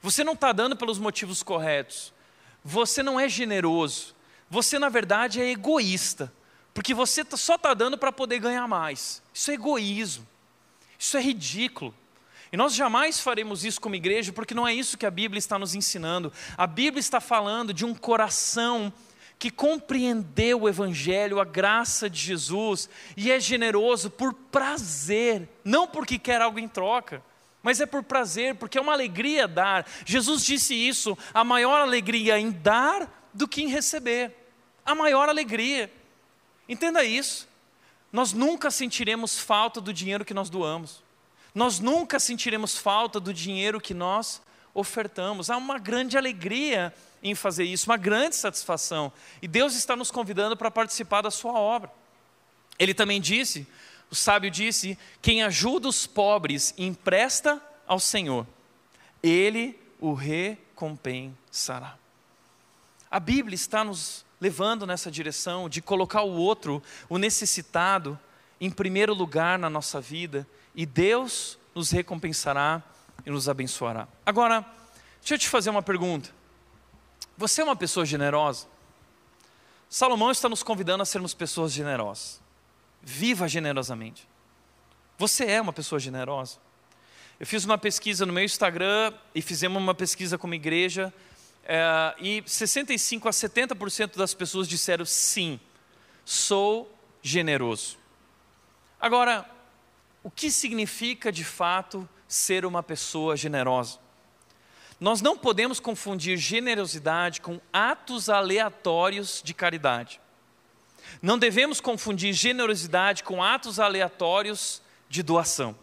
Você 0.03 0.25
não 0.25 0.33
está 0.33 0.51
dando 0.51 0.77
pelos 0.77 0.99
motivos 0.99 1.41
corretos. 1.41 2.13
Você 2.65 3.01
não 3.01 3.19
é 3.19 3.29
generoso. 3.29 4.16
Você, 4.49 4.79
na 4.79 4.89
verdade, 4.89 5.41
é 5.41 5.51
egoísta. 5.51 6.33
Porque 6.73 6.93
você 6.93 7.25
tá, 7.25 7.37
só 7.37 7.55
está 7.55 7.73
dando 7.73 7.97
para 7.97 8.13
poder 8.13 8.39
ganhar 8.39 8.69
mais. 8.69 9.23
Isso 9.33 9.51
é 9.51 9.55
egoísmo. 9.55 10.27
Isso 10.99 11.17
é 11.17 11.23
ridículo. 11.23 11.95
E 12.53 12.57
nós 12.57 12.75
jamais 12.75 13.19
faremos 13.19 13.65
isso 13.65 13.81
como 13.81 13.95
igreja, 13.95 14.33
porque 14.33 14.55
não 14.55 14.69
é 14.69 14.75
isso 14.75 14.97
que 14.97 15.07
a 15.07 15.11
Bíblia 15.11 15.39
está 15.39 15.59
nos 15.59 15.75
ensinando. 15.75 16.33
A 16.57 16.67
Bíblia 16.67 17.01
está 17.01 17.21
falando 17.21 17.73
de 17.73 17.85
um 17.85 17.95
coração 17.95 18.93
que 19.39 19.51
compreendeu 19.51 20.63
o 20.63 20.69
Evangelho, 20.69 21.41
a 21.41 21.45
graça 21.45 22.09
de 22.09 22.19
Jesus, 22.19 22.89
e 23.17 23.31
é 23.31 23.39
generoso 23.39 24.11
por 24.11 24.33
prazer, 24.33 25.49
não 25.65 25.87
porque 25.87 26.19
quer 26.19 26.41
algo 26.41 26.59
em 26.59 26.69
troca, 26.69 27.23
mas 27.63 27.81
é 27.81 27.87
por 27.87 28.03
prazer, 28.03 28.55
porque 28.55 28.79
é 28.79 28.81
uma 28.81 28.93
alegria 28.93 29.49
dar. 29.49 29.87
Jesus 30.05 30.45
disse 30.45 30.75
isso: 30.75 31.19
a 31.35 31.43
maior 31.43 31.81
alegria 31.81 32.39
em 32.39 32.51
dar 32.51 33.11
do 33.37 33.47
que 33.47 33.63
em 33.63 33.69
receber. 33.69 34.35
A 34.85 34.95
maior 34.95 35.29
alegria. 35.29 35.93
Entenda 36.69 37.05
isso. 37.05 37.49
Nós 38.13 38.33
nunca 38.33 38.71
sentiremos 38.71 39.39
falta 39.39 39.81
do 39.81 39.93
dinheiro 39.93 40.25
que 40.25 40.35
nós 40.35 40.49
doamos. 40.49 41.03
Nós 41.55 41.79
nunca 41.79 42.19
sentiremos 42.19 42.77
falta 42.77 43.19
do 43.19 43.33
dinheiro 43.33 43.81
que 43.81 43.95
nós 43.95 44.43
ofertamos. 44.75 45.51
Há 45.51 45.57
uma 45.57 45.79
grande 45.79 46.17
alegria 46.17 46.95
em 47.23 47.35
fazer 47.35 47.65
isso, 47.65 47.91
uma 47.91 47.97
grande 47.97 48.37
satisfação. 48.37 49.13
E 49.41 49.49
Deus 49.49 49.75
está 49.75 49.97
nos 49.97 50.11
convidando 50.11 50.57
para 50.57 50.71
participar 50.71 51.23
da 51.23 51.31
sua 51.31 51.53
obra. 51.53 51.91
Ele 52.79 52.93
também 52.93 53.21
disse 53.21 53.67
o 54.11 54.15
sábio 54.15 54.51
disse: 54.51 54.99
Quem 55.21 55.43
ajuda 55.43 55.89
os 55.89 56.07
pobres 56.07 56.75
e 56.77 56.87
empresta 56.87 57.61
ao 57.87 57.99
Senhor, 57.99 58.47
ele 59.23 59.79
o 60.01 60.13
recompensará. 60.13 61.97
A 63.11 63.21
Bíblia 63.21 63.55
está 63.55 63.85
nos 63.85 64.25
levando 64.41 64.87
nessa 64.87 65.11
direção 65.11 65.69
de 65.69 65.81
colocar 65.81 66.23
o 66.23 66.33
outro, 66.33 66.83
o 67.09 67.19
necessitado, 67.19 68.19
em 68.61 68.71
primeiro 68.71 69.15
lugar 69.15 69.59
na 69.59 69.71
nossa 69.71 70.01
vida, 70.01 70.47
e 70.75 70.85
Deus 70.85 71.59
nos 71.75 71.91
recompensará 71.91 72.83
e 73.25 73.31
nos 73.31 73.49
abençoará. 73.49 74.09
Agora, 74.25 74.65
deixa 75.21 75.35
eu 75.35 75.39
te 75.39 75.49
fazer 75.49 75.71
uma 75.71 75.83
pergunta. 75.83 76.31
Você 77.37 77.61
é 77.61 77.65
uma 77.65 77.77
pessoa 77.77 78.05
generosa? 78.05 78.67
Salomão 79.89 80.31
está 80.31 80.49
nos 80.49 80.63
convidando 80.63 81.03
a 81.03 81.07
sermos 81.07 81.33
pessoas 81.33 81.73
generosas. 81.73 82.41
Viva 83.03 83.47
generosamente. 83.49 84.27
Você 85.19 85.45
é 85.45 85.61
uma 85.61 85.73
pessoa 85.73 85.99
generosa. 85.99 86.59
Eu 87.39 87.47
fiz 87.47 87.65
uma 87.65 87.79
pesquisa 87.79 88.27
no 88.27 88.33
meu 88.33 88.45
Instagram 88.45 89.13
e 89.35 89.41
fizemos 89.41 89.81
uma 89.81 89.95
pesquisa 89.95 90.37
como 90.37 90.55
igreja 90.55 91.13
é, 91.69 92.15
e 92.21 92.43
65 92.47 93.29
a 93.29 93.33
70% 93.33 94.17
das 94.17 94.33
pessoas 94.33 94.69
disseram 94.69 95.05
sim, 95.05 95.59
sou 96.25 96.97
generoso. 97.21 97.99
Agora, 99.01 99.49
o 100.23 100.31
que 100.31 100.51
significa 100.51 101.33
de 101.33 101.45
fato 101.45 102.09
ser 102.29 102.65
uma 102.65 102.83
pessoa 102.83 103.37
generosa? 103.37 103.99
Nós 104.99 105.21
não 105.21 105.37
podemos 105.37 105.79
confundir 105.79 106.39
generosidade 106.39 107.41
com 107.41 107.61
atos 107.73 108.29
aleatórios 108.29 109.43
de 109.45 109.53
caridade. 109.53 110.21
Não 111.21 111.39
devemos 111.39 111.81
confundir 111.81 112.33
generosidade 112.33 113.23
com 113.23 113.43
atos 113.43 113.79
aleatórios 113.79 114.81
de 115.09 115.23
doação. 115.23 115.77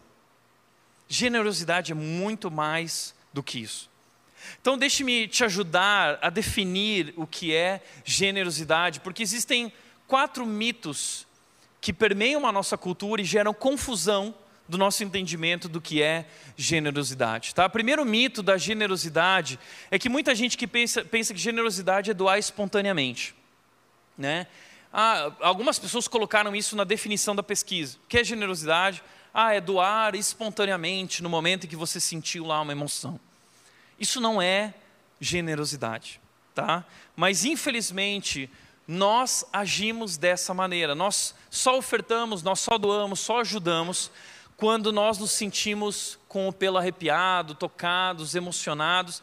Generosidade 1.08 1.92
é 1.92 1.94
muito 1.94 2.50
mais 2.50 3.14
do 3.32 3.42
que 3.42 3.60
isso. 3.60 3.90
Então, 4.60 4.78
deixe-me 4.78 5.28
te 5.28 5.44
ajudar 5.44 6.18
a 6.20 6.30
definir 6.30 7.12
o 7.16 7.26
que 7.26 7.54
é 7.54 7.82
generosidade, 8.04 9.00
porque 9.00 9.22
existem 9.22 9.72
quatro 10.06 10.46
mitos 10.46 11.26
que 11.80 11.92
permeiam 11.92 12.46
a 12.46 12.52
nossa 12.52 12.78
cultura 12.78 13.20
e 13.20 13.24
geram 13.24 13.52
confusão 13.52 14.34
do 14.68 14.78
nosso 14.78 15.04
entendimento 15.04 15.68
do 15.68 15.80
que 15.80 16.02
é 16.02 16.26
generosidade. 16.56 17.54
Tá? 17.54 17.66
O 17.66 17.70
primeiro 17.70 18.04
mito 18.04 18.42
da 18.42 18.56
generosidade 18.56 19.58
é 19.90 19.98
que 19.98 20.08
muita 20.08 20.34
gente 20.34 20.56
que 20.56 20.66
pensa, 20.66 21.04
pensa 21.04 21.34
que 21.34 21.40
generosidade 21.40 22.10
é 22.10 22.14
doar 22.14 22.38
espontaneamente. 22.38 23.34
Né? 24.16 24.46
Ah, 24.92 25.32
algumas 25.40 25.78
pessoas 25.78 26.08
colocaram 26.08 26.54
isso 26.56 26.76
na 26.76 26.84
definição 26.84 27.34
da 27.36 27.42
pesquisa. 27.42 27.98
O 28.04 28.08
que 28.08 28.18
é 28.18 28.24
generosidade? 28.24 29.02
Ah, 29.32 29.52
é 29.52 29.60
doar 29.60 30.14
espontaneamente 30.14 31.22
no 31.22 31.28
momento 31.28 31.66
em 31.66 31.68
que 31.68 31.76
você 31.76 32.00
sentiu 32.00 32.46
lá 32.46 32.60
uma 32.60 32.72
emoção. 32.72 33.20
Isso 33.98 34.20
não 34.20 34.40
é 34.40 34.74
generosidade, 35.20 36.20
tá? 36.54 36.84
Mas 37.16 37.44
infelizmente 37.44 38.50
nós 38.86 39.44
agimos 39.52 40.16
dessa 40.16 40.52
maneira. 40.52 40.94
Nós 40.94 41.34
só 41.50 41.78
ofertamos, 41.78 42.42
nós 42.42 42.60
só 42.60 42.76
doamos, 42.76 43.20
só 43.20 43.40
ajudamos 43.40 44.10
quando 44.56 44.92
nós 44.92 45.18
nos 45.18 45.32
sentimos 45.32 46.18
com 46.28 46.48
o 46.48 46.52
pelo 46.52 46.78
arrepiado, 46.78 47.54
tocados, 47.54 48.34
emocionados. 48.34 49.22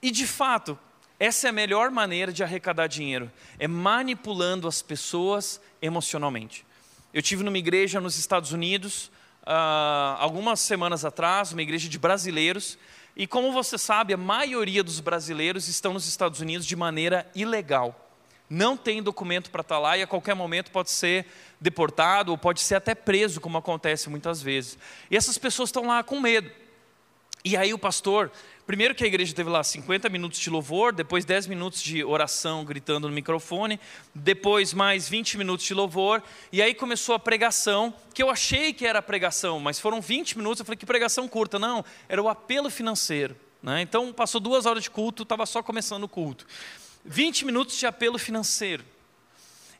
E 0.00 0.10
de 0.10 0.26
fato, 0.26 0.78
essa 1.18 1.48
é 1.48 1.50
a 1.50 1.52
melhor 1.52 1.90
maneira 1.90 2.32
de 2.32 2.42
arrecadar 2.42 2.86
dinheiro, 2.86 3.30
é 3.58 3.68
manipulando 3.68 4.66
as 4.66 4.80
pessoas 4.80 5.60
emocionalmente. 5.82 6.64
Eu 7.12 7.20
tive 7.20 7.42
numa 7.42 7.58
igreja 7.58 8.00
nos 8.00 8.16
Estados 8.16 8.52
Unidos 8.52 9.10
uh, 9.42 10.16
algumas 10.18 10.60
semanas 10.60 11.04
atrás, 11.04 11.52
uma 11.52 11.60
igreja 11.60 11.88
de 11.88 11.98
brasileiros, 11.98 12.78
e 13.20 13.26
como 13.26 13.52
você 13.52 13.76
sabe, 13.76 14.14
a 14.14 14.16
maioria 14.16 14.82
dos 14.82 14.98
brasileiros 14.98 15.68
estão 15.68 15.92
nos 15.92 16.08
Estados 16.08 16.40
Unidos 16.40 16.66
de 16.66 16.74
maneira 16.74 17.30
ilegal. 17.34 18.08
Não 18.48 18.78
tem 18.78 19.02
documento 19.02 19.50
para 19.50 19.60
estar 19.60 19.78
lá 19.78 19.98
e 19.98 20.02
a 20.02 20.06
qualquer 20.06 20.34
momento 20.34 20.70
pode 20.70 20.90
ser 20.90 21.26
deportado 21.60 22.32
ou 22.32 22.38
pode 22.38 22.60
ser 22.60 22.76
até 22.76 22.94
preso, 22.94 23.38
como 23.38 23.58
acontece 23.58 24.08
muitas 24.08 24.40
vezes. 24.40 24.78
E 25.10 25.18
essas 25.18 25.36
pessoas 25.36 25.68
estão 25.68 25.86
lá 25.86 26.02
com 26.02 26.18
medo. 26.18 26.50
E 27.42 27.56
aí 27.56 27.72
o 27.72 27.78
pastor, 27.78 28.30
primeiro 28.66 28.94
que 28.94 29.02
a 29.02 29.06
igreja 29.06 29.34
teve 29.34 29.48
lá 29.48 29.64
50 29.64 30.10
minutos 30.10 30.38
de 30.38 30.50
louvor, 30.50 30.92
depois 30.92 31.24
10 31.24 31.46
minutos 31.46 31.82
de 31.82 32.04
oração 32.04 32.64
gritando 32.64 33.08
no 33.08 33.14
microfone, 33.14 33.80
depois 34.14 34.74
mais 34.74 35.08
20 35.08 35.38
minutos 35.38 35.64
de 35.64 35.72
louvor, 35.72 36.22
e 36.52 36.60
aí 36.60 36.74
começou 36.74 37.14
a 37.14 37.18
pregação, 37.18 37.94
que 38.12 38.22
eu 38.22 38.28
achei 38.28 38.74
que 38.74 38.86
era 38.86 39.00
pregação, 39.00 39.58
mas 39.58 39.80
foram 39.80 40.02
20 40.02 40.36
minutos, 40.36 40.60
eu 40.60 40.66
falei 40.66 40.76
que 40.76 40.84
pregação 40.84 41.26
curta, 41.26 41.58
não, 41.58 41.82
era 42.08 42.22
o 42.22 42.28
apelo 42.28 42.68
financeiro. 42.68 43.34
Né? 43.62 43.80
Então 43.80 44.12
passou 44.12 44.40
duas 44.40 44.66
horas 44.66 44.82
de 44.82 44.90
culto, 44.90 45.22
estava 45.22 45.46
só 45.46 45.62
começando 45.62 46.04
o 46.04 46.08
culto. 46.08 46.46
20 47.04 47.46
minutos 47.46 47.78
de 47.78 47.86
apelo 47.86 48.18
financeiro. 48.18 48.84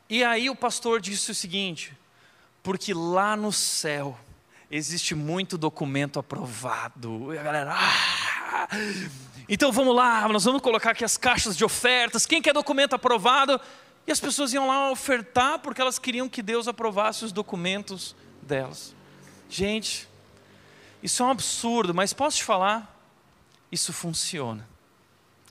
E 0.09 0.23
aí 0.23 0.49
o 0.49 0.55
pastor 0.55 0.99
disse 0.99 1.31
o 1.31 1.35
seguinte: 1.35 1.93
porque 2.63 2.93
lá 2.93 3.35
no 3.35 3.51
céu 3.51 4.17
existe 4.71 5.13
muito 5.13 5.57
documento 5.57 6.17
aprovado. 6.17 7.33
E 7.33 7.37
a 7.37 7.43
galera, 7.43 7.73
ah! 7.75 8.67
então 9.49 9.71
vamos 9.71 9.93
lá, 9.93 10.27
nós 10.29 10.45
vamos 10.45 10.61
colocar 10.61 10.91
aqui 10.91 11.03
as 11.03 11.17
caixas 11.17 11.57
de 11.57 11.65
ofertas. 11.65 12.25
Quem 12.25 12.41
quer 12.41 12.53
documento 12.53 12.93
aprovado? 12.93 13.59
E 14.07 14.11
as 14.11 14.19
pessoas 14.19 14.53
iam 14.53 14.67
lá 14.67 14.89
ofertar 14.89 15.59
porque 15.59 15.81
elas 15.81 15.99
queriam 15.99 16.29
que 16.29 16.41
Deus 16.41 16.69
aprovasse 16.69 17.25
os 17.25 17.33
documentos 17.33 18.15
delas. 18.41 18.95
Gente, 19.49 20.07
isso 21.03 21.21
é 21.21 21.25
um 21.25 21.29
absurdo, 21.29 21.93
mas 21.93 22.13
posso 22.13 22.37
te 22.37 22.43
falar? 22.45 22.97
Isso 23.69 23.91
funciona. 23.91 24.67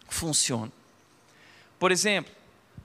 Funciona. 0.08 0.72
Por 1.78 1.92
exemplo, 1.92 2.32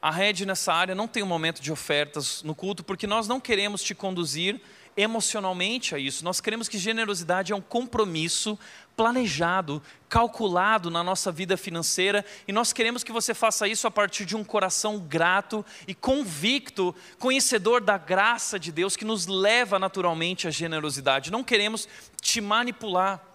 a 0.01 0.11
rede 0.11 0.45
nessa 0.45 0.73
área 0.73 0.93
não 0.93 1.07
tem 1.07 1.23
um 1.23 1.27
momento 1.27 1.61
de 1.61 1.71
ofertas 1.71 2.43
no 2.43 2.53
culto, 2.53 2.83
porque 2.83 3.07
nós 3.07 3.27
não 3.27 3.39
queremos 3.39 3.81
te 3.81 3.95
conduzir 3.95 4.61
emocionalmente 4.97 5.93
a 5.93 5.99
isso. 5.99 6.23
Nós 6.23 6.39
queremos 6.39 6.69
que 6.69 6.77
generosidade 6.77 7.51
é 7.51 7.55
um 7.55 7.61
compromisso 7.61 8.57
planejado, 8.95 9.81
calculado 10.07 10.89
na 10.89 11.03
nossa 11.03 11.31
vida 11.31 11.57
financeira, 11.57 12.23
e 12.47 12.53
nós 12.53 12.71
queremos 12.71 13.03
que 13.03 13.11
você 13.11 13.33
faça 13.33 13.67
isso 13.67 13.87
a 13.87 13.91
partir 13.91 14.25
de 14.25 14.35
um 14.35 14.43
coração 14.43 14.99
grato 14.99 15.65
e 15.87 15.93
convicto, 15.93 16.95
conhecedor 17.19 17.81
da 17.81 17.97
graça 17.97 18.57
de 18.57 18.71
Deus 18.71 18.95
que 18.95 19.03
nos 19.03 19.27
leva 19.27 19.77
naturalmente 19.77 20.47
à 20.47 20.51
generosidade. 20.51 21.31
Não 21.31 21.43
queremos 21.43 21.89
te 22.21 22.39
manipular. 22.39 23.34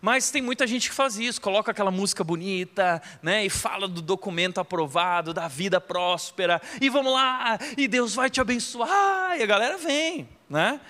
Mas 0.00 0.30
tem 0.30 0.42
muita 0.42 0.66
gente 0.66 0.88
que 0.88 0.94
faz 0.94 1.18
isso, 1.18 1.40
coloca 1.40 1.70
aquela 1.70 1.90
música 1.90 2.24
bonita, 2.24 3.02
né, 3.22 3.44
e 3.44 3.50
fala 3.50 3.86
do 3.86 4.02
documento 4.02 4.58
aprovado, 4.58 5.32
da 5.32 5.48
vida 5.48 5.80
próspera, 5.80 6.60
e 6.80 6.88
vamos 6.88 7.12
lá, 7.12 7.58
e 7.76 7.86
Deus 7.86 8.14
vai 8.14 8.30
te 8.30 8.40
abençoar, 8.40 9.36
e 9.38 9.42
a 9.42 9.46
galera 9.46 9.78
vem, 9.78 10.28
né? 10.48 10.80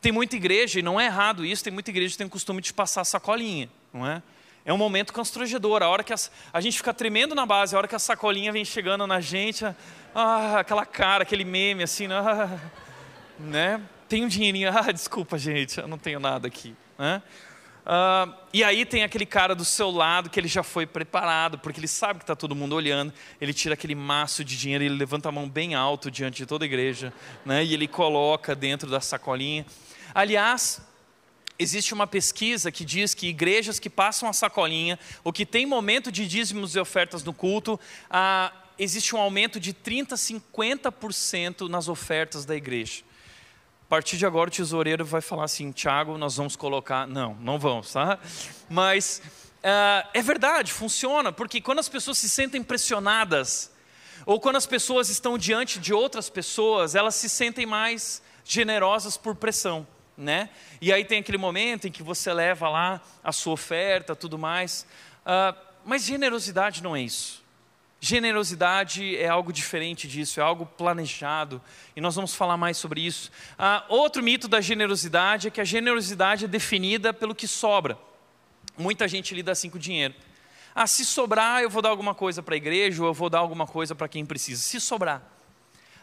Tem 0.00 0.12
muita 0.12 0.36
igreja, 0.36 0.78
e 0.78 0.82
não 0.82 1.00
é 1.00 1.06
errado 1.06 1.44
isso, 1.44 1.64
tem 1.64 1.72
muita 1.72 1.90
igreja 1.90 2.12
que 2.12 2.18
tem 2.18 2.26
o 2.26 2.30
costume 2.30 2.60
de 2.60 2.72
passar 2.72 3.04
sacolinha, 3.04 3.70
não 3.92 4.06
é? 4.06 4.22
É 4.66 4.72
um 4.72 4.78
momento 4.78 5.12
constrangedor, 5.12 5.82
a 5.82 5.88
hora 5.88 6.02
que 6.02 6.12
a, 6.12 6.16
a 6.52 6.60
gente 6.60 6.78
fica 6.78 6.94
tremendo 6.94 7.34
na 7.34 7.44
base, 7.44 7.74
a 7.74 7.78
hora 7.78 7.86
que 7.86 7.94
a 7.94 7.98
sacolinha 7.98 8.50
vem 8.50 8.64
chegando 8.64 9.06
na 9.06 9.20
gente, 9.20 9.62
ah, 10.14 10.60
aquela 10.60 10.86
cara, 10.86 11.22
aquele 11.22 11.44
meme 11.44 11.82
assim, 11.82 12.06
ah, 12.10 12.58
né? 13.38 13.80
Tem 14.08 14.24
um 14.24 14.28
dinheirinho, 14.28 14.70
ah, 14.72 14.90
desculpa 14.90 15.36
gente, 15.36 15.78
eu 15.78 15.86
não 15.86 15.98
tenho 15.98 16.18
nada 16.18 16.46
aqui, 16.46 16.74
né? 16.98 17.22
Uh, 17.84 18.32
e 18.50 18.64
aí 18.64 18.86
tem 18.86 19.02
aquele 19.02 19.26
cara 19.26 19.54
do 19.54 19.64
seu 19.64 19.90
lado 19.90 20.30
que 20.30 20.40
ele 20.40 20.48
já 20.48 20.62
foi 20.62 20.86
preparado, 20.86 21.58
porque 21.58 21.78
ele 21.78 21.88
sabe 21.88 22.18
que 22.18 22.22
está 22.22 22.34
todo 22.34 22.54
mundo 22.54 22.74
olhando. 22.74 23.12
Ele 23.40 23.52
tira 23.52 23.74
aquele 23.74 23.94
maço 23.94 24.42
de 24.42 24.56
dinheiro, 24.56 24.84
ele 24.84 24.94
levanta 24.94 25.28
a 25.28 25.32
mão 25.32 25.48
bem 25.48 25.74
alto 25.74 26.10
diante 26.10 26.38
de 26.38 26.46
toda 26.46 26.64
a 26.64 26.66
igreja, 26.66 27.12
né? 27.44 27.62
E 27.62 27.74
ele 27.74 27.86
coloca 27.86 28.54
dentro 28.54 28.88
da 28.88 29.00
sacolinha. 29.00 29.66
Aliás, 30.14 30.80
existe 31.58 31.92
uma 31.92 32.06
pesquisa 32.06 32.72
que 32.72 32.84
diz 32.84 33.14
que 33.14 33.28
igrejas 33.28 33.78
que 33.78 33.90
passam 33.90 34.28
a 34.28 34.32
sacolinha, 34.32 34.98
ou 35.22 35.32
que 35.32 35.44
tem 35.44 35.66
momento 35.66 36.10
de 36.10 36.26
dízimos 36.26 36.74
e 36.74 36.80
ofertas 36.80 37.22
no 37.22 37.34
culto, 37.34 37.74
uh, 37.74 38.64
existe 38.78 39.14
um 39.14 39.20
aumento 39.20 39.60
de 39.60 39.74
30 39.74 40.14
a 40.14 40.18
50% 40.18 41.68
nas 41.68 41.88
ofertas 41.88 42.46
da 42.46 42.56
igreja. 42.56 43.02
Partir 43.94 44.16
de 44.16 44.26
agora 44.26 44.48
o 44.48 44.52
tesoureiro 44.52 45.04
vai 45.04 45.20
falar 45.20 45.44
assim, 45.44 45.70
Tiago, 45.70 46.18
nós 46.18 46.36
vamos 46.36 46.56
colocar. 46.56 47.06
Não, 47.06 47.34
não 47.34 47.60
vamos, 47.60 47.92
tá? 47.92 48.18
Mas 48.68 49.22
uh, 49.58 50.08
é 50.12 50.20
verdade, 50.20 50.72
funciona, 50.72 51.30
porque 51.30 51.60
quando 51.60 51.78
as 51.78 51.88
pessoas 51.88 52.18
se 52.18 52.28
sentem 52.28 52.60
pressionadas, 52.60 53.70
ou 54.26 54.40
quando 54.40 54.56
as 54.56 54.66
pessoas 54.66 55.10
estão 55.10 55.38
diante 55.38 55.78
de 55.78 55.94
outras 55.94 56.28
pessoas, 56.28 56.96
elas 56.96 57.14
se 57.14 57.28
sentem 57.28 57.66
mais 57.66 58.20
generosas 58.44 59.16
por 59.16 59.36
pressão, 59.36 59.86
né? 60.18 60.50
E 60.80 60.92
aí 60.92 61.04
tem 61.04 61.20
aquele 61.20 61.38
momento 61.38 61.86
em 61.86 61.92
que 61.92 62.02
você 62.02 62.32
leva 62.32 62.68
lá 62.68 63.00
a 63.22 63.30
sua 63.30 63.52
oferta, 63.52 64.16
tudo 64.16 64.36
mais. 64.36 64.84
Uh, 65.24 65.56
mas 65.84 66.02
generosidade 66.02 66.82
não 66.82 66.96
é 66.96 67.02
isso. 67.02 67.43
Generosidade 68.06 69.16
é 69.16 69.28
algo 69.28 69.50
diferente 69.50 70.06
disso, 70.06 70.38
é 70.38 70.42
algo 70.42 70.66
planejado, 70.66 71.58
e 71.96 72.02
nós 72.02 72.14
vamos 72.14 72.34
falar 72.34 72.54
mais 72.54 72.76
sobre 72.76 73.00
isso. 73.00 73.32
Ah, 73.58 73.82
outro 73.88 74.22
mito 74.22 74.46
da 74.46 74.60
generosidade 74.60 75.48
é 75.48 75.50
que 75.50 75.58
a 75.58 75.64
generosidade 75.64 76.44
é 76.44 76.48
definida 76.48 77.14
pelo 77.14 77.34
que 77.34 77.48
sobra. 77.48 77.96
Muita 78.76 79.08
gente 79.08 79.34
lida 79.34 79.52
assim 79.52 79.70
com 79.70 79.78
o 79.78 79.80
dinheiro. 79.80 80.12
Ah, 80.74 80.86
se 80.86 81.02
sobrar, 81.02 81.62
eu 81.62 81.70
vou 81.70 81.80
dar 81.80 81.88
alguma 81.88 82.14
coisa 82.14 82.42
para 82.42 82.54
a 82.54 82.58
igreja, 82.58 83.00
ou 83.00 83.08
eu 83.08 83.14
vou 83.14 83.30
dar 83.30 83.38
alguma 83.38 83.66
coisa 83.66 83.94
para 83.94 84.06
quem 84.06 84.26
precisa. 84.26 84.60
Se 84.60 84.78
sobrar. 84.78 85.22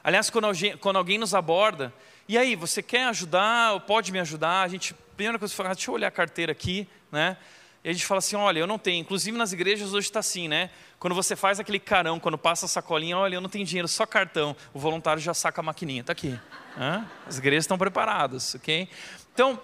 Aliás, 0.03 0.27
quando 0.31 0.45
alguém, 0.45 0.75
quando 0.77 0.95
alguém 0.95 1.19
nos 1.19 1.35
aborda, 1.35 1.93
e 2.27 2.35
aí, 2.35 2.55
você 2.55 2.81
quer 2.81 3.09
ajudar, 3.09 3.73
ou 3.73 3.79
pode 3.79 4.11
me 4.11 4.19
ajudar? 4.19 4.63
A 4.63 4.67
gente, 4.67 4.95
primeira 5.15 5.37
coisa, 5.37 5.53
fala, 5.53 5.75
deixa 5.75 5.91
eu 5.91 5.93
olhar 5.93 6.07
a 6.07 6.11
carteira 6.11 6.51
aqui, 6.51 6.87
né? 7.11 7.37
E 7.83 7.89
a 7.89 7.93
gente 7.93 8.05
fala 8.05 8.19
assim: 8.19 8.35
olha, 8.35 8.59
eu 8.59 8.67
não 8.67 8.77
tenho. 8.77 9.01
Inclusive 9.01 9.37
nas 9.37 9.53
igrejas 9.53 9.93
hoje 9.93 10.07
está 10.07 10.19
assim, 10.19 10.47
né? 10.47 10.69
Quando 10.99 11.15
você 11.15 11.35
faz 11.35 11.59
aquele 11.59 11.79
carão, 11.79 12.19
quando 12.19 12.37
passa 12.37 12.65
a 12.65 12.69
sacolinha, 12.69 13.17
olha, 13.17 13.35
eu 13.35 13.41
não 13.41 13.49
tenho 13.49 13.65
dinheiro, 13.65 13.87
só 13.87 14.05
cartão. 14.05 14.55
O 14.73 14.79
voluntário 14.79 15.21
já 15.21 15.33
saca 15.33 15.61
a 15.61 15.63
maquininha, 15.63 16.01
está 16.01 16.13
aqui. 16.13 16.39
Hã? 16.77 17.07
As 17.25 17.39
igrejas 17.39 17.63
estão 17.63 17.77
preparadas, 17.77 18.53
ok? 18.55 18.87
Então, 19.33 19.59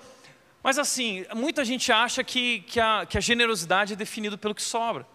mas 0.63 0.80
assim, 0.80 1.26
muita 1.36 1.63
gente 1.63 1.91
acha 1.91 2.24
que, 2.24 2.61
que, 2.61 2.80
a, 2.80 3.05
que 3.05 3.18
a 3.18 3.22
generosidade 3.22 3.93
é 3.93 3.95
definida 3.95 4.38
pelo 4.38 4.55
que 4.55 4.63
sobra. 4.63 5.05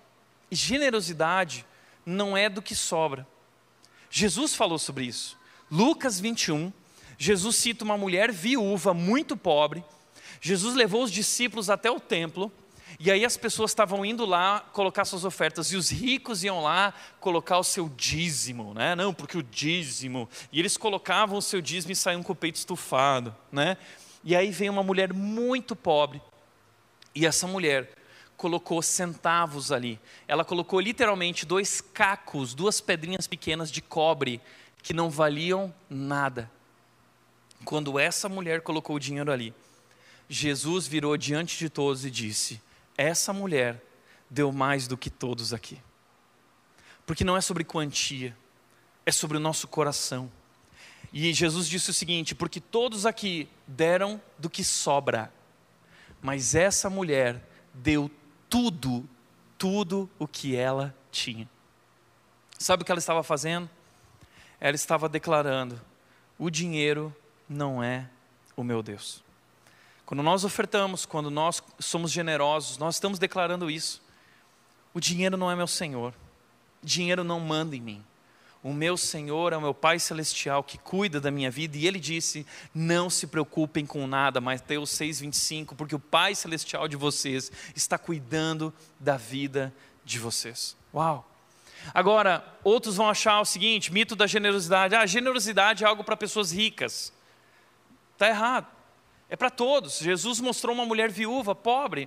E 0.50 0.54
generosidade 0.54 1.66
não 2.06 2.36
é 2.36 2.48
do 2.48 2.62
que 2.62 2.74
sobra. 2.74 3.26
Jesus 4.08 4.54
falou 4.54 4.78
sobre 4.78 5.04
isso. 5.04 5.36
Lucas 5.70 6.20
21, 6.20 6.72
Jesus 7.18 7.56
cita 7.56 7.84
uma 7.84 7.96
mulher 7.96 8.30
viúva, 8.30 8.94
muito 8.94 9.36
pobre. 9.36 9.84
Jesus 10.40 10.74
levou 10.74 11.02
os 11.02 11.10
discípulos 11.10 11.68
até 11.68 11.90
o 11.90 11.98
templo 11.98 12.52
e 12.98 13.10
aí 13.10 13.24
as 13.24 13.36
pessoas 13.36 13.70
estavam 13.70 14.04
indo 14.04 14.24
lá 14.24 14.60
colocar 14.72 15.04
suas 15.04 15.24
ofertas 15.24 15.72
e 15.72 15.76
os 15.76 15.90
ricos 15.90 16.44
iam 16.44 16.62
lá 16.62 16.94
colocar 17.20 17.58
o 17.58 17.64
seu 17.64 17.88
dízimo, 17.88 18.74
né? 18.74 18.94
Não, 18.94 19.12
porque 19.14 19.38
o 19.38 19.42
dízimo. 19.42 20.28
E 20.50 20.58
eles 20.58 20.76
colocavam 20.76 21.38
o 21.38 21.42
seu 21.42 21.60
dízimo 21.60 21.92
e 21.92 21.96
saíam 21.96 22.22
com 22.22 22.32
o 22.32 22.36
peito 22.36 22.56
estufado, 22.56 23.34
né? 23.50 23.76
E 24.24 24.36
aí 24.36 24.50
vem 24.50 24.70
uma 24.70 24.82
mulher 24.82 25.12
muito 25.12 25.74
pobre. 25.74 26.20
E 27.14 27.26
essa 27.26 27.46
mulher 27.46 27.90
colocou 28.36 28.82
centavos 28.82 29.70
ali. 29.70 30.00
Ela 30.26 30.44
colocou 30.44 30.80
literalmente 30.80 31.46
dois 31.46 31.80
cacos, 31.80 32.54
duas 32.54 32.80
pedrinhas 32.80 33.26
pequenas 33.26 33.70
de 33.70 33.80
cobre 33.80 34.40
que 34.82 34.92
não 34.92 35.08
valiam 35.08 35.72
nada. 35.88 36.50
Quando 37.64 37.98
essa 37.98 38.28
mulher 38.28 38.60
colocou 38.62 38.96
o 38.96 39.00
dinheiro 39.00 39.30
ali, 39.30 39.54
Jesus 40.28 40.86
virou 40.86 41.16
diante 41.16 41.58
de 41.58 41.68
todos 41.68 42.04
e 42.04 42.10
disse: 42.10 42.60
essa 42.96 43.32
mulher 43.32 43.82
deu 44.28 44.52
mais 44.52 44.86
do 44.86 44.96
que 44.96 45.10
todos 45.10 45.52
aqui. 45.52 45.80
Porque 47.06 47.24
não 47.24 47.36
é 47.36 47.40
sobre 47.40 47.64
quantia, 47.64 48.36
é 49.04 49.12
sobre 49.12 49.36
o 49.36 49.40
nosso 49.40 49.66
coração. 49.68 50.30
E 51.12 51.32
Jesus 51.32 51.68
disse 51.68 51.90
o 51.90 51.94
seguinte: 51.94 52.34
porque 52.34 52.60
todos 52.60 53.04
aqui 53.04 53.48
deram 53.66 54.20
do 54.38 54.48
que 54.48 54.64
sobra, 54.64 55.32
mas 56.20 56.54
essa 56.54 56.88
mulher 56.88 57.42
deu 57.74 58.10
tudo, 58.48 59.08
tudo 59.58 60.08
o 60.18 60.26
que 60.26 60.56
ela 60.56 60.94
tinha. 61.10 61.48
Sabe 62.58 62.82
o 62.82 62.86
que 62.86 62.92
ela 62.92 62.98
estava 62.98 63.22
fazendo? 63.22 63.68
Ela 64.60 64.76
estava 64.76 65.08
declarando: 65.08 65.80
o 66.38 66.48
dinheiro 66.48 67.14
não 67.48 67.82
é 67.82 68.08
o 68.56 68.64
meu 68.64 68.82
Deus. 68.82 69.22
Quando 70.04 70.22
nós 70.22 70.44
ofertamos, 70.44 71.06
quando 71.06 71.30
nós 71.30 71.62
somos 71.78 72.10
generosos, 72.10 72.78
nós 72.78 72.96
estamos 72.96 73.18
declarando 73.18 73.70
isso. 73.70 74.02
O 74.92 75.00
dinheiro 75.00 75.36
não 75.36 75.50
é 75.50 75.56
meu 75.56 75.66
Senhor, 75.66 76.12
dinheiro 76.82 77.24
não 77.24 77.40
manda 77.40 77.74
em 77.74 77.80
mim. 77.80 78.04
O 78.62 78.72
meu 78.72 78.96
Senhor 78.96 79.52
é 79.52 79.56
o 79.56 79.60
meu 79.60 79.74
Pai 79.74 79.98
Celestial 79.98 80.62
que 80.62 80.78
cuida 80.78 81.20
da 81.20 81.32
minha 81.32 81.50
vida, 81.50 81.76
e 81.76 81.86
Ele 81.86 81.98
disse: 81.98 82.46
Não 82.72 83.10
se 83.10 83.26
preocupem 83.26 83.84
com 83.84 84.06
nada, 84.06 84.40
Mateus 84.40 84.90
6,25, 84.90 85.74
porque 85.74 85.96
o 85.96 85.98
Pai 85.98 86.34
Celestial 86.34 86.86
de 86.86 86.96
vocês 86.96 87.50
está 87.74 87.98
cuidando 87.98 88.72
da 89.00 89.16
vida 89.16 89.74
de 90.04 90.18
vocês. 90.18 90.76
Uau! 90.94 91.28
Agora, 91.92 92.44
outros 92.62 92.96
vão 92.96 93.08
achar 93.08 93.40
o 93.40 93.44
seguinte: 93.44 93.92
mito 93.92 94.14
da 94.14 94.28
generosidade. 94.28 94.94
Ah, 94.94 95.06
generosidade 95.06 95.82
é 95.82 95.86
algo 95.86 96.04
para 96.04 96.16
pessoas 96.16 96.52
ricas. 96.52 97.12
Está 98.12 98.28
errado. 98.28 98.66
É 99.32 99.36
para 99.36 99.48
todos. 99.48 99.98
Jesus 99.98 100.40
mostrou 100.40 100.74
uma 100.74 100.84
mulher 100.84 101.10
viúva, 101.10 101.54
pobre. 101.54 102.06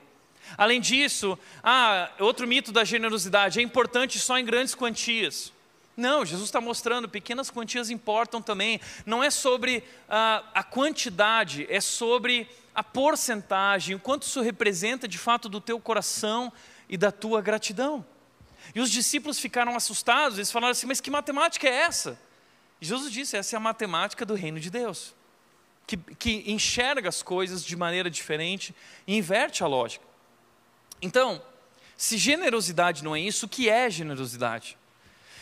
Além 0.56 0.80
disso, 0.80 1.36
ah, 1.64 2.08
outro 2.20 2.48
mito 2.48 2.72
da 2.72 2.84
generosidade, 2.84 3.60
é 3.60 3.64
importante 3.64 4.20
só 4.20 4.38
em 4.38 4.46
grandes 4.46 4.76
quantias. 4.76 5.52
Não, 5.98 6.24
Jesus 6.24 6.50
está 6.50 6.62
mostrando, 6.62 7.10
pequenas 7.10 7.50
quantias 7.50 7.90
importam 7.90 8.44
também. 8.44 8.80
Não 9.08 9.24
é 9.24 9.32
sobre 9.32 9.84
ah, 10.08 10.44
a 10.54 10.62
quantidade, 10.62 11.66
é 11.68 11.82
sobre 11.82 12.48
a 12.76 12.84
porcentagem, 12.84 13.96
o 13.96 14.00
quanto 14.00 14.22
isso 14.22 14.40
representa 14.42 15.08
de 15.08 15.18
fato 15.18 15.50
do 15.50 15.60
teu 15.60 15.80
coração 15.80 16.54
e 16.88 16.96
da 16.96 17.12
tua 17.12 17.42
gratidão. 17.42 18.06
E 18.76 18.80
os 18.80 18.92
discípulos 18.92 19.40
ficaram 19.40 19.76
assustados, 19.76 20.38
eles 20.38 20.52
falaram 20.52 20.74
assim: 20.74 20.86
Mas 20.86 21.02
que 21.02 21.10
matemática 21.10 21.68
é 21.68 21.74
essa? 21.74 22.20
Jesus 22.80 23.12
disse: 23.12 23.36
Essa 23.36 23.56
é 23.56 23.58
a 23.58 23.60
matemática 23.60 24.24
do 24.24 24.36
reino 24.36 24.60
de 24.60 24.70
Deus, 24.70 25.16
que, 25.88 25.98
que 25.98 26.44
enxerga 26.48 27.10
as 27.10 27.22
coisas 27.22 27.64
de 27.64 27.76
maneira 27.76 28.10
diferente 28.10 28.74
e 29.06 29.18
inverte 29.18 29.64
a 29.64 29.68
lógica. 29.68 30.06
Então, 31.02 31.42
se 31.98 32.18
generosidade 32.18 33.04
não 33.04 33.16
é 33.16 33.20
isso, 33.20 33.46
o 33.46 33.50
que 33.50 33.70
é 33.70 33.90
generosidade? 33.90 34.78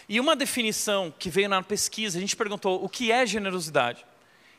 E 0.07 0.19
uma 0.19 0.35
definição 0.35 1.13
que 1.17 1.29
veio 1.29 1.47
na 1.47 1.63
pesquisa, 1.63 2.17
a 2.17 2.21
gente 2.21 2.35
perguntou 2.35 2.83
o 2.83 2.89
que 2.89 3.11
é 3.11 3.25
generosidade? 3.25 4.05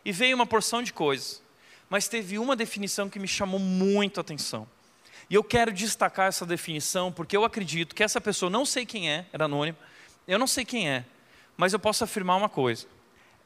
E 0.05 0.13
veio 0.13 0.35
uma 0.35 0.47
porção 0.47 0.83
de 0.83 0.93
coisas. 0.93 1.43
Mas 1.89 2.09
teve 2.09 2.39
uma 2.39 2.57
definição 2.57 3.09
que 3.11 3.19
me 3.19 3.29
chamou 3.29 3.61
muito 3.61 4.19
a 4.19 4.23
atenção. 4.23 4.67
E 5.29 5.35
eu 5.35 5.45
quero 5.45 5.73
destacar 5.73 6.29
essa 6.29 6.45
definição 6.45 7.13
porque 7.13 7.37
eu 7.37 7.45
acredito 7.45 7.95
que 7.95 8.03
essa 8.03 8.21
pessoa, 8.21 8.51
não 8.51 8.65
sei 8.65 8.85
quem 8.85 9.11
é, 9.11 9.27
era 9.33 9.45
anônimo, 9.45 9.79
eu 10.27 10.39
não 10.39 10.47
sei 10.47 10.65
quem 10.65 10.89
é, 10.89 11.05
mas 11.57 11.73
eu 11.73 11.79
posso 11.79 12.05
afirmar 12.05 12.37
uma 12.37 12.49
coisa: 12.49 12.87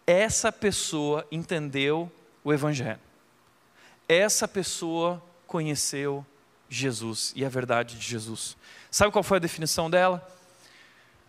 essa 0.06 0.50
pessoa 0.50 1.26
entendeu 1.30 2.10
o 2.44 2.52
Evangelho, 2.52 3.00
essa 4.08 4.48
pessoa 4.48 5.22
conheceu 5.46 6.24
Jesus 6.68 7.32
e 7.34 7.44
a 7.44 7.48
verdade 7.48 7.96
de 7.96 8.06
Jesus. 8.06 8.56
Sabe 8.90 9.12
qual 9.12 9.22
foi 9.22 9.36
a 9.36 9.40
definição 9.40 9.90
dela? 9.90 10.26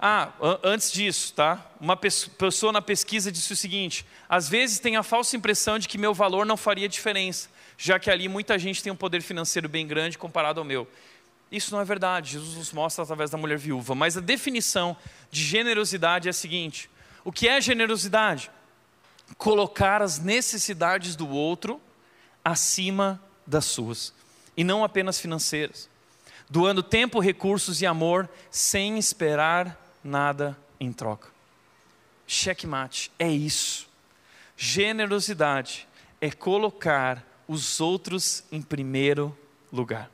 Ah, 0.01 0.31
antes 0.63 0.91
disso, 0.91 1.33
tá? 1.33 1.65
Uma 1.79 1.97
pessoa 1.97 2.71
na 2.71 2.81
pesquisa 2.81 3.29
disse 3.29 3.51
o 3.51 3.55
seguinte: 3.55 4.05
às 4.29 4.47
vezes 4.47 4.79
tem 4.79 4.95
a 4.95 5.03
falsa 5.03 5.35
impressão 5.35 5.77
de 5.77 5.89
que 5.89 5.97
meu 5.97 6.13
valor 6.13 6.45
não 6.45 6.55
faria 6.55 6.87
diferença, 6.87 7.49
já 7.77 7.99
que 7.99 8.09
ali 8.09 8.29
muita 8.29 8.57
gente 8.57 8.81
tem 8.81 8.93
um 8.93 8.95
poder 8.95 9.21
financeiro 9.21 9.67
bem 9.67 9.85
grande 9.85 10.17
comparado 10.17 10.61
ao 10.61 10.65
meu. 10.65 10.87
Isso 11.51 11.73
não 11.73 11.81
é 11.81 11.85
verdade, 11.85 12.31
Jesus 12.33 12.55
nos 12.55 12.71
mostra 12.71 13.03
através 13.03 13.29
da 13.29 13.37
mulher 13.37 13.57
viúva. 13.57 13.93
Mas 13.93 14.15
a 14.15 14.21
definição 14.21 14.95
de 15.29 15.43
generosidade 15.43 16.29
é 16.29 16.31
a 16.31 16.33
seguinte: 16.33 16.89
o 17.25 17.31
que 17.31 17.49
é 17.49 17.59
generosidade? 17.59 18.49
Colocar 19.37 20.01
as 20.01 20.19
necessidades 20.19 21.15
do 21.15 21.27
outro 21.29 21.81
acima 22.43 23.21
das 23.45 23.65
suas, 23.65 24.13
e 24.55 24.63
não 24.63 24.83
apenas 24.83 25.19
financeiras, 25.19 25.89
doando 26.49 26.83
tempo, 26.83 27.19
recursos 27.19 27.81
e 27.81 27.85
amor 27.85 28.29
sem 28.51 28.97
esperar 28.97 29.79
nada 30.03 30.57
em 30.79 30.91
troca. 30.91 31.29
Checkmate, 32.27 33.11
é 33.17 33.29
isso. 33.29 33.87
Generosidade 34.55 35.87
é 36.21 36.29
colocar 36.29 37.25
os 37.47 37.79
outros 37.79 38.43
em 38.51 38.61
primeiro 38.61 39.35
lugar. 39.71 40.11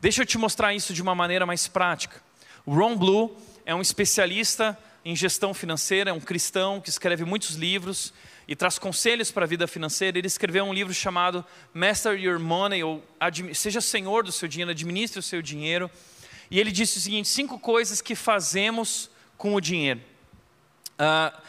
Deixa 0.00 0.22
eu 0.22 0.26
te 0.26 0.38
mostrar 0.38 0.74
isso 0.74 0.94
de 0.94 1.02
uma 1.02 1.14
maneira 1.14 1.44
mais 1.44 1.66
prática. 1.66 2.22
O 2.64 2.74
Ron 2.74 2.96
Blue 2.96 3.36
é 3.64 3.74
um 3.74 3.80
especialista 3.80 4.78
em 5.10 5.16
gestão 5.16 5.54
financeira, 5.54 6.10
é 6.10 6.12
um 6.12 6.20
cristão 6.20 6.82
que 6.82 6.90
escreve 6.90 7.24
muitos 7.24 7.56
livros 7.56 8.12
e 8.46 8.54
traz 8.54 8.78
conselhos 8.78 9.30
para 9.30 9.46
a 9.46 9.48
vida 9.48 9.66
financeira. 9.66 10.18
Ele 10.18 10.26
escreveu 10.26 10.62
um 10.66 10.72
livro 10.72 10.92
chamado 10.92 11.42
Master 11.72 12.12
Your 12.12 12.38
Money, 12.38 12.84
ou 12.84 13.02
Seja 13.54 13.80
Senhor 13.80 14.22
do 14.22 14.30
seu 14.30 14.46
dinheiro, 14.46 14.70
administre 14.70 15.18
o 15.18 15.22
seu 15.22 15.40
dinheiro. 15.40 15.90
E 16.50 16.60
ele 16.60 16.70
disse 16.70 16.98
o 16.98 17.00
seguinte: 17.00 17.26
cinco 17.26 17.58
coisas 17.58 18.02
que 18.02 18.14
fazemos 18.14 19.10
com 19.38 19.54
o 19.54 19.62
dinheiro. 19.62 19.98
Uh, 20.98 21.40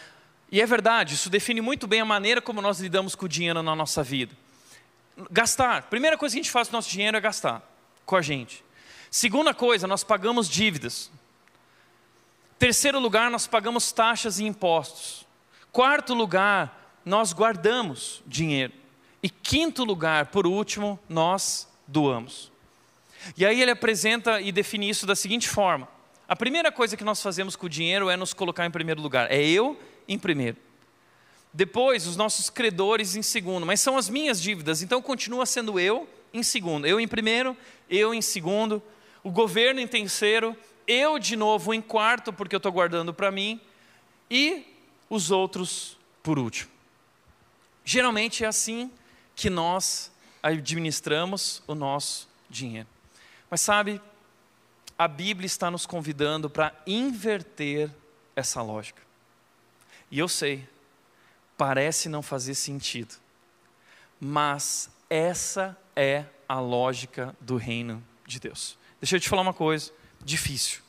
e 0.49 0.61
é 0.61 0.65
verdade, 0.65 1.15
isso 1.15 1.29
define 1.29 1.59
muito 1.59 1.85
bem 1.85 1.99
a 1.99 2.05
maneira 2.05 2.41
como 2.41 2.61
nós 2.61 2.79
lidamos 2.79 3.13
com 3.13 3.25
o 3.25 3.29
dinheiro 3.29 3.61
na 3.61 3.75
nossa 3.75 4.01
vida. 4.01 4.33
Gastar. 5.29 5.81
Primeira 5.89 6.17
coisa 6.17 6.33
que 6.33 6.39
a 6.39 6.43
gente 6.43 6.51
faz 6.51 6.69
com 6.69 6.75
o 6.75 6.77
nosso 6.77 6.89
dinheiro 6.89 7.17
é 7.17 7.19
gastar 7.19 7.61
com 8.05 8.15
a 8.15 8.21
gente. 8.21 8.63
Segunda 9.11 9.53
coisa, 9.53 9.85
nós 9.85 10.01
pagamos 10.01 10.47
dívidas. 10.47 11.11
Terceiro 12.59 12.99
lugar, 12.99 13.31
nós 13.31 13.47
pagamos 13.47 13.93
taxas 13.93 14.37
e 14.37 14.43
impostos. 14.43 15.25
Quarto 15.71 16.13
lugar, 16.13 16.99
nós 17.05 17.31
guardamos 17.31 18.21
dinheiro. 18.27 18.73
E 19.23 19.29
quinto 19.29 19.85
lugar, 19.85 20.25
por 20.25 20.45
último, 20.45 20.99
nós 21.07 21.69
doamos. 21.87 22.51
E 23.37 23.45
aí 23.45 23.61
ele 23.61 23.71
apresenta 23.71 24.41
e 24.41 24.51
define 24.51 24.89
isso 24.89 25.05
da 25.05 25.15
seguinte 25.15 25.47
forma: 25.47 25.87
a 26.27 26.35
primeira 26.35 26.69
coisa 26.69 26.97
que 26.97 27.03
nós 27.03 27.21
fazemos 27.21 27.55
com 27.55 27.65
o 27.65 27.69
dinheiro 27.69 28.09
é 28.09 28.17
nos 28.17 28.33
colocar 28.33 28.65
em 28.65 28.71
primeiro 28.71 29.01
lugar, 29.01 29.31
é 29.31 29.41
eu 29.41 29.79
em 30.05 30.19
primeiro. 30.19 30.57
Depois, 31.53 32.05
os 32.05 32.17
nossos 32.17 32.49
credores 32.49 33.15
em 33.15 33.23
segundo, 33.23 33.65
mas 33.65 33.79
são 33.79 33.97
as 33.97 34.09
minhas 34.09 34.41
dívidas, 34.41 34.81
então 34.81 35.01
continua 35.01 35.45
sendo 35.45 35.79
eu 35.79 36.07
em 36.33 36.43
segundo. 36.43 36.85
Eu 36.85 36.99
em 36.99 37.07
primeiro, 37.07 37.57
eu 37.89 38.13
em 38.13 38.21
segundo, 38.21 38.83
o 39.23 39.31
governo 39.31 39.79
em 39.79 39.87
terceiro, 39.87 40.55
eu 40.89 41.19
de 41.19 41.35
novo 41.35 41.71
em 41.71 41.81
quarto, 41.81 42.33
porque 42.33 42.55
eu 42.55 42.57
estou 42.57 42.71
guardando 42.71 43.13
para 43.13 43.31
mim, 43.31 43.61
e 44.29 44.65
os 45.07 45.29
outros 45.29 45.95
por 46.23 46.39
último. 46.39 46.71
Geralmente 47.85 48.43
é 48.43 48.47
assim 48.47 48.91
que 49.35 49.49
nós 49.49 50.11
administramos 50.41 51.61
o 51.67 51.75
nosso 51.75 52.27
dinheiro. 52.49 52.87
Mas 53.51 53.61
sabe, 53.61 54.01
a 54.97 55.07
Bíblia 55.07 55.45
está 55.45 55.69
nos 55.69 55.85
convidando 55.85 56.49
para 56.49 56.73
inverter 56.87 57.91
essa 58.35 58.61
lógica. 58.61 59.01
E 60.09 60.17
eu 60.17 60.27
sei, 60.27 60.67
parece 61.55 62.09
não 62.09 62.23
fazer 62.23 62.55
sentido, 62.55 63.15
mas 64.19 64.89
essa 65.07 65.77
é 65.95 66.25
a 66.47 66.59
lógica 66.59 67.35
do 67.39 67.57
reino 67.57 68.03
de 68.25 68.39
Deus. 68.39 68.75
Deixa 68.99 69.15
eu 69.15 69.19
te 69.19 69.29
falar 69.29 69.43
uma 69.43 69.53
coisa 69.53 69.98
difícil. 70.23 70.79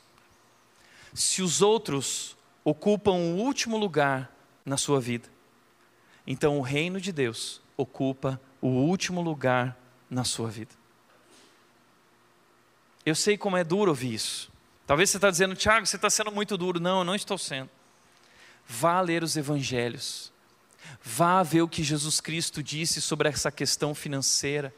Se 1.13 1.41
os 1.41 1.61
outros 1.61 2.35
ocupam 2.63 3.13
o 3.13 3.37
último 3.37 3.77
lugar 3.77 4.31
na 4.65 4.77
sua 4.77 4.99
vida, 4.99 5.27
então 6.25 6.57
o 6.57 6.61
reino 6.61 7.01
de 7.01 7.11
Deus 7.11 7.61
ocupa 7.75 8.39
o 8.61 8.67
último 8.67 9.21
lugar 9.21 9.77
na 10.09 10.23
sua 10.23 10.49
vida. 10.49 10.71
Eu 13.05 13.15
sei 13.15 13.37
como 13.37 13.57
é 13.57 13.63
duro 13.63 13.89
ouvir 13.91 14.13
isso. 14.13 14.51
Talvez 14.85 15.09
você 15.09 15.17
está 15.17 15.31
dizendo, 15.31 15.55
Tiago, 15.55 15.85
você 15.85 15.95
está 15.95 16.09
sendo 16.09 16.31
muito 16.31 16.57
duro. 16.57 16.79
Não, 16.79 16.99
eu 16.99 17.03
não 17.03 17.15
estou 17.15 17.37
sendo. 17.37 17.69
Vá 18.67 19.01
ler 19.01 19.23
os 19.23 19.35
evangelhos. 19.35 20.31
Vá 21.03 21.41
ver 21.41 21.61
o 21.61 21.67
que 21.67 21.83
Jesus 21.83 22.21
Cristo 22.21 22.61
disse 22.61 23.01
sobre 23.01 23.29
essa 23.29 23.51
questão 23.51 23.95
financeira. 23.95 24.73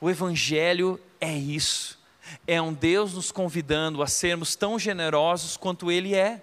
O 0.00 0.10
evangelho 0.10 0.98
é 1.20 1.32
isso. 1.32 1.98
É 2.46 2.60
um 2.60 2.72
Deus 2.72 3.14
nos 3.14 3.32
convidando 3.32 4.02
a 4.02 4.06
sermos 4.06 4.56
tão 4.56 4.78
generosos 4.78 5.56
quanto 5.56 5.90
Ele 5.90 6.14
é. 6.14 6.42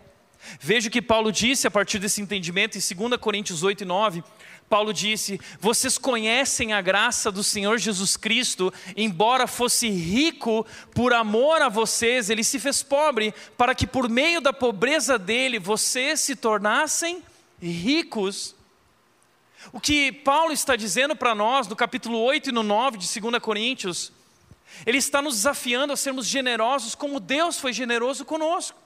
Veja 0.59 0.87
o 0.87 0.91
que 0.91 1.01
Paulo 1.01 1.31
disse 1.31 1.67
a 1.67 1.71
partir 1.71 1.99
desse 1.99 2.21
entendimento 2.21 2.77
em 2.77 2.95
2 2.95 3.19
Coríntios 3.19 3.63
8 3.63 3.81
e 3.81 3.85
9. 3.85 4.23
Paulo 4.69 4.93
disse: 4.93 5.39
Vocês 5.59 5.97
conhecem 5.97 6.73
a 6.73 6.81
graça 6.81 7.31
do 7.31 7.43
Senhor 7.43 7.77
Jesus 7.77 8.15
Cristo, 8.15 8.71
embora 8.95 9.47
fosse 9.47 9.89
rico, 9.89 10.65
por 10.93 11.11
amor 11.11 11.61
a 11.61 11.69
vocês, 11.69 12.29
ele 12.29 12.43
se 12.43 12.59
fez 12.59 12.83
pobre, 12.83 13.33
para 13.57 13.73
que 13.73 13.87
por 13.87 14.07
meio 14.07 14.39
da 14.39 14.53
pobreza 14.53 15.17
dele 15.17 15.59
vocês 15.59 16.21
se 16.21 16.35
tornassem 16.35 17.23
ricos. 17.61 18.55
O 19.73 19.79
que 19.79 20.11
Paulo 20.11 20.53
está 20.53 20.75
dizendo 20.75 21.15
para 21.15 21.35
nós 21.35 21.67
no 21.67 21.75
capítulo 21.75 22.19
8 22.19 22.49
e 22.49 22.53
no 22.53 22.63
9 22.63 22.97
de 22.97 23.19
2 23.19 23.41
Coríntios, 23.41 24.11
ele 24.85 24.97
está 24.97 25.21
nos 25.21 25.35
desafiando 25.35 25.93
a 25.93 25.97
sermos 25.97 26.25
generosos 26.25 26.95
como 26.95 27.19
Deus 27.19 27.59
foi 27.59 27.73
generoso 27.73 28.23
conosco. 28.23 28.77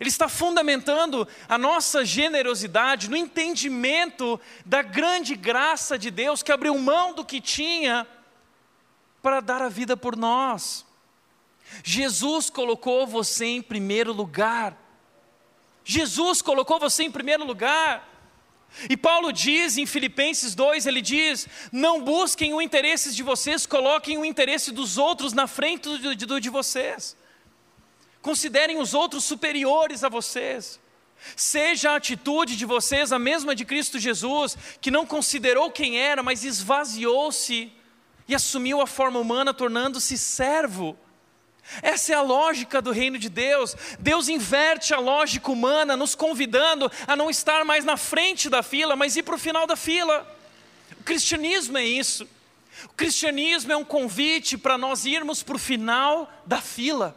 Ele 0.00 0.08
está 0.08 0.28
fundamentando 0.28 1.26
a 1.48 1.56
nossa 1.56 2.04
generosidade 2.04 3.08
no 3.08 3.16
entendimento 3.16 4.38
da 4.64 4.82
grande 4.82 5.34
graça 5.34 5.98
de 5.98 6.10
Deus 6.10 6.42
que 6.42 6.52
abriu 6.52 6.76
mão 6.76 7.14
do 7.14 7.24
que 7.24 7.40
tinha 7.40 8.06
para 9.22 9.40
dar 9.40 9.62
a 9.62 9.68
vida 9.68 9.96
por 9.96 10.16
nós. 10.16 10.84
Jesus 11.82 12.50
colocou 12.50 13.06
você 13.06 13.46
em 13.46 13.62
primeiro 13.62 14.12
lugar. 14.12 14.76
Jesus 15.84 16.42
colocou 16.42 16.78
você 16.78 17.04
em 17.04 17.10
primeiro 17.10 17.44
lugar. 17.44 18.15
E 18.90 18.96
Paulo 18.96 19.32
diz 19.32 19.78
em 19.78 19.86
Filipenses 19.86 20.54
2, 20.54 20.86
ele 20.86 21.00
diz: 21.00 21.48
Não 21.72 22.02
busquem 22.02 22.52
o 22.52 22.60
interesse 22.60 23.14
de 23.14 23.22
vocês, 23.22 23.66
coloquem 23.66 24.18
o 24.18 24.24
interesse 24.24 24.70
dos 24.70 24.98
outros 24.98 25.32
na 25.32 25.46
frente 25.46 25.88
do 25.98 26.14
do 26.14 26.40
de 26.40 26.50
vocês. 26.50 27.16
Considerem 28.20 28.78
os 28.78 28.92
outros 28.92 29.24
superiores 29.24 30.04
a 30.04 30.08
vocês. 30.08 30.80
Seja 31.34 31.92
a 31.92 31.96
atitude 31.96 32.56
de 32.56 32.66
vocês 32.66 33.12
a 33.12 33.18
mesma 33.18 33.54
de 33.54 33.64
Cristo 33.64 33.98
Jesus, 33.98 34.56
que 34.80 34.90
não 34.90 35.06
considerou 35.06 35.70
quem 35.70 35.98
era, 35.98 36.22
mas 36.22 36.44
esvaziou-se 36.44 37.72
e 38.28 38.34
assumiu 38.34 38.80
a 38.80 38.86
forma 38.86 39.18
humana, 39.18 39.54
tornando-se 39.54 40.18
servo. 40.18 40.98
Essa 41.82 42.12
é 42.12 42.14
a 42.16 42.22
lógica 42.22 42.80
do 42.80 42.92
reino 42.92 43.18
de 43.18 43.28
Deus. 43.28 43.76
Deus 43.98 44.28
inverte 44.28 44.94
a 44.94 44.98
lógica 44.98 45.50
humana, 45.50 45.96
nos 45.96 46.14
convidando 46.14 46.90
a 47.06 47.16
não 47.16 47.28
estar 47.28 47.64
mais 47.64 47.84
na 47.84 47.96
frente 47.96 48.48
da 48.48 48.62
fila, 48.62 48.96
mas 48.96 49.16
ir 49.16 49.22
para 49.22 49.34
o 49.34 49.38
final 49.38 49.66
da 49.66 49.76
fila. 49.76 50.26
O 51.00 51.02
cristianismo 51.02 51.76
é 51.78 51.84
isso. 51.84 52.28
O 52.84 52.94
cristianismo 52.94 53.72
é 53.72 53.76
um 53.76 53.84
convite 53.84 54.56
para 54.56 54.78
nós 54.78 55.04
irmos 55.04 55.42
para 55.42 55.56
o 55.56 55.58
final 55.58 56.30
da 56.44 56.60
fila. 56.60 57.16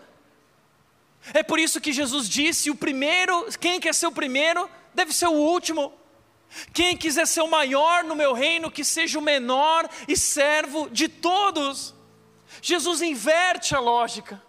É 1.33 1.43
por 1.43 1.59
isso 1.59 1.81
que 1.81 1.91
Jesus 1.91 2.27
disse: 2.27 2.71
o 2.71 2.75
primeiro, 2.75 3.47
quem 3.59 3.79
quer 3.79 3.93
ser 3.93 4.07
o 4.07 4.11
primeiro, 4.11 4.69
deve 4.93 5.13
ser 5.13 5.27
o 5.27 5.33
último. 5.33 5.93
Quem 6.73 6.97
quiser 6.97 7.27
ser 7.27 7.41
o 7.41 7.47
maior 7.47 8.03
no 8.03 8.15
meu 8.15 8.33
reino, 8.33 8.71
que 8.71 8.83
seja 8.83 9.19
o 9.19 9.21
menor 9.21 9.87
e 10.07 10.17
servo 10.17 10.89
de 10.89 11.07
todos. 11.07 11.93
Jesus 12.61 13.01
inverte 13.01 13.75
a 13.75 13.79
lógica. 13.79 14.41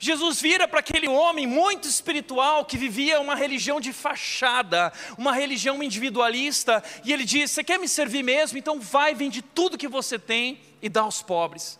Jesus 0.00 0.40
vira 0.40 0.66
para 0.66 0.80
aquele 0.80 1.08
homem 1.08 1.46
muito 1.46 1.86
espiritual 1.88 2.64
que 2.64 2.78
vivia 2.78 3.20
uma 3.20 3.34
religião 3.34 3.80
de 3.80 3.92
fachada, 3.92 4.92
uma 5.18 5.32
religião 5.32 5.82
individualista, 5.82 6.82
e 7.04 7.12
ele 7.12 7.24
diz: 7.24 7.50
Você 7.50 7.64
quer 7.64 7.78
me 7.78 7.88
servir 7.88 8.22
mesmo? 8.22 8.58
Então 8.58 8.80
vai, 8.80 9.14
vende 9.14 9.42
tudo 9.42 9.78
que 9.78 9.88
você 9.88 10.18
tem 10.18 10.60
e 10.80 10.88
dá 10.88 11.02
aos 11.02 11.22
pobres. 11.22 11.78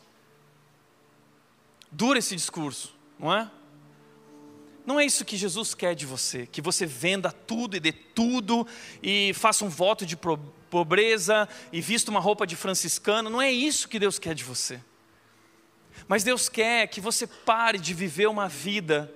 Dura 1.91 2.19
esse 2.19 2.35
discurso, 2.35 2.95
não 3.19 3.35
é? 3.35 3.51
Não 4.85 4.99
é 4.99 5.05
isso 5.05 5.25
que 5.25 5.37
Jesus 5.37 5.75
quer 5.75 5.95
de 5.95 6.05
você, 6.05 6.47
que 6.47 6.61
você 6.61 6.85
venda 6.85 7.31
tudo 7.31 7.77
e 7.77 7.81
dê 7.81 7.93
tudo 7.93 8.67
e 9.03 9.33
faça 9.35 9.65
um 9.65 9.69
voto 9.69 10.05
de 10.05 10.17
pobreza 10.17 11.49
e 11.73 11.81
vista 11.81 12.11
uma 12.11 12.19
roupa 12.19 12.47
de 12.47 12.57
franciscano. 12.57 13.31
Não 13.31 13.41
é 13.41 13.51
isso 13.51 13.89
que 13.89 13.99
Deus 13.99 14.19
quer 14.19 14.35
de 14.35 14.43
você. 14.43 14.81
Mas 16.13 16.23
Deus 16.23 16.47
quer 16.47 16.89
que 16.89 17.01
você 17.01 17.27
pare 17.27 17.79
de 17.79 17.95
viver 17.95 18.27
uma 18.27 18.47
vida 18.47 19.11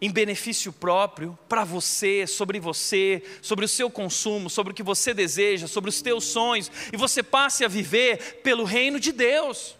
em 0.00 0.12
benefício 0.12 0.72
próprio, 0.72 1.36
para 1.48 1.64
você, 1.64 2.24
sobre 2.24 2.60
você, 2.60 3.20
sobre 3.42 3.64
o 3.64 3.68
seu 3.68 3.90
consumo, 3.90 4.48
sobre 4.48 4.70
o 4.70 4.76
que 4.76 4.82
você 4.84 5.12
deseja, 5.12 5.66
sobre 5.66 5.90
os 5.90 6.00
teus 6.00 6.22
sonhos, 6.22 6.70
e 6.92 6.96
você 6.96 7.20
passe 7.20 7.64
a 7.64 7.68
viver 7.68 8.42
pelo 8.44 8.62
reino 8.62 9.00
de 9.00 9.10
Deus 9.10 9.76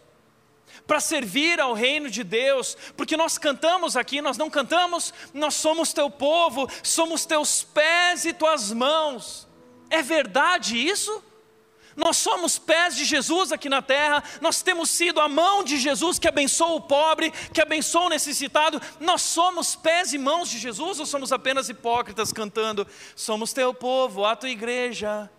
para 0.88 0.98
servir 0.98 1.60
ao 1.60 1.72
reino 1.72 2.10
de 2.10 2.24
Deus, 2.24 2.76
porque 2.96 3.16
nós 3.16 3.38
cantamos 3.38 3.96
aqui, 3.96 4.20
nós 4.20 4.36
não 4.36 4.50
cantamos, 4.50 5.14
nós 5.32 5.54
somos 5.54 5.92
teu 5.92 6.10
povo, 6.10 6.68
somos 6.82 7.24
teus 7.24 7.62
pés 7.62 8.24
e 8.24 8.32
tuas 8.32 8.72
mãos. 8.72 9.46
É 9.88 10.02
verdade 10.02 10.76
isso? 10.76 11.22
Nós 11.96 12.16
somos 12.16 12.58
pés 12.58 12.96
de 12.96 13.04
Jesus 13.04 13.52
aqui 13.52 13.68
na 13.68 13.82
terra, 13.82 14.22
nós 14.40 14.62
temos 14.62 14.90
sido 14.90 15.20
a 15.20 15.28
mão 15.28 15.62
de 15.62 15.78
Jesus 15.78 16.18
que 16.18 16.28
abençoa 16.28 16.74
o 16.74 16.80
pobre, 16.80 17.30
que 17.52 17.60
abençoa 17.60 18.06
o 18.06 18.08
necessitado. 18.08 18.80
Nós 18.98 19.22
somos 19.22 19.76
pés 19.76 20.12
e 20.12 20.18
mãos 20.18 20.48
de 20.48 20.58
Jesus 20.58 21.00
ou 21.00 21.06
somos 21.06 21.32
apenas 21.32 21.68
hipócritas 21.68 22.32
cantando: 22.32 22.86
Somos 23.14 23.52
teu 23.52 23.72
povo, 23.74 24.24
a 24.24 24.34
tua 24.34 24.50
igreja? 24.50 25.30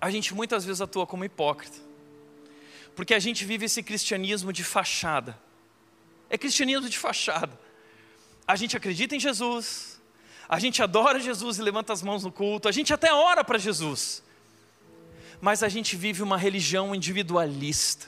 A 0.00 0.10
gente 0.10 0.34
muitas 0.34 0.64
vezes 0.64 0.80
atua 0.80 1.06
como 1.06 1.24
hipócrita 1.24 1.94
porque 2.94 3.14
a 3.14 3.18
gente 3.18 3.44
vive 3.44 3.66
esse 3.66 3.82
cristianismo 3.82 4.52
de 4.52 4.62
fachada. 4.62 5.38
É 6.30 6.38
cristianismo 6.38 6.88
de 6.88 6.98
fachada. 6.98 7.58
A 8.46 8.56
gente 8.56 8.76
acredita 8.76 9.16
em 9.16 9.20
Jesus, 9.20 9.93
a 10.48 10.58
gente 10.58 10.82
adora 10.82 11.18
Jesus 11.18 11.58
e 11.58 11.62
levanta 11.62 11.92
as 11.92 12.02
mãos 12.02 12.24
no 12.24 12.32
culto, 12.32 12.68
a 12.68 12.72
gente 12.72 12.92
até 12.92 13.12
ora 13.12 13.42
para 13.44 13.58
Jesus, 13.58 14.22
mas 15.40 15.62
a 15.62 15.68
gente 15.68 15.96
vive 15.96 16.22
uma 16.22 16.36
religião 16.36 16.94
individualista, 16.94 18.06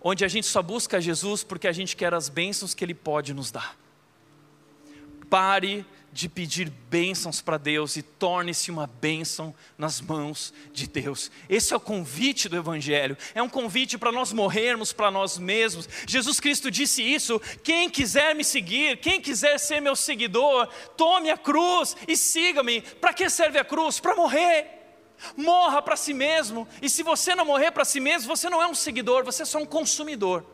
onde 0.00 0.24
a 0.24 0.28
gente 0.28 0.46
só 0.46 0.62
busca 0.62 1.00
Jesus 1.00 1.44
porque 1.44 1.68
a 1.68 1.72
gente 1.72 1.96
quer 1.96 2.14
as 2.14 2.28
bênçãos 2.28 2.74
que 2.74 2.84
Ele 2.84 2.94
pode 2.94 3.34
nos 3.34 3.50
dar. 3.50 3.76
Pare 5.28 5.86
de 6.12 6.28
pedir 6.28 6.68
bênçãos 6.90 7.40
para 7.40 7.56
Deus 7.56 7.96
e 7.96 8.02
torne-se 8.02 8.70
uma 8.70 8.86
bênção 8.86 9.54
nas 9.78 10.00
mãos 10.00 10.52
de 10.72 10.88
Deus. 10.88 11.30
Esse 11.48 11.72
é 11.72 11.76
o 11.76 11.80
convite 11.80 12.48
do 12.48 12.56
Evangelho, 12.56 13.16
é 13.34 13.42
um 13.42 13.48
convite 13.48 13.96
para 13.96 14.10
nós 14.10 14.32
morrermos 14.32 14.92
para 14.92 15.10
nós 15.10 15.38
mesmos. 15.38 15.88
Jesus 16.06 16.40
Cristo 16.40 16.70
disse 16.70 17.02
isso: 17.02 17.40
quem 17.62 17.88
quiser 17.88 18.34
me 18.34 18.42
seguir, 18.42 18.98
quem 18.98 19.20
quiser 19.20 19.58
ser 19.58 19.80
meu 19.80 19.94
seguidor, 19.94 20.66
tome 20.96 21.30
a 21.30 21.36
cruz 21.36 21.96
e 22.08 22.16
siga-me. 22.16 22.80
Para 22.82 23.12
que 23.12 23.28
serve 23.30 23.58
a 23.58 23.64
cruz? 23.64 24.00
Para 24.00 24.16
morrer. 24.16 24.78
Morra 25.36 25.82
para 25.82 25.96
si 25.96 26.14
mesmo, 26.14 26.66
e 26.80 26.88
se 26.88 27.02
você 27.02 27.34
não 27.34 27.44
morrer 27.44 27.70
para 27.70 27.84
si 27.84 28.00
mesmo, 28.00 28.34
você 28.34 28.48
não 28.48 28.62
é 28.62 28.66
um 28.66 28.74
seguidor, 28.74 29.22
você 29.22 29.42
é 29.42 29.44
só 29.44 29.58
um 29.58 29.66
consumidor. 29.66 30.46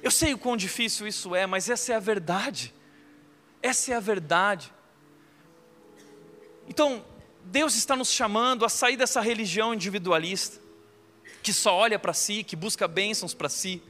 Eu 0.00 0.10
sei 0.12 0.32
o 0.32 0.38
quão 0.38 0.56
difícil 0.56 1.08
isso 1.08 1.34
é, 1.34 1.46
mas 1.46 1.68
essa 1.68 1.92
é 1.92 1.96
a 1.96 2.00
verdade. 2.00 2.72
Essa 3.66 3.94
é 3.94 3.96
a 3.96 4.00
verdade. 4.00 4.72
Então, 6.68 7.04
Deus 7.42 7.74
está 7.74 7.96
nos 7.96 8.12
chamando 8.12 8.64
a 8.64 8.68
sair 8.68 8.96
dessa 8.96 9.20
religião 9.20 9.74
individualista, 9.74 10.60
que 11.42 11.52
só 11.52 11.74
olha 11.74 11.98
para 11.98 12.12
si, 12.12 12.44
que 12.44 12.54
busca 12.54 12.86
bênçãos 12.86 13.34
para 13.34 13.48
si, 13.48 13.82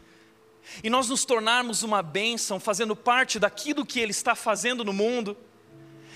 e 0.82 0.88
nós 0.88 1.10
nos 1.10 1.26
tornarmos 1.26 1.82
uma 1.82 2.02
bênção, 2.02 2.58
fazendo 2.58 2.96
parte 2.96 3.38
daquilo 3.38 3.84
que 3.84 4.00
Ele 4.00 4.12
está 4.12 4.34
fazendo 4.34 4.82
no 4.82 4.94
mundo. 4.94 5.36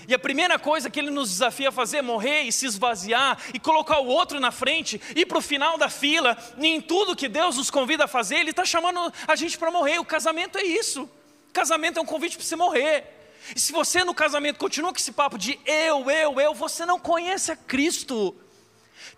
E 0.07 0.13
a 0.15 0.17
primeira 0.17 0.57
coisa 0.57 0.89
que 0.89 0.99
Ele 0.99 1.11
nos 1.11 1.29
desafia 1.29 1.69
a 1.69 1.71
fazer 1.71 1.97
é 1.97 2.01
morrer 2.01 2.41
e 2.41 2.51
se 2.51 2.65
esvaziar 2.65 3.37
e 3.53 3.59
colocar 3.59 3.99
o 3.99 4.07
outro 4.07 4.39
na 4.39 4.49
frente, 4.49 4.99
ir 5.15 5.27
para 5.27 5.37
o 5.37 5.41
final 5.41 5.77
da 5.77 5.87
fila, 5.87 6.35
e 6.57 6.65
em 6.65 6.81
tudo 6.81 7.15
que 7.15 7.29
Deus 7.29 7.57
nos 7.57 7.69
convida 7.69 8.05
a 8.05 8.07
fazer, 8.07 8.37
Ele 8.37 8.49
está 8.49 8.65
chamando 8.65 9.13
a 9.27 9.35
gente 9.35 9.55
para 9.55 9.69
morrer. 9.69 9.99
O 9.99 10.05
casamento 10.05 10.57
é 10.57 10.63
isso. 10.63 11.03
O 11.03 11.53
casamento 11.53 11.99
é 11.99 12.01
um 12.01 12.07
convite 12.07 12.37
para 12.37 12.45
você 12.47 12.55
morrer. 12.55 13.20
E 13.55 13.59
se 13.59 13.71
você 13.71 14.03
no 14.03 14.13
casamento 14.13 14.57
continua 14.57 14.91
com 14.91 14.97
esse 14.97 15.11
papo 15.11 15.37
de 15.37 15.59
eu, 15.65 16.09
eu, 16.09 16.39
eu, 16.39 16.53
você 16.53 16.85
não 16.85 16.99
conhece 16.99 17.51
a 17.51 17.55
Cristo. 17.55 18.35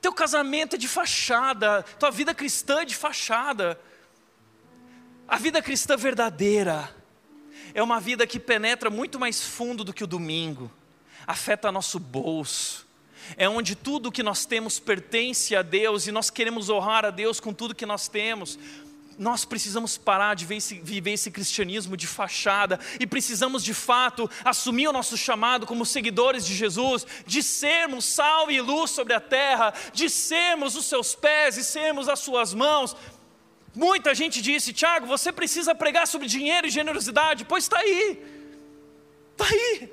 Teu 0.02 0.14
casamento 0.14 0.76
é 0.76 0.80
de 0.80 0.88
fachada, 0.88 1.84
tua 2.00 2.12
vida 2.12 2.34
cristã 2.34 2.82
é 2.82 2.86
de 2.86 2.96
fachada. 2.96 3.80
A 5.28 5.38
vida 5.38 5.62
cristã 5.62 5.96
verdadeira 5.96 6.94
é 7.74 7.82
uma 7.82 8.00
vida 8.00 8.28
que 8.28 8.40
penetra 8.40 8.90
muito 8.90 9.20
mais 9.20 9.42
fundo 9.42 9.84
do 9.84 9.94
que 9.94 10.04
o 10.04 10.08
domingo, 10.08 10.72
afeta 11.26 11.72
nosso 11.72 12.00
bolso, 12.00 12.88
é 13.38 13.48
onde 13.48 13.76
tudo 13.76 14.12
que 14.12 14.22
nós 14.22 14.46
temos 14.46 14.80
pertence 14.80 15.56
a 15.56 15.62
Deus 15.62 16.08
e 16.08 16.12
nós 16.12 16.30
queremos 16.30 16.70
honrar 16.70 17.06
a 17.06 17.10
Deus 17.10 17.40
com 17.40 17.54
tudo 17.54 17.74
que 17.74 17.86
nós 17.86 18.08
temos 18.08 18.60
nós 19.18 19.46
precisamos 19.46 19.98
parar 19.98 20.36
de 20.36 20.46
viver 20.46 21.12
esse 21.12 21.30
cristianismo 21.30 21.96
de 21.96 22.08
fachada 22.08 22.80
e 23.00 23.06
precisamos 23.06 23.64
de 23.64 23.74
fato 23.74 24.30
assumir 24.44 24.88
o 24.88 24.94
nosso 24.94 25.18
chamado 25.18 25.66
como 25.66 25.86
seguidores 25.86 26.46
de 26.46 26.56
Jesus, 26.56 27.06
de 27.26 27.44
sermos 27.44 28.06
sal 28.06 28.50
e 28.50 28.60
luz 28.60 28.92
sobre 28.92 29.14
a 29.14 29.20
terra, 29.20 29.74
de 29.94 30.10
sermos 30.10 30.76
os 30.76 30.86
seus 30.86 31.16
pés 31.16 31.58
e 31.58 31.64
sermos 31.64 32.10
as 32.10 32.20
suas 32.20 32.54
mãos. 32.54 32.96
Muita 33.76 34.14
gente 34.14 34.42
disse, 34.42 34.72
Tiago, 34.72 35.06
você 35.06 35.32
precisa 35.32 35.74
pregar 35.74 36.08
sobre 36.08 36.28
dinheiro 36.28 36.68
e 36.68 36.70
generosidade, 36.70 37.46
pois 37.46 37.64
está 37.64 37.80
aí, 37.80 38.24
está 39.32 39.46
aí. 39.46 39.92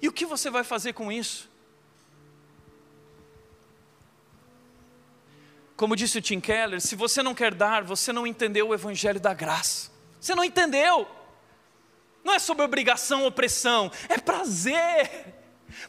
E 0.00 0.08
o 0.08 0.12
que 0.12 0.26
você 0.26 0.50
vai 0.50 0.64
fazer 0.64 0.92
com 0.92 1.10
isso? 1.10 1.47
Como 5.78 5.94
disse 5.94 6.18
o 6.18 6.20
Tim 6.20 6.40
Keller, 6.40 6.80
se 6.80 6.96
você 6.96 7.22
não 7.22 7.32
quer 7.32 7.54
dar, 7.54 7.84
você 7.84 8.12
não 8.12 8.26
entendeu 8.26 8.66
o 8.66 8.74
evangelho 8.74 9.20
da 9.20 9.32
graça. 9.32 9.92
Você 10.20 10.34
não 10.34 10.42
entendeu. 10.42 11.06
Não 12.24 12.34
é 12.34 12.40
sobre 12.40 12.64
obrigação 12.64 13.20
ou 13.20 13.28
opressão, 13.28 13.88
é 14.08 14.18
prazer. 14.18 15.08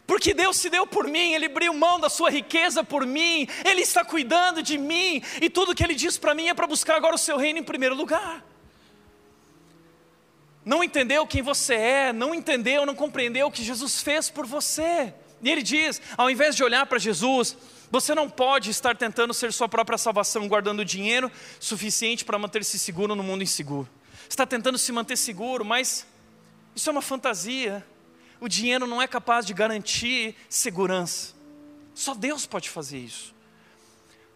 Porque 0.06 0.32
Deus 0.32 0.58
se 0.58 0.70
deu 0.70 0.86
por 0.86 1.08
mim, 1.08 1.32
Ele 1.32 1.46
abriu 1.46 1.74
mão 1.74 1.98
da 1.98 2.08
sua 2.08 2.30
riqueza 2.30 2.84
por 2.84 3.04
mim, 3.04 3.48
Ele 3.64 3.80
está 3.80 4.04
cuidando 4.04 4.62
de 4.62 4.78
mim, 4.78 5.24
e 5.42 5.50
tudo 5.50 5.74
que 5.74 5.82
Ele 5.82 5.96
diz 5.96 6.16
para 6.16 6.36
mim 6.36 6.46
é 6.46 6.54
para 6.54 6.68
buscar 6.68 6.94
agora 6.94 7.16
o 7.16 7.18
seu 7.18 7.36
reino 7.36 7.58
em 7.58 7.64
primeiro 7.64 7.96
lugar. 7.96 8.46
Não 10.64 10.84
entendeu 10.84 11.26
quem 11.26 11.42
você 11.42 11.74
é, 11.74 12.12
não 12.12 12.32
entendeu, 12.32 12.86
não 12.86 12.94
compreendeu 12.94 13.48
o 13.48 13.50
que 13.50 13.64
Jesus 13.64 14.00
fez 14.00 14.30
por 14.30 14.46
você. 14.46 15.12
E 15.42 15.50
Ele 15.50 15.62
diz: 15.62 16.00
ao 16.16 16.30
invés 16.30 16.54
de 16.54 16.62
olhar 16.62 16.86
para 16.86 16.98
Jesus, 16.98 17.56
você 17.90 18.14
não 18.14 18.30
pode 18.30 18.70
estar 18.70 18.96
tentando 18.96 19.34
ser 19.34 19.52
sua 19.52 19.68
própria 19.68 19.98
salvação, 19.98 20.46
guardando 20.46 20.84
dinheiro 20.84 21.30
suficiente 21.58 22.24
para 22.24 22.38
manter-se 22.38 22.78
seguro 22.78 23.16
no 23.16 23.22
mundo 23.22 23.42
inseguro. 23.42 23.88
Está 24.28 24.46
tentando 24.46 24.78
se 24.78 24.92
manter 24.92 25.16
seguro, 25.16 25.64
mas 25.64 26.06
isso 26.74 26.88
é 26.88 26.92
uma 26.92 27.02
fantasia. 27.02 27.84
O 28.38 28.48
dinheiro 28.48 28.86
não 28.86 29.02
é 29.02 29.08
capaz 29.08 29.44
de 29.44 29.52
garantir 29.52 30.36
segurança. 30.48 31.34
Só 31.92 32.14
Deus 32.14 32.46
pode 32.46 32.70
fazer 32.70 32.98
isso. 32.98 33.34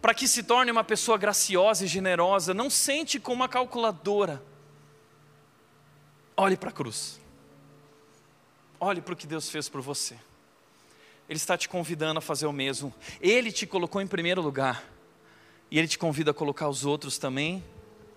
Para 0.03 0.13
que 0.13 0.27
se 0.27 0.43
torne 0.43 0.71
uma 0.71 0.85
pessoa 0.85 1.17
graciosa 1.17 1.85
e 1.85 1.89
generosa, 1.89 2.53
não 2.53 2.69
sente 2.69 3.21
como 3.21 3.37
uma 3.37 3.49
calculadora. 3.49 4.43
Olhe 6.37 6.57
para 6.57 6.71
a 6.71 6.73
cruz. 6.73 7.21
Olhe 8.81 9.01
para 9.01 9.15
o 9.15 9.17
que 9.17 9.27
Deus 9.29 9.49
fez 9.49 9.69
por 9.69 9.81
você. 9.81 10.19
Ele 11.29 11.37
está 11.37 11.57
te 11.57 11.69
convidando 11.69 12.19
a 12.19 12.23
fazer 12.23 12.47
o 12.47 12.53
mesmo. 12.53 12.93
Ele 13.21 13.51
te 13.51 13.67
colocou 13.67 14.01
em 14.01 14.07
primeiro 14.07 14.43
lugar. 14.43 14.85
E 15.71 15.79
Ele 15.79 15.89
te 15.89 15.99
convida 15.99 16.31
a 16.31 16.35
colocar 16.35 16.69
os 16.69 16.85
outros 16.85 17.19
também 17.19 17.65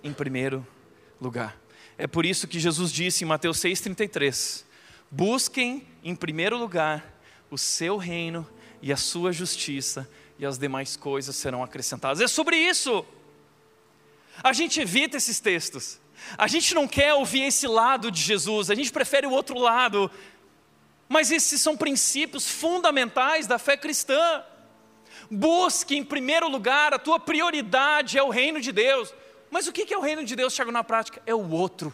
em 0.03 0.14
primeiro 0.14 0.66
lugar. 1.20 1.58
É 1.97 2.05
por 2.05 2.26
isso 2.26 2.47
que 2.47 2.60
Jesus 2.60 2.91
disse 2.91 3.24
em 3.24 3.28
Mateus 3.28 3.58
6,33: 3.60 4.64
Busquem 5.10 5.88
em 6.03 6.16
primeiro 6.16 6.58
lugar 6.58 7.18
o 7.49 7.58
seu 7.58 7.97
reino 7.97 8.47
e 8.82 8.91
a 8.91 8.97
sua 8.97 9.32
justiça, 9.32 10.08
e 10.38 10.45
as 10.45 10.58
demais 10.58 10.95
coisas 10.95 11.36
serão 11.36 11.64
acrescentadas. 11.64 12.22
É 12.22 12.28
sobre 12.28 12.58
isso. 12.58 13.05
A 14.43 14.53
gente 14.53 14.80
evita 14.80 15.18
esses 15.18 15.39
textos. 15.39 15.99
A 16.38 16.47
gente 16.47 16.76
não 16.76 16.88
quer 16.88 17.14
ouvir 17.14 17.43
esse 17.43 17.68
lado 17.68 18.12
de 18.12 18.22
Jesus, 18.22 18.70
a 18.70 18.76
gente 18.76 18.91
prefere 18.91 19.26
o 19.26 19.32
outro 19.32 19.58
lado. 19.58 20.12
Mas 21.08 21.32
esses 21.32 21.62
são 21.62 21.78
princípios 21.78 22.47
fundamentais 22.47 23.47
da 23.47 23.58
fé 23.58 23.78
cristã. 23.78 24.43
Busque 25.32 25.95
em 25.95 26.03
primeiro 26.03 26.47
lugar, 26.49 26.93
a 26.93 26.99
tua 26.99 27.20
prioridade 27.20 28.18
é 28.18 28.24
o 28.24 28.30
reino 28.30 28.60
de 28.60 28.72
Deus. 28.72 29.14
Mas 29.49 29.68
o 29.68 29.72
que 29.72 29.93
é 29.93 29.97
o 29.97 30.01
reino 30.01 30.24
de 30.24 30.36
Deus, 30.36 30.53
Tiago, 30.53 30.72
na 30.72 30.84
prática? 30.84 31.22
É 31.26 31.34
o 31.34 31.49
outro. 31.49 31.93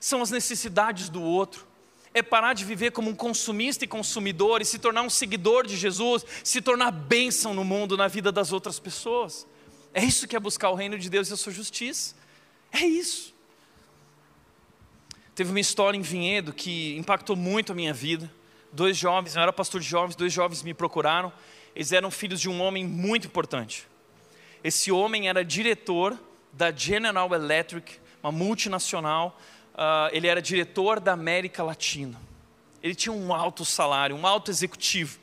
São 0.00 0.22
as 0.22 0.30
necessidades 0.30 1.08
do 1.08 1.22
outro. 1.22 1.66
É 2.14 2.22
parar 2.22 2.54
de 2.54 2.64
viver 2.64 2.92
como 2.92 3.10
um 3.10 3.14
consumista 3.14 3.84
e 3.84 3.88
consumidor 3.88 4.62
e 4.62 4.64
se 4.64 4.78
tornar 4.78 5.02
um 5.02 5.10
seguidor 5.10 5.66
de 5.66 5.76
Jesus, 5.76 6.24
se 6.44 6.62
tornar 6.62 6.92
bênção 6.92 7.52
no 7.52 7.64
mundo, 7.64 7.96
na 7.96 8.08
vida 8.08 8.30
das 8.30 8.52
outras 8.52 8.78
pessoas. 8.78 9.46
É 9.92 10.02
isso 10.02 10.26
que 10.26 10.36
é 10.36 10.40
buscar 10.40 10.70
o 10.70 10.74
reino 10.74 10.98
de 10.98 11.10
Deus 11.10 11.28
e 11.28 11.34
a 11.34 11.36
sua 11.36 11.52
justiça. 11.52 12.14
É 12.72 12.84
isso. 12.86 13.33
Teve 15.34 15.50
uma 15.50 15.60
história 15.60 15.98
em 15.98 16.02
Vinhedo 16.02 16.52
que 16.52 16.96
impactou 16.96 17.34
muito 17.36 17.72
a 17.72 17.74
minha 17.74 17.92
vida. 17.92 18.30
Dois 18.72 18.96
jovens, 18.96 19.36
eu 19.36 19.42
era 19.42 19.52
pastor 19.52 19.80
de 19.80 19.86
jovens, 19.86 20.16
dois 20.16 20.32
jovens 20.32 20.62
me 20.62 20.74
procuraram 20.74 21.32
eles 21.74 21.92
eram 21.92 22.10
filhos 22.10 22.40
de 22.40 22.48
um 22.48 22.62
homem 22.62 22.86
muito 22.86 23.26
importante. 23.26 23.86
Esse 24.62 24.92
homem 24.92 25.28
era 25.28 25.44
diretor 25.44 26.18
da 26.52 26.70
General 26.70 27.32
Electric, 27.34 27.98
uma 28.22 28.30
multinacional. 28.30 29.38
Uh, 29.74 30.08
ele 30.12 30.28
era 30.28 30.40
diretor 30.40 31.00
da 31.00 31.12
América 31.12 31.62
Latina. 31.62 32.20
Ele 32.82 32.94
tinha 32.94 33.12
um 33.12 33.34
alto 33.34 33.64
salário, 33.64 34.14
um 34.14 34.26
alto 34.26 34.50
executivo. 34.50 35.18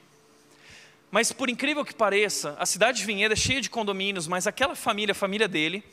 Mas 1.10 1.32
por 1.32 1.50
incrível 1.50 1.86
que 1.86 1.94
pareça, 1.94 2.56
a 2.60 2.66
cidade 2.66 3.00
de 3.00 3.06
Vinhedo 3.06 3.34
é 3.34 3.38
cheia 3.38 3.62
de 3.62 3.70
condomínios, 3.70 4.28
mas 4.28 4.48
aquela 4.48 4.76
família, 4.76 5.12
a 5.14 5.16
família 5.16 5.48
dele, 5.48 5.84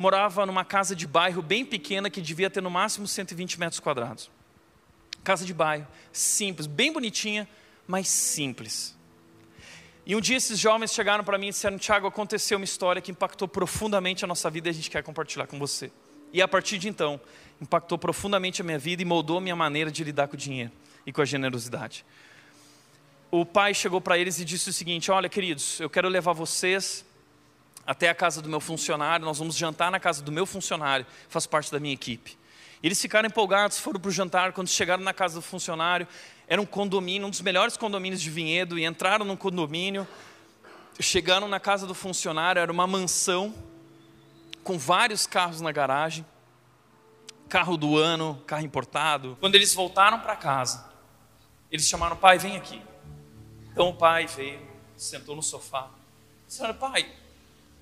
morava 0.00 0.46
numa 0.46 0.64
casa 0.64 0.96
de 0.96 1.06
bairro 1.06 1.42
bem 1.42 1.62
pequena 1.62 2.08
que 2.08 2.22
devia 2.22 2.48
ter 2.48 2.62
no 2.62 2.70
máximo 2.70 3.06
120 3.06 3.60
metros 3.60 3.80
quadrados. 3.80 4.30
Casa 5.22 5.44
de 5.44 5.52
bairro, 5.52 5.86
simples, 6.10 6.66
bem 6.66 6.90
bonitinha, 6.90 7.46
mas 7.86 8.08
simples. 8.08 8.96
E 10.06 10.16
um 10.16 10.20
dia 10.22 10.38
esses 10.38 10.58
jovens 10.58 10.94
chegaram 10.94 11.22
para 11.22 11.36
mim 11.36 11.48
e 11.48 11.50
disseram: 11.50 11.76
Tiago, 11.76 12.06
aconteceu 12.06 12.56
uma 12.56 12.64
história 12.64 13.02
que 13.02 13.10
impactou 13.10 13.46
profundamente 13.46 14.24
a 14.24 14.26
nossa 14.26 14.48
vida 14.48 14.68
e 14.68 14.70
a 14.70 14.72
gente 14.72 14.90
quer 14.90 15.02
compartilhar 15.02 15.46
com 15.46 15.58
você. 15.58 15.92
E 16.32 16.40
a 16.40 16.48
partir 16.48 16.78
de 16.78 16.88
então, 16.88 17.20
impactou 17.60 17.98
profundamente 17.98 18.62
a 18.62 18.64
minha 18.64 18.78
vida 18.78 19.02
e 19.02 19.04
moldou 19.04 19.36
a 19.36 19.40
minha 19.42 19.54
maneira 19.54 19.90
de 19.90 20.02
lidar 20.02 20.28
com 20.28 20.34
o 20.34 20.38
dinheiro 20.38 20.72
e 21.04 21.12
com 21.12 21.20
a 21.20 21.26
generosidade. 21.26 22.06
O 23.30 23.44
pai 23.44 23.74
chegou 23.74 24.00
para 24.00 24.16
eles 24.16 24.40
e 24.40 24.46
disse 24.46 24.70
o 24.70 24.72
seguinte: 24.72 25.10
Olha, 25.10 25.28
queridos, 25.28 25.78
eu 25.78 25.90
quero 25.90 26.08
levar 26.08 26.32
vocês 26.32 27.04
até 27.90 28.08
a 28.08 28.14
casa 28.14 28.40
do 28.40 28.48
meu 28.48 28.60
funcionário, 28.60 29.26
nós 29.26 29.40
vamos 29.40 29.56
jantar 29.56 29.90
na 29.90 29.98
casa 29.98 30.22
do 30.22 30.30
meu 30.30 30.46
funcionário, 30.46 31.04
faz 31.28 31.44
parte 31.44 31.72
da 31.72 31.80
minha 31.80 31.92
equipe. 31.92 32.38
Eles 32.80 33.00
ficaram 33.02 33.26
empolgados, 33.26 33.80
foram 33.80 33.98
para 33.98 34.08
o 34.08 34.12
jantar. 34.12 34.52
Quando 34.52 34.68
chegaram 34.68 35.02
na 35.02 35.12
casa 35.12 35.34
do 35.34 35.42
funcionário, 35.42 36.06
era 36.46 36.62
um 36.62 36.64
condomínio, 36.64 37.26
um 37.26 37.30
dos 37.30 37.40
melhores 37.40 37.76
condomínios 37.76 38.22
de 38.22 38.30
Vinhedo, 38.30 38.78
e 38.78 38.84
entraram 38.84 39.24
no 39.24 39.36
condomínio, 39.36 40.06
chegaram 41.00 41.48
na 41.48 41.58
casa 41.58 41.84
do 41.84 41.92
funcionário, 41.92 42.60
era 42.60 42.70
uma 42.70 42.86
mansão, 42.86 43.52
com 44.62 44.78
vários 44.78 45.26
carros 45.26 45.60
na 45.60 45.72
garagem, 45.72 46.24
carro 47.48 47.76
do 47.76 47.98
ano, 47.98 48.40
carro 48.46 48.64
importado. 48.64 49.36
Quando 49.40 49.56
eles 49.56 49.74
voltaram 49.74 50.20
para 50.20 50.36
casa, 50.36 50.88
eles 51.72 51.88
chamaram 51.88 52.14
o 52.14 52.18
pai, 52.20 52.38
vem 52.38 52.56
aqui. 52.56 52.80
Então 53.72 53.88
o 53.88 53.94
pai 53.94 54.28
veio, 54.28 54.60
sentou 54.96 55.34
no 55.34 55.42
sofá. 55.42 55.90
Disseram, 56.46 56.74
pai, 56.74 57.19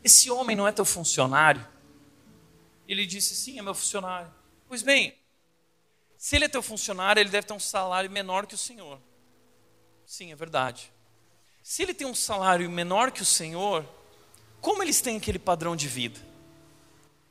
esse 0.03 0.31
homem 0.31 0.57
não 0.57 0.67
é 0.67 0.73
teu 0.73 0.85
funcionário? 0.85 1.67
Ele 2.87 3.05
disse, 3.07 3.35
sim, 3.35 3.59
é 3.59 3.63
meu 3.63 3.75
funcionário. 3.75 4.33
Pois 4.67 4.83
bem, 4.83 5.15
se 6.17 6.37
ele 6.37 6.47
é 6.47 6.49
teu 6.49 6.63
funcionário, 6.63 7.21
ele 7.21 7.31
deve 7.31 7.47
ter 7.47 7.53
um 7.53 7.61
salário 7.61 8.11
menor 8.11 8.47
que 8.47 8.55
o 8.55 8.59
Senhor. 8.59 9.01
Sim, 10.07 10.33
é 10.33 10.37
verdade. 10.37 10.91
Se 11.63 11.83
ele 11.83 11.93
tem 11.93 12.07
um 12.07 12.15
salário 12.15 12.69
menor 12.71 13.11
que 13.11 13.23
o 13.23 13.27
Senhor, 13.27 13.87
como 14.61 14.83
eles 14.83 15.01
têm 15.01 15.19
aquele 15.19 15.39
padrão 15.39 15.77
de 15.77 15.87
vida? 15.87 16.19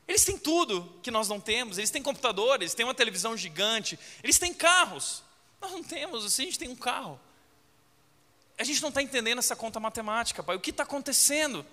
Eles 0.08 0.24
têm 0.24 0.38
tudo 0.38 0.88
que 1.04 1.12
nós 1.12 1.28
não 1.28 1.40
temos, 1.40 1.78
eles 1.78 1.90
têm 1.90 2.02
computadores, 2.02 2.74
têm 2.74 2.86
uma 2.86 2.94
televisão 2.94 3.36
gigante, 3.36 4.00
eles 4.24 4.40
têm 4.40 4.54
carros. 4.54 5.24
Nós 5.60 5.72
não 5.72 5.84
temos, 5.84 6.24
assim, 6.24 6.44
a 6.44 6.46
gente 6.46 6.60
tem 6.60 6.70
um 6.70 6.76
carro. 6.76 7.20
A 8.58 8.64
gente 8.64 8.82
não 8.82 8.90
está 8.90 9.02
entendendo 9.02 9.40
essa 9.40 9.56
conta 9.56 9.80
matemática, 9.80 10.42
pai. 10.42 10.56
O 10.56 10.60
que 10.60 10.70
está 10.70 10.84
acontecendo? 10.84 11.66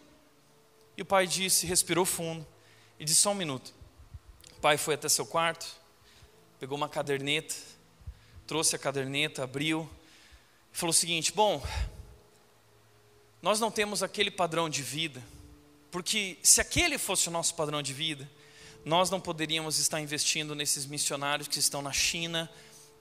E 0.97 1.03
o 1.03 1.05
pai 1.05 1.27
disse, 1.27 1.67
respirou 1.67 2.05
fundo 2.05 2.47
e 2.99 3.05
disse: 3.05 3.21
só 3.21 3.33
um 3.33 3.35
minuto. 3.35 3.75
O 4.57 4.61
pai 4.61 4.77
foi 4.77 4.95
até 4.95 5.09
seu 5.09 5.27
quarto, 5.27 5.67
pegou 6.59 6.77
uma 6.77 6.89
caderneta, 6.89 7.55
trouxe 8.47 8.77
a 8.77 8.79
caderneta, 8.79 9.45
abriu, 9.45 9.89
e 10.73 10.77
falou 10.77 10.91
o 10.91 10.95
seguinte: 10.95 11.33
Bom, 11.33 11.63
nós 13.43 13.61
não 13.61 13.71
temos 13.71 14.03
aquele 14.03 14.31
padrão 14.31 14.69
de 14.69 14.83
vida, 14.83 15.23
porque 15.91 16.39
se 16.43 16.61
aquele 16.61 16.97
fosse 16.97 17.29
o 17.29 17.33
nosso 17.33 17.55
padrão 17.55 17.83
de 17.83 17.93
vida, 17.93 18.31
nós 18.85 19.11
não 19.11 19.21
poderíamos 19.21 19.79
estar 19.79 20.01
investindo 20.01 20.55
nesses 20.55 20.87
missionários 20.87 21.49
que 21.49 21.59
estão 21.59 21.83
na 21.83 21.93
China 21.93 22.51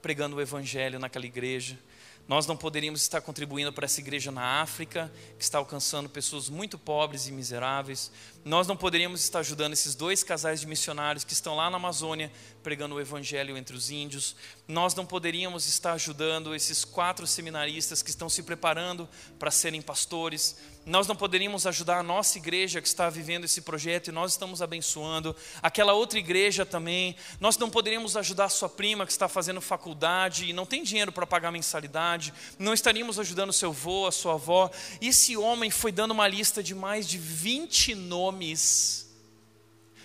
pregando 0.02 0.36
o 0.36 0.40
evangelho 0.40 0.98
naquela 0.98 1.24
igreja 1.24 1.78
nós 2.26 2.46
não 2.46 2.56
poderíamos 2.56 3.02
estar 3.02 3.20
contribuindo 3.20 3.70
para 3.70 3.84
essa 3.84 4.00
igreja 4.00 4.30
na 4.30 4.62
África, 4.62 5.12
que 5.38 5.44
está 5.44 5.58
alcançando 5.58 6.08
pessoas 6.08 6.48
muito 6.48 6.78
pobres 6.78 7.26
e 7.26 7.32
miseráveis. 7.32 8.10
Nós 8.42 8.66
não 8.66 8.76
poderíamos 8.76 9.22
estar 9.22 9.40
ajudando 9.40 9.74
esses 9.74 9.94
dois 9.94 10.22
casais 10.22 10.60
de 10.60 10.66
missionários 10.66 11.22
que 11.22 11.34
estão 11.34 11.54
lá 11.54 11.68
na 11.68 11.76
Amazônia 11.76 12.32
pregando 12.62 12.94
o 12.94 13.00
evangelho 13.00 13.58
entre 13.58 13.76
os 13.76 13.90
índios. 13.90 14.34
Nós 14.66 14.94
não 14.94 15.04
poderíamos 15.04 15.66
estar 15.66 15.92
ajudando 15.92 16.54
esses 16.54 16.82
quatro 16.82 17.26
seminaristas 17.26 18.02
que 18.02 18.08
estão 18.08 18.30
se 18.30 18.42
preparando 18.42 19.06
para 19.38 19.50
serem 19.50 19.82
pastores 19.82 20.56
nós 20.86 21.06
não 21.06 21.16
poderíamos 21.16 21.66
ajudar 21.66 21.98
a 21.98 22.02
nossa 22.02 22.36
igreja 22.36 22.80
que 22.80 22.86
está 22.86 23.08
vivendo 23.08 23.44
esse 23.44 23.62
projeto 23.62 24.08
e 24.08 24.12
nós 24.12 24.32
estamos 24.32 24.60
abençoando, 24.60 25.34
aquela 25.62 25.94
outra 25.94 26.18
igreja 26.18 26.66
também, 26.66 27.16
nós 27.40 27.56
não 27.56 27.70
poderíamos 27.70 28.16
ajudar 28.16 28.44
a 28.44 28.48
sua 28.50 28.68
prima 28.68 29.06
que 29.06 29.12
está 29.12 29.28
fazendo 29.28 29.60
faculdade 29.60 30.46
e 30.46 30.52
não 30.52 30.66
tem 30.66 30.82
dinheiro 30.82 31.10
para 31.10 31.26
pagar 31.26 31.50
mensalidade, 31.50 32.34
não 32.58 32.74
estaríamos 32.74 33.18
ajudando 33.18 33.52
seu 33.52 33.70
avô, 33.70 34.06
a 34.06 34.12
sua 34.12 34.34
avó. 34.34 34.70
E 35.00 35.08
esse 35.08 35.36
homem 35.36 35.70
foi 35.70 35.90
dando 35.90 36.10
uma 36.10 36.28
lista 36.28 36.62
de 36.62 36.74
mais 36.74 37.08
de 37.08 37.18
20 37.18 37.94
nomes 37.94 39.10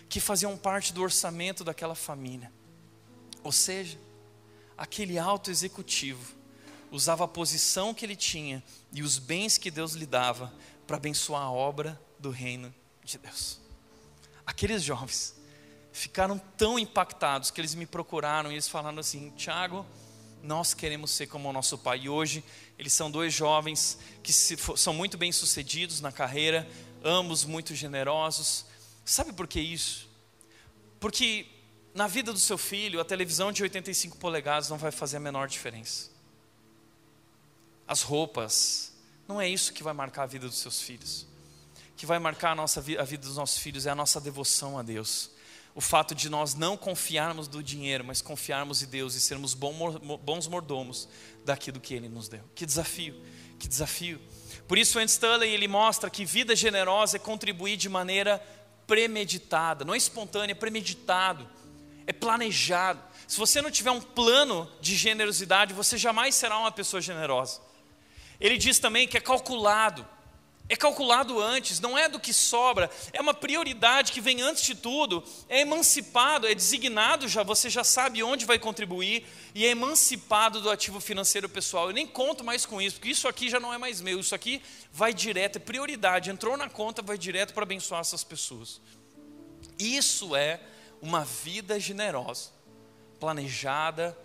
que 0.07 0.19
faziam 0.19 0.57
parte 0.57 0.93
do 0.93 1.03
orçamento 1.03 1.63
daquela 1.63 1.95
família. 1.95 2.51
Ou 3.43 3.51
seja, 3.51 3.99
aquele 4.77 5.19
alto 5.19 5.51
executivo 5.51 6.38
usava 6.91 7.23
a 7.23 7.27
posição 7.27 7.93
que 7.93 8.05
ele 8.05 8.15
tinha 8.15 8.63
e 8.91 9.03
os 9.03 9.17
bens 9.17 9.57
que 9.57 9.69
Deus 9.69 9.93
lhe 9.93 10.05
dava 10.05 10.53
para 10.87 10.97
abençoar 10.97 11.43
a 11.43 11.51
obra 11.51 11.99
do 12.17 12.29
reino 12.29 12.73
de 13.03 13.17
Deus. 13.17 13.59
Aqueles 14.45 14.83
jovens 14.83 15.35
ficaram 15.91 16.39
tão 16.57 16.79
impactados 16.79 17.51
que 17.51 17.61
eles 17.61 17.75
me 17.75 17.85
procuraram 17.85 18.51
e 18.51 18.55
eles 18.55 18.67
falaram 18.67 18.99
assim: 18.99 19.31
Tiago, 19.31 19.85
nós 20.41 20.73
queremos 20.73 21.11
ser 21.11 21.27
como 21.27 21.49
o 21.49 21.53
nosso 21.53 21.77
pai. 21.77 22.01
E 22.01 22.09
hoje 22.09 22.43
eles 22.77 22.93
são 22.93 23.11
dois 23.11 23.33
jovens 23.33 23.99
que 24.23 24.31
se, 24.33 24.57
são 24.75 24.93
muito 24.93 25.17
bem 25.17 25.31
sucedidos 25.31 26.01
na 26.01 26.11
carreira, 26.11 26.67
ambos 27.03 27.45
muito 27.45 27.75
generosos. 27.75 28.65
Sabe 29.05 29.33
por 29.33 29.47
que 29.47 29.59
isso? 29.59 30.09
Porque 30.99 31.45
na 31.93 32.07
vida 32.07 32.31
do 32.31 32.39
seu 32.39 32.57
filho, 32.57 32.99
a 32.99 33.05
televisão 33.05 33.51
de 33.51 33.63
85 33.63 34.17
polegadas 34.17 34.69
não 34.69 34.77
vai 34.77 34.91
fazer 34.91 35.17
a 35.17 35.19
menor 35.19 35.47
diferença. 35.47 36.09
As 37.89 38.03
roupas, 38.03 38.93
não 39.27 39.41
é 39.41 39.49
isso 39.49 39.73
que 39.73 39.81
vai 39.81 39.93
marcar 39.93 40.21
a 40.21 40.27
vida 40.27 40.47
dos 40.47 40.59
seus 40.59 40.79
filhos. 40.79 41.23
O 41.23 41.95
que 41.97 42.05
vai 42.05 42.19
marcar 42.19 42.51
a, 42.51 42.55
nossa, 42.55 42.79
a 42.79 43.03
vida 43.03 43.25
dos 43.25 43.35
nossos 43.35 43.57
filhos 43.57 43.87
é 43.87 43.89
a 43.89 43.95
nossa 43.95 44.21
devoção 44.21 44.77
a 44.77 44.83
Deus. 44.83 45.31
O 45.73 45.81
fato 45.81 46.13
de 46.13 46.29
nós 46.29 46.53
não 46.53 46.77
confiarmos 46.77 47.47
do 47.47 47.63
dinheiro, 47.63 48.05
mas 48.05 48.21
confiarmos 48.21 48.83
em 48.83 48.85
Deus 48.85 49.15
e 49.15 49.19
sermos 49.19 49.55
bons 49.55 50.47
mordomos 50.47 51.09
daquilo 51.43 51.79
que 51.79 51.95
Ele 51.95 52.07
nos 52.07 52.29
deu. 52.29 52.43
Que 52.53 52.63
desafio, 52.63 53.19
que 53.57 53.67
desafio. 53.67 54.21
Por 54.67 54.77
isso, 54.77 55.01
Stanley 55.01 55.51
ele 55.51 55.67
mostra 55.67 56.11
que 56.11 56.23
vida 56.23 56.55
generosa 56.55 57.17
é 57.17 57.19
contribuir 57.19 57.75
de 57.75 57.89
maneira 57.89 58.37
premeditada, 58.85 59.83
não 59.83 59.95
é 59.95 59.97
espontânea, 59.97 60.51
é 60.51 60.55
premeditado, 60.55 61.49
é 62.05 62.13
planejado. 62.13 63.01
Se 63.27 63.35
você 63.35 63.63
não 63.63 63.71
tiver 63.71 63.89
um 63.89 64.01
plano 64.01 64.71
de 64.79 64.95
generosidade, 64.95 65.73
você 65.73 65.97
jamais 65.97 66.35
será 66.35 66.55
uma 66.59 66.71
pessoa 66.71 67.01
generosa. 67.01 67.67
Ele 68.39 68.57
diz 68.57 68.79
também 68.79 69.07
que 69.07 69.17
é 69.17 69.21
calculado. 69.21 70.07
É 70.71 70.75
calculado 70.75 71.41
antes, 71.41 71.79
não 71.79 71.97
é 71.97 72.07
do 72.07 72.19
que 72.19 72.31
sobra, 72.31 72.91
é 73.11 73.19
uma 73.19 73.33
prioridade 73.33 74.11
que 74.11 74.21
vem 74.21 74.39
antes 74.39 74.61
de 74.61 74.75
tudo, 74.75 75.23
é 75.49 75.61
emancipado, 75.61 76.45
é 76.45 76.53
designado 76.53 77.27
já, 77.27 77.41
você 77.41 77.71
já 77.71 77.83
sabe 77.83 78.21
onde 78.21 78.45
vai 78.45 78.59
contribuir 78.59 79.25
e 79.55 79.65
é 79.65 79.69
emancipado 79.69 80.61
do 80.61 80.69
ativo 80.69 80.99
financeiro 80.99 81.49
pessoal. 81.49 81.87
Eu 81.87 81.93
nem 81.93 82.05
conto 82.05 82.43
mais 82.43 82.67
com 82.67 82.79
isso, 82.79 82.97
porque 82.97 83.09
isso 83.09 83.27
aqui 83.27 83.49
já 83.49 83.59
não 83.59 83.73
é 83.73 83.79
mais 83.79 83.99
meu, 83.99 84.19
isso 84.19 84.35
aqui 84.35 84.61
vai 84.93 85.11
direto, 85.11 85.55
é 85.55 85.59
prioridade, 85.59 86.29
entrou 86.29 86.55
na 86.55 86.69
conta, 86.69 87.01
vai 87.01 87.17
direto 87.17 87.51
para 87.51 87.63
abençoar 87.63 88.01
essas 88.01 88.23
pessoas. 88.23 88.79
Isso 89.79 90.35
é 90.35 90.59
uma 91.01 91.25
vida 91.25 91.79
generosa, 91.79 92.51
planejada, 93.19 94.15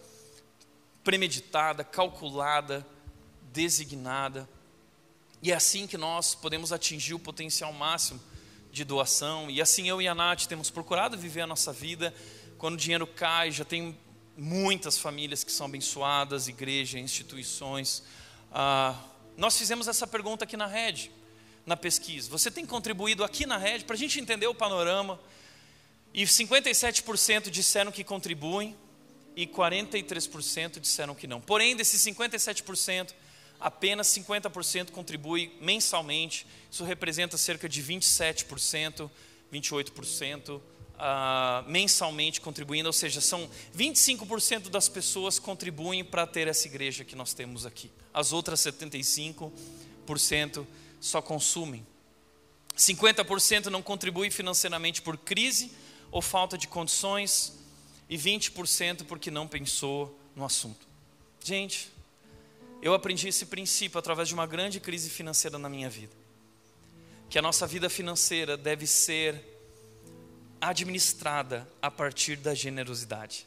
premeditada, 1.02 1.82
calculada, 1.82 2.86
designada 3.54 4.46
e 5.44 5.52
é 5.52 5.54
assim 5.54 5.86
que 5.86 5.98
nós 5.98 6.34
podemos 6.34 6.72
atingir 6.72 7.12
o 7.12 7.18
potencial 7.18 7.70
máximo 7.70 8.18
de 8.72 8.82
doação. 8.82 9.50
E 9.50 9.60
assim 9.60 9.86
eu 9.86 10.00
e 10.00 10.08
a 10.08 10.14
Nath 10.14 10.46
temos 10.46 10.70
procurado 10.70 11.18
viver 11.18 11.42
a 11.42 11.46
nossa 11.46 11.70
vida. 11.70 12.14
Quando 12.56 12.76
o 12.76 12.78
dinheiro 12.78 13.06
cai, 13.06 13.50
já 13.50 13.62
tem 13.62 13.94
muitas 14.38 14.96
famílias 14.96 15.44
que 15.44 15.52
são 15.52 15.66
abençoadas, 15.66 16.48
igreja, 16.48 16.98
instituições. 16.98 18.02
Ah, 18.50 18.98
nós 19.36 19.58
fizemos 19.58 19.86
essa 19.86 20.06
pergunta 20.06 20.44
aqui 20.44 20.56
na 20.56 20.66
rede, 20.66 21.10
na 21.66 21.76
pesquisa. 21.76 22.30
Você 22.30 22.50
tem 22.50 22.64
contribuído 22.64 23.22
aqui 23.22 23.44
na 23.44 23.58
rede 23.58 23.84
para 23.84 23.96
a 23.96 23.98
gente 23.98 24.18
entender 24.18 24.46
o 24.46 24.54
panorama? 24.54 25.20
E 26.14 26.24
57% 26.24 27.50
disseram 27.50 27.92
que 27.92 28.02
contribuem 28.02 28.74
e 29.36 29.46
43% 29.46 30.80
disseram 30.80 31.14
que 31.14 31.26
não. 31.26 31.38
Porém, 31.38 31.76
desses 31.76 32.02
57%, 32.02 33.12
apenas 33.64 34.08
50% 34.08 34.90
contribui 34.90 35.56
mensalmente, 35.58 36.46
isso 36.70 36.84
representa 36.84 37.38
cerca 37.38 37.66
de 37.66 37.82
27%, 37.82 39.10
28% 39.50 40.56
uh, 40.56 40.60
mensalmente 41.66 42.42
contribuindo, 42.42 42.90
ou 42.90 42.92
seja, 42.92 43.22
são 43.22 43.48
25% 43.74 44.68
das 44.68 44.86
pessoas 44.86 45.38
contribuem 45.38 46.04
para 46.04 46.26
ter 46.26 46.46
essa 46.46 46.68
igreja 46.68 47.06
que 47.06 47.16
nós 47.16 47.32
temos 47.32 47.64
aqui. 47.64 47.90
As 48.12 48.34
outras 48.34 48.60
75% 48.60 50.66
só 51.00 51.22
consumem. 51.22 51.86
50% 52.76 53.66
não 53.66 53.80
contribui 53.80 54.30
financeiramente 54.30 55.00
por 55.00 55.16
crise 55.16 55.72
ou 56.10 56.20
falta 56.20 56.58
de 56.58 56.68
condições 56.68 57.54
e 58.10 58.18
20% 58.18 59.06
porque 59.06 59.30
não 59.30 59.48
pensou 59.48 60.20
no 60.36 60.44
assunto. 60.44 60.86
Gente, 61.42 61.93
eu 62.84 62.92
aprendi 62.92 63.28
esse 63.28 63.46
princípio 63.46 63.98
através 63.98 64.28
de 64.28 64.34
uma 64.34 64.46
grande 64.46 64.78
crise 64.78 65.08
financeira 65.08 65.58
na 65.58 65.70
minha 65.70 65.88
vida. 65.88 66.12
Que 67.30 67.38
a 67.38 67.42
nossa 67.42 67.66
vida 67.66 67.88
financeira 67.88 68.58
deve 68.58 68.86
ser 68.86 69.42
administrada 70.60 71.66
a 71.80 71.90
partir 71.90 72.36
da 72.36 72.54
generosidade. 72.54 73.46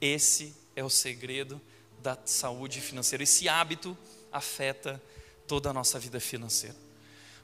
Esse 0.00 0.52
é 0.74 0.82
o 0.82 0.90
segredo 0.90 1.60
da 2.02 2.18
saúde 2.24 2.80
financeira. 2.80 3.22
Esse 3.22 3.48
hábito 3.48 3.96
afeta 4.32 5.00
toda 5.46 5.70
a 5.70 5.72
nossa 5.72 5.96
vida 6.00 6.18
financeira. 6.18 6.74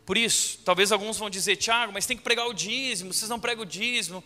Por 0.05 0.17
isso, 0.17 0.59
talvez 0.65 0.91
alguns 0.91 1.17
vão 1.17 1.31
dizer, 1.31 1.55
Tiago, 1.55 1.93
mas 1.93 2.07
tem 2.07 2.17
que 2.17 2.25
pregar 2.25 2.49
o 2.49 2.53
dízimo, 2.53 3.15
vocês 3.15 3.29
não 3.29 3.39
pregam 3.39 3.63
o 3.63 3.67
dízimo 3.67 4.23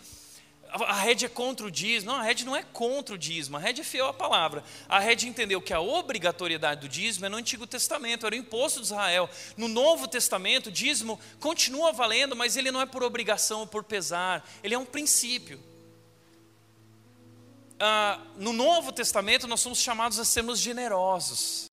a 0.84 0.94
rede 0.94 1.24
é 1.24 1.28
contra 1.28 1.66
o 1.66 1.70
dízimo. 1.70 2.12
Não, 2.12 2.18
a 2.18 2.22
rede 2.22 2.44
não 2.44 2.56
é 2.56 2.62
contra 2.62 3.14
o 3.14 3.18
dízimo, 3.18 3.56
a 3.56 3.60
rede 3.60 3.80
é 3.80 3.84
fiel 3.84 4.08
à 4.08 4.12
palavra. 4.12 4.62
A 4.88 4.98
rede 4.98 5.28
entendeu 5.28 5.60
que 5.60 5.72
a 5.72 5.80
obrigatoriedade 5.80 6.82
do 6.82 6.88
dízimo 6.88 7.26
é 7.26 7.28
no 7.28 7.36
Antigo 7.36 7.66
Testamento, 7.66 8.26
era 8.26 8.34
o 8.34 8.38
imposto 8.38 8.80
de 8.80 8.86
Israel. 8.86 9.28
No 9.56 9.68
Novo 9.68 10.06
Testamento, 10.08 10.66
o 10.66 10.72
dízimo 10.72 11.18
continua 11.40 11.92
valendo, 11.92 12.36
mas 12.36 12.56
ele 12.56 12.70
não 12.70 12.80
é 12.80 12.86
por 12.86 13.02
obrigação 13.02 13.60
ou 13.60 13.66
por 13.66 13.84
pesar, 13.84 14.48
ele 14.62 14.74
é 14.74 14.78
um 14.78 14.84
princípio. 14.84 15.62
Ah, 17.78 18.20
no 18.36 18.52
Novo 18.52 18.92
Testamento, 18.92 19.46
nós 19.46 19.60
somos 19.60 19.80
chamados 19.80 20.18
a 20.18 20.24
sermos 20.24 20.58
generosos. 20.58 21.66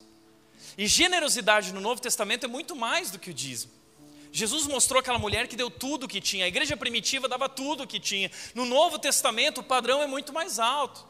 E 0.77 0.87
generosidade 0.87 1.71
no 1.71 1.79
Novo 1.79 2.01
Testamento 2.01 2.45
é 2.45 2.49
muito 2.49 2.75
mais 2.75 3.11
do 3.11 3.19
que 3.19 3.29
o 3.29 3.33
dízimo. 3.33 3.82
Jesus 4.35 4.65
mostrou 4.65 4.99
aquela 4.99 5.19
mulher 5.19 5.47
que 5.47 5.55
deu 5.55 5.69
tudo 5.69 6.05
o 6.05 6.07
que 6.07 6.19
tinha. 6.19 6.45
A 6.45 6.47
igreja 6.47 6.75
primitiva 6.75 7.29
dava 7.29 7.47
tudo 7.47 7.83
o 7.83 7.87
que 7.87 7.99
tinha. 7.99 8.31
No 8.55 8.65
Novo 8.65 8.97
Testamento, 8.97 9.61
o 9.61 9.63
padrão 9.63 10.01
é 10.01 10.07
muito 10.07 10.33
mais 10.33 10.57
alto. 10.57 11.05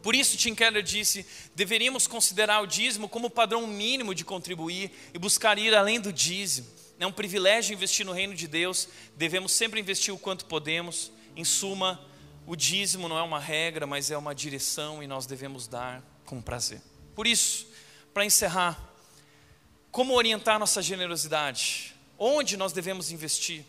Por 0.00 0.14
isso, 0.14 0.36
Tim 0.36 0.54
Keller 0.54 0.80
disse: 0.80 1.26
deveríamos 1.56 2.06
considerar 2.06 2.62
o 2.62 2.68
dízimo 2.68 3.08
como 3.08 3.26
o 3.26 3.30
padrão 3.30 3.66
mínimo 3.66 4.14
de 4.14 4.24
contribuir 4.24 4.92
e 5.12 5.18
buscar 5.18 5.58
ir 5.58 5.74
além 5.74 6.00
do 6.00 6.12
dízimo. 6.12 6.68
É 7.00 7.06
um 7.06 7.12
privilégio 7.12 7.74
investir 7.74 8.06
no 8.06 8.12
reino 8.12 8.34
de 8.34 8.46
Deus, 8.46 8.88
devemos 9.16 9.50
sempre 9.50 9.80
investir 9.80 10.14
o 10.14 10.18
quanto 10.18 10.46
podemos. 10.46 11.10
Em 11.34 11.44
suma, 11.44 12.00
o 12.46 12.54
dízimo 12.54 13.08
não 13.08 13.18
é 13.18 13.22
uma 13.22 13.40
regra, 13.40 13.88
mas 13.88 14.08
é 14.08 14.16
uma 14.16 14.34
direção 14.36 15.02
e 15.02 15.06
nós 15.08 15.26
devemos 15.26 15.66
dar 15.66 16.00
com 16.24 16.40
prazer. 16.40 16.80
Por 17.16 17.26
isso, 17.26 17.66
para 18.14 18.24
encerrar, 18.24 18.87
como 19.90 20.14
orientar 20.14 20.58
nossa 20.58 20.82
generosidade? 20.82 21.94
Onde 22.18 22.56
nós 22.56 22.72
devemos 22.72 23.10
investir? 23.10 23.64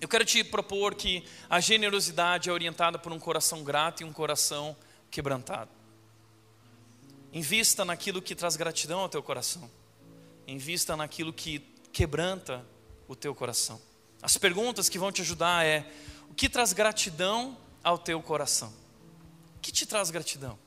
Eu 0.00 0.08
quero 0.08 0.24
te 0.24 0.42
propor 0.42 0.94
que 0.94 1.24
a 1.48 1.60
generosidade 1.60 2.48
é 2.48 2.52
orientada 2.52 2.98
por 2.98 3.12
um 3.12 3.18
coração 3.18 3.62
grato 3.62 4.02
e 4.02 4.04
um 4.04 4.12
coração 4.12 4.76
quebrantado. 5.10 5.70
Invista 7.32 7.84
naquilo 7.84 8.20
que 8.22 8.34
traz 8.34 8.56
gratidão 8.56 9.00
ao 9.00 9.08
teu 9.08 9.22
coração. 9.22 9.70
Invista 10.46 10.96
naquilo 10.96 11.32
que 11.32 11.60
quebranta 11.92 12.64
o 13.06 13.14
teu 13.14 13.34
coração. 13.34 13.80
As 14.22 14.36
perguntas 14.36 14.88
que 14.88 14.98
vão 14.98 15.12
te 15.12 15.22
ajudar 15.22 15.64
é: 15.64 15.86
o 16.28 16.34
que 16.34 16.48
traz 16.48 16.72
gratidão 16.72 17.56
ao 17.84 17.98
teu 17.98 18.20
coração? 18.22 18.72
O 19.56 19.60
que 19.60 19.70
te 19.70 19.86
traz 19.86 20.10
gratidão? 20.10 20.58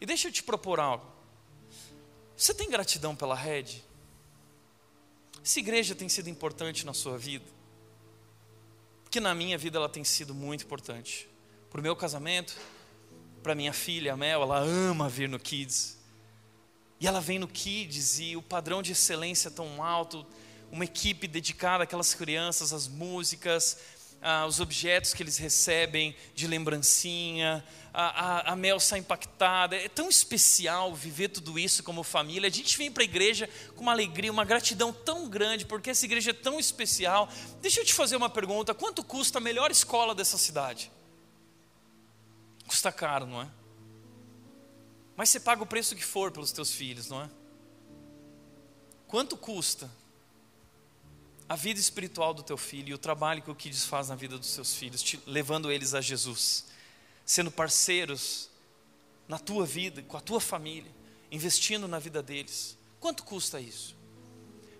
E 0.00 0.06
deixa 0.06 0.28
eu 0.28 0.32
te 0.32 0.42
propor 0.42 0.80
algo. 0.80 1.15
Você 2.36 2.52
tem 2.52 2.68
gratidão 2.68 3.16
pela 3.16 3.34
rede? 3.34 3.82
Essa 5.42 5.58
igreja 5.58 5.94
tem 5.94 6.08
sido 6.08 6.28
importante 6.28 6.84
na 6.84 6.92
sua 6.92 7.16
vida? 7.16 7.46
Porque 9.04 9.20
na 9.20 9.34
minha 9.34 9.56
vida 9.56 9.78
ela 9.78 9.88
tem 9.88 10.04
sido 10.04 10.34
muito 10.34 10.64
importante. 10.64 11.28
Para 11.70 11.80
o 11.80 11.82
meu 11.82 11.96
casamento, 11.96 12.56
para 13.42 13.54
minha 13.54 13.72
filha, 13.72 14.12
a 14.12 14.16
Mel, 14.16 14.42
ela 14.42 14.58
ama 14.58 15.08
vir 15.08 15.28
no 15.28 15.38
Kids. 15.38 15.96
E 17.00 17.06
ela 17.06 17.20
vem 17.20 17.38
no 17.38 17.48
Kids 17.48 18.18
e 18.18 18.36
o 18.36 18.42
padrão 18.42 18.82
de 18.82 18.92
excelência 18.92 19.48
é 19.48 19.52
tão 19.52 19.82
alto, 19.82 20.26
uma 20.70 20.84
equipe 20.84 21.26
dedicada 21.26 21.84
àquelas 21.84 22.12
crianças, 22.12 22.72
às 22.72 22.88
músicas, 22.88 23.78
ah, 24.28 24.44
os 24.44 24.58
objetos 24.58 25.14
que 25.14 25.22
eles 25.22 25.38
recebem 25.38 26.16
de 26.34 26.48
lembrancinha, 26.48 27.64
a, 27.94 28.48
a, 28.48 28.52
a 28.52 28.56
Mel 28.56 28.80
sai 28.80 28.98
impactada. 28.98 29.76
É 29.76 29.88
tão 29.88 30.08
especial 30.08 30.92
viver 30.92 31.28
tudo 31.28 31.56
isso 31.56 31.84
como 31.84 32.02
família. 32.02 32.48
A 32.48 32.52
gente 32.52 32.76
vem 32.76 32.90
para 32.90 33.04
a 33.04 33.04
igreja 33.04 33.48
com 33.76 33.82
uma 33.82 33.92
alegria, 33.92 34.32
uma 34.32 34.44
gratidão 34.44 34.92
tão 34.92 35.28
grande, 35.28 35.64
porque 35.64 35.90
essa 35.90 36.04
igreja 36.04 36.30
é 36.30 36.34
tão 36.34 36.58
especial. 36.58 37.28
Deixa 37.62 37.80
eu 37.80 37.84
te 37.84 37.94
fazer 37.94 38.16
uma 38.16 38.28
pergunta: 38.28 38.74
quanto 38.74 39.04
custa 39.04 39.38
a 39.38 39.40
melhor 39.40 39.70
escola 39.70 40.12
dessa 40.12 40.36
cidade? 40.36 40.90
Custa 42.66 42.90
caro, 42.90 43.26
não 43.26 43.42
é? 43.42 43.48
Mas 45.16 45.28
você 45.28 45.38
paga 45.38 45.62
o 45.62 45.66
preço 45.66 45.94
que 45.94 46.04
for 46.04 46.32
pelos 46.32 46.50
teus 46.50 46.72
filhos, 46.72 47.08
não 47.08 47.22
é? 47.22 47.30
Quanto 49.06 49.36
custa 49.36 49.88
a 51.48 51.54
vida 51.54 51.78
espiritual 51.78 52.34
do 52.34 52.42
teu 52.42 52.56
filho 52.56 52.90
e 52.90 52.94
o 52.94 52.98
trabalho 52.98 53.42
que 53.42 53.50
o 53.50 53.54
Kids 53.54 53.84
faz 53.84 54.08
na 54.08 54.16
vida 54.16 54.36
dos 54.36 54.48
seus 54.48 54.74
filhos, 54.74 55.02
te, 55.02 55.20
levando 55.26 55.70
eles 55.70 55.94
a 55.94 56.00
Jesus, 56.00 56.66
sendo 57.24 57.50
parceiros 57.50 58.50
na 59.28 59.38
tua 59.38 59.64
vida, 59.64 60.02
com 60.02 60.16
a 60.16 60.20
tua 60.20 60.40
família, 60.40 60.90
investindo 61.30 61.86
na 61.86 61.98
vida 61.98 62.22
deles. 62.22 62.76
Quanto 62.98 63.22
custa 63.22 63.60
isso? 63.60 63.96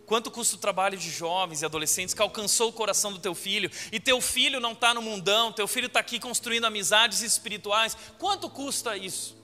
Quanto 0.06 0.30
custa 0.30 0.54
o 0.54 0.58
trabalho 0.58 0.96
de 0.96 1.10
jovens 1.10 1.62
e 1.62 1.64
adolescentes 1.64 2.14
que 2.14 2.22
alcançou 2.22 2.70
o 2.70 2.72
coração 2.72 3.12
do 3.12 3.18
teu 3.18 3.34
filho 3.34 3.70
e 3.90 3.98
teu 3.98 4.20
filho 4.20 4.60
não 4.60 4.72
está 4.72 4.94
no 4.94 5.02
mundão, 5.02 5.52
teu 5.52 5.66
filho 5.66 5.86
está 5.86 5.98
aqui 5.98 6.20
construindo 6.20 6.64
amizades 6.64 7.22
espirituais? 7.22 7.96
Quanto 8.16 8.48
custa 8.48 8.96
isso? 8.96 9.35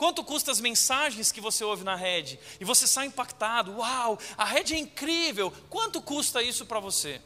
Quanto 0.00 0.24
custa 0.24 0.50
as 0.50 0.62
mensagens 0.62 1.30
que 1.30 1.42
você 1.42 1.62
ouve 1.62 1.84
na 1.84 1.94
rede? 1.94 2.40
E 2.58 2.64
você 2.64 2.86
sai 2.86 3.04
impactado. 3.04 3.72
Uau, 3.72 4.18
a 4.34 4.46
rede 4.46 4.72
é 4.72 4.78
incrível. 4.78 5.52
Quanto 5.68 6.00
custa 6.00 6.42
isso 6.42 6.64
para 6.64 6.80
você? 6.80 7.20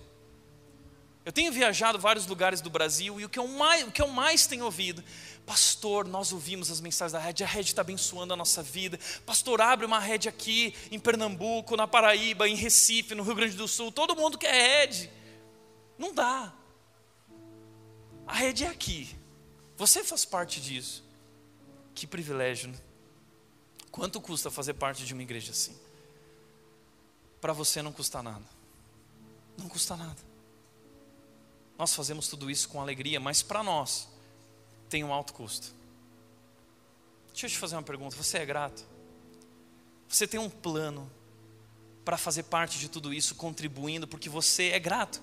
Eu 1.25 1.31
tenho 1.31 1.53
viajado 1.53 2.01
vários 2.01 2.27
lugares 2.27 2.61
do 2.61 2.69
Brasil 2.69 3.21
e 3.21 3.27
o 3.27 3.29
que 3.29 3.39
eu 3.39 3.47
mais, 3.47 3.87
o 3.87 3.93
que 3.93 4.03
eu 4.03 4.09
mais 4.09 4.49
tenho 4.49 4.65
ouvido, 4.65 5.05
pastor, 5.47 6.09
nós 6.09 6.33
ouvimos 6.33 6.69
as 6.69 6.81
mensagens 6.81 7.13
da 7.13 7.21
rede, 7.21 7.45
a 7.45 7.47
rede 7.47 7.69
está 7.69 7.83
abençoando 7.83 8.35
a 8.35 8.37
nossa 8.37 8.61
vida. 8.61 8.99
Pastor, 9.25 9.61
abre 9.61 9.87
uma 9.87 10.01
rede 10.01 10.29
aqui 10.29 10.75
em 10.91 10.99
Pernambuco, 10.99 11.77
na 11.77 11.87
Paraíba, 11.87 12.49
em 12.49 12.57
Recife, 12.57 13.15
no 13.15 13.23
Rio 13.23 13.37
Grande 13.37 13.55
do 13.55 13.69
Sul. 13.69 13.93
Todo 13.93 14.17
mundo 14.17 14.37
quer 14.37 14.81
rede. 14.81 15.09
Não 15.97 16.13
dá. 16.13 16.53
A 18.27 18.35
rede 18.35 18.65
é 18.65 18.69
aqui. 18.69 19.17
Você 19.77 20.03
faz 20.03 20.25
parte 20.25 20.61
disso. 20.61 21.04
Que 21.95 22.07
privilégio, 22.07 22.71
né? 22.71 22.79
Quanto 23.91 24.21
custa 24.21 24.51
fazer 24.51 24.75
parte 24.75 25.07
de 25.07 25.13
uma 25.13 25.23
igreja 25.23 25.53
assim? 25.53 25.79
Para 27.41 27.53
você 27.53 27.81
não 27.81 27.93
custa 27.93 28.23
nada. 28.23 28.45
Não 29.57 29.69
custa 29.69 29.97
nada. 29.97 30.21
Nós 31.79 31.95
fazemos 31.95 32.29
tudo 32.29 32.51
isso 32.51 32.69
com 32.69 32.81
alegria, 32.81 33.21
mas 33.21 33.43
para 33.43 33.63
nós 33.63 34.09
tem 34.89 35.05
um 35.05 35.13
alto 35.13 35.33
custo. 35.33 35.73
Deixa 37.31 37.47
eu 37.47 37.51
te 37.51 37.59
fazer 37.59 37.77
uma 37.77 37.83
pergunta: 37.83 38.17
você 38.17 38.39
é 38.39 38.47
grato? 38.47 38.85
Você 40.09 40.27
tem 40.27 40.39
um 40.39 40.51
plano 40.51 41.11
para 42.05 42.17
fazer 42.17 42.45
parte 42.45 42.79
de 42.79 42.89
tudo 42.89 43.13
isso, 43.13 43.35
contribuindo, 43.35 44.07
porque 44.07 44.29
você 44.29 44.71
é 44.71 44.79
grato, 44.79 45.21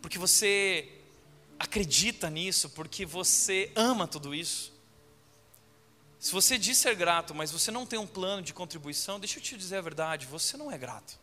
porque 0.00 0.18
você 0.18 1.00
acredita 1.58 2.30
nisso, 2.30 2.70
porque 2.70 3.04
você 3.04 3.70
ama 3.74 4.06
tudo 4.06 4.34
isso? 4.34 4.72
Se 6.22 6.30
você 6.30 6.56
diz 6.56 6.78
ser 6.78 6.94
grato, 6.94 7.34
mas 7.34 7.50
você 7.50 7.72
não 7.72 7.84
tem 7.84 7.98
um 7.98 8.06
plano 8.06 8.42
de 8.42 8.54
contribuição, 8.54 9.18
deixa 9.18 9.40
eu 9.40 9.42
te 9.42 9.56
dizer 9.56 9.78
a 9.78 9.80
verdade: 9.80 10.24
você 10.24 10.56
não 10.56 10.70
é 10.70 10.78
grato. 10.78 11.18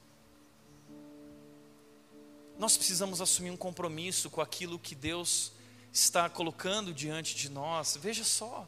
Nós 2.58 2.76
precisamos 2.76 3.22
assumir 3.22 3.50
um 3.50 3.56
compromisso 3.56 4.30
com 4.30 4.42
aquilo 4.42 4.78
que 4.78 4.94
Deus 4.94 5.54
está 5.94 6.30
colocando 6.30 6.94
diante 6.94 7.34
de 7.34 7.48
nós. 7.48 7.98
Veja 7.98 8.26
só. 8.26 8.68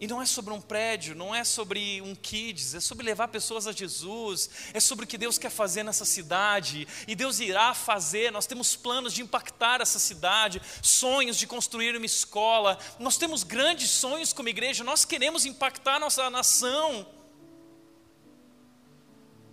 E 0.00 0.06
não 0.06 0.22
é 0.22 0.26
sobre 0.26 0.54
um 0.54 0.60
prédio, 0.60 1.14
não 1.16 1.34
é 1.34 1.42
sobre 1.42 2.00
um 2.02 2.14
kids, 2.14 2.74
é 2.74 2.80
sobre 2.80 3.04
levar 3.04 3.26
pessoas 3.28 3.66
a 3.66 3.72
Jesus, 3.72 4.48
é 4.72 4.78
sobre 4.78 5.04
o 5.04 5.08
que 5.08 5.18
Deus 5.18 5.38
quer 5.38 5.50
fazer 5.50 5.82
nessa 5.82 6.04
cidade, 6.04 6.86
e 7.08 7.16
Deus 7.16 7.40
irá 7.40 7.74
fazer. 7.74 8.30
Nós 8.30 8.46
temos 8.46 8.76
planos 8.76 9.12
de 9.12 9.22
impactar 9.22 9.80
essa 9.80 9.98
cidade, 9.98 10.62
sonhos 10.82 11.36
de 11.36 11.48
construir 11.48 11.96
uma 11.96 12.06
escola, 12.06 12.78
nós 12.98 13.16
temos 13.16 13.42
grandes 13.42 13.90
sonhos 13.90 14.32
como 14.32 14.48
igreja, 14.48 14.84
nós 14.84 15.04
queremos 15.04 15.44
impactar 15.44 15.98
nossa 15.98 16.30
nação. 16.30 17.04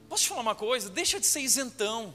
Posso 0.07 0.23
te 0.23 0.29
falar 0.29 0.41
uma 0.41 0.55
coisa? 0.55 0.89
Deixa 0.91 1.19
de 1.19 1.25
ser 1.25 1.39
isentão. 1.39 2.13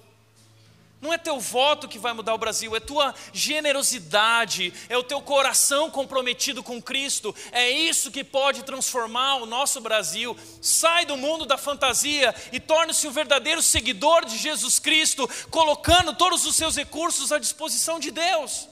Não 1.00 1.14
é 1.14 1.16
teu 1.16 1.40
voto 1.40 1.88
que 1.88 1.98
vai 1.98 2.12
mudar 2.12 2.34
o 2.34 2.38
Brasil, 2.38 2.76
é 2.76 2.80
tua 2.80 3.14
generosidade, 3.32 4.72
é 4.86 4.98
o 4.98 5.02
teu 5.02 5.22
coração 5.22 5.90
comprometido 5.90 6.62
com 6.62 6.80
Cristo. 6.80 7.34
É 7.52 7.70
isso 7.70 8.10
que 8.10 8.22
pode 8.22 8.62
transformar 8.64 9.36
o 9.36 9.46
nosso 9.46 9.80
Brasil. 9.80 10.36
Sai 10.60 11.06
do 11.06 11.16
mundo 11.16 11.46
da 11.46 11.56
fantasia 11.56 12.34
e 12.52 12.60
torne-se 12.60 13.08
um 13.08 13.12
verdadeiro 13.12 13.62
seguidor 13.62 14.26
de 14.26 14.36
Jesus 14.36 14.78
Cristo, 14.78 15.26
colocando 15.50 16.12
todos 16.14 16.44
os 16.44 16.54
seus 16.54 16.76
recursos 16.76 17.32
à 17.32 17.38
disposição 17.38 17.98
de 17.98 18.10
Deus. 18.10 18.68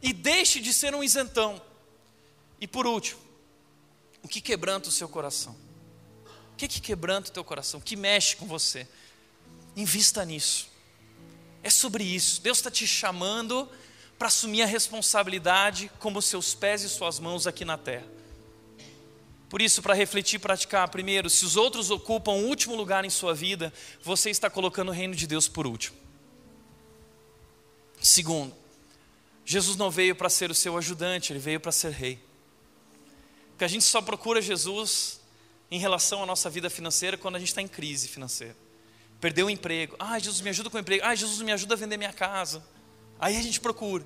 E 0.00 0.14
deixe 0.14 0.60
de 0.60 0.72
ser 0.72 0.94
um 0.94 1.04
isentão. 1.04 1.60
E 2.58 2.66
por 2.66 2.86
último, 2.86 3.20
o 4.22 4.28
que 4.28 4.40
quebranta 4.40 4.88
o 4.88 4.92
seu 4.92 5.10
coração? 5.10 5.54
O 6.54 6.56
que, 6.56 6.66
que 6.66 6.80
quebranta 6.80 7.28
o 7.28 7.32
teu 7.32 7.44
coração? 7.44 7.80
O 7.80 7.82
que 7.82 7.96
mexe 7.96 8.34
com 8.36 8.46
você? 8.46 8.88
Invista 9.76 10.24
nisso. 10.24 10.70
É 11.62 11.70
sobre 11.70 12.04
isso. 12.04 12.40
Deus 12.40 12.58
está 12.58 12.70
te 12.70 12.86
chamando 12.86 13.68
para 14.18 14.28
assumir 14.28 14.62
a 14.62 14.66
responsabilidade 14.66 15.90
como 15.98 16.20
seus 16.20 16.54
pés 16.54 16.82
e 16.82 16.88
suas 16.88 17.18
mãos 17.18 17.46
aqui 17.46 17.64
na 17.64 17.76
terra. 17.78 18.06
Por 19.48 19.60
isso, 19.60 19.82
para 19.82 19.94
refletir 19.94 20.36
e 20.36 20.38
praticar, 20.38 20.88
primeiro, 20.88 21.28
se 21.28 21.44
os 21.44 21.56
outros 21.56 21.90
ocupam 21.90 22.32
o 22.32 22.46
último 22.46 22.76
lugar 22.76 23.04
em 23.04 23.10
sua 23.10 23.34
vida, 23.34 23.72
você 24.02 24.30
está 24.30 24.48
colocando 24.48 24.90
o 24.90 24.92
reino 24.92 25.14
de 25.14 25.26
Deus 25.26 25.48
por 25.48 25.66
último. 25.66 25.96
Segundo, 28.00 28.54
Jesus 29.44 29.76
não 29.76 29.90
veio 29.90 30.14
para 30.14 30.30
ser 30.30 30.50
o 30.50 30.54
seu 30.54 30.78
ajudante, 30.78 31.32
ele 31.32 31.40
veio 31.40 31.58
para 31.58 31.72
ser 31.72 31.90
rei. 31.90 32.18
Porque 33.50 33.64
a 33.64 33.68
gente 33.68 33.84
só 33.84 34.00
procura 34.00 34.40
Jesus 34.40 35.20
em 35.70 35.78
relação 35.78 36.22
à 36.22 36.26
nossa 36.26 36.48
vida 36.48 36.70
financeira 36.70 37.18
quando 37.18 37.36
a 37.36 37.38
gente 37.38 37.48
está 37.48 37.60
em 37.60 37.68
crise 37.68 38.06
financeira 38.06 38.56
perdeu 39.20 39.46
o 39.46 39.50
emprego. 39.50 39.94
Ah, 39.98 40.18
Jesus 40.18 40.40
me 40.40 40.50
ajuda 40.50 40.70
com 40.70 40.76
o 40.76 40.80
emprego. 40.80 41.04
Ah, 41.04 41.14
Jesus 41.14 41.40
me 41.42 41.52
ajuda 41.52 41.74
a 41.74 41.76
vender 41.76 41.96
minha 41.96 42.12
casa. 42.12 42.64
Aí 43.18 43.36
a 43.36 43.42
gente 43.42 43.60
procura. 43.60 44.04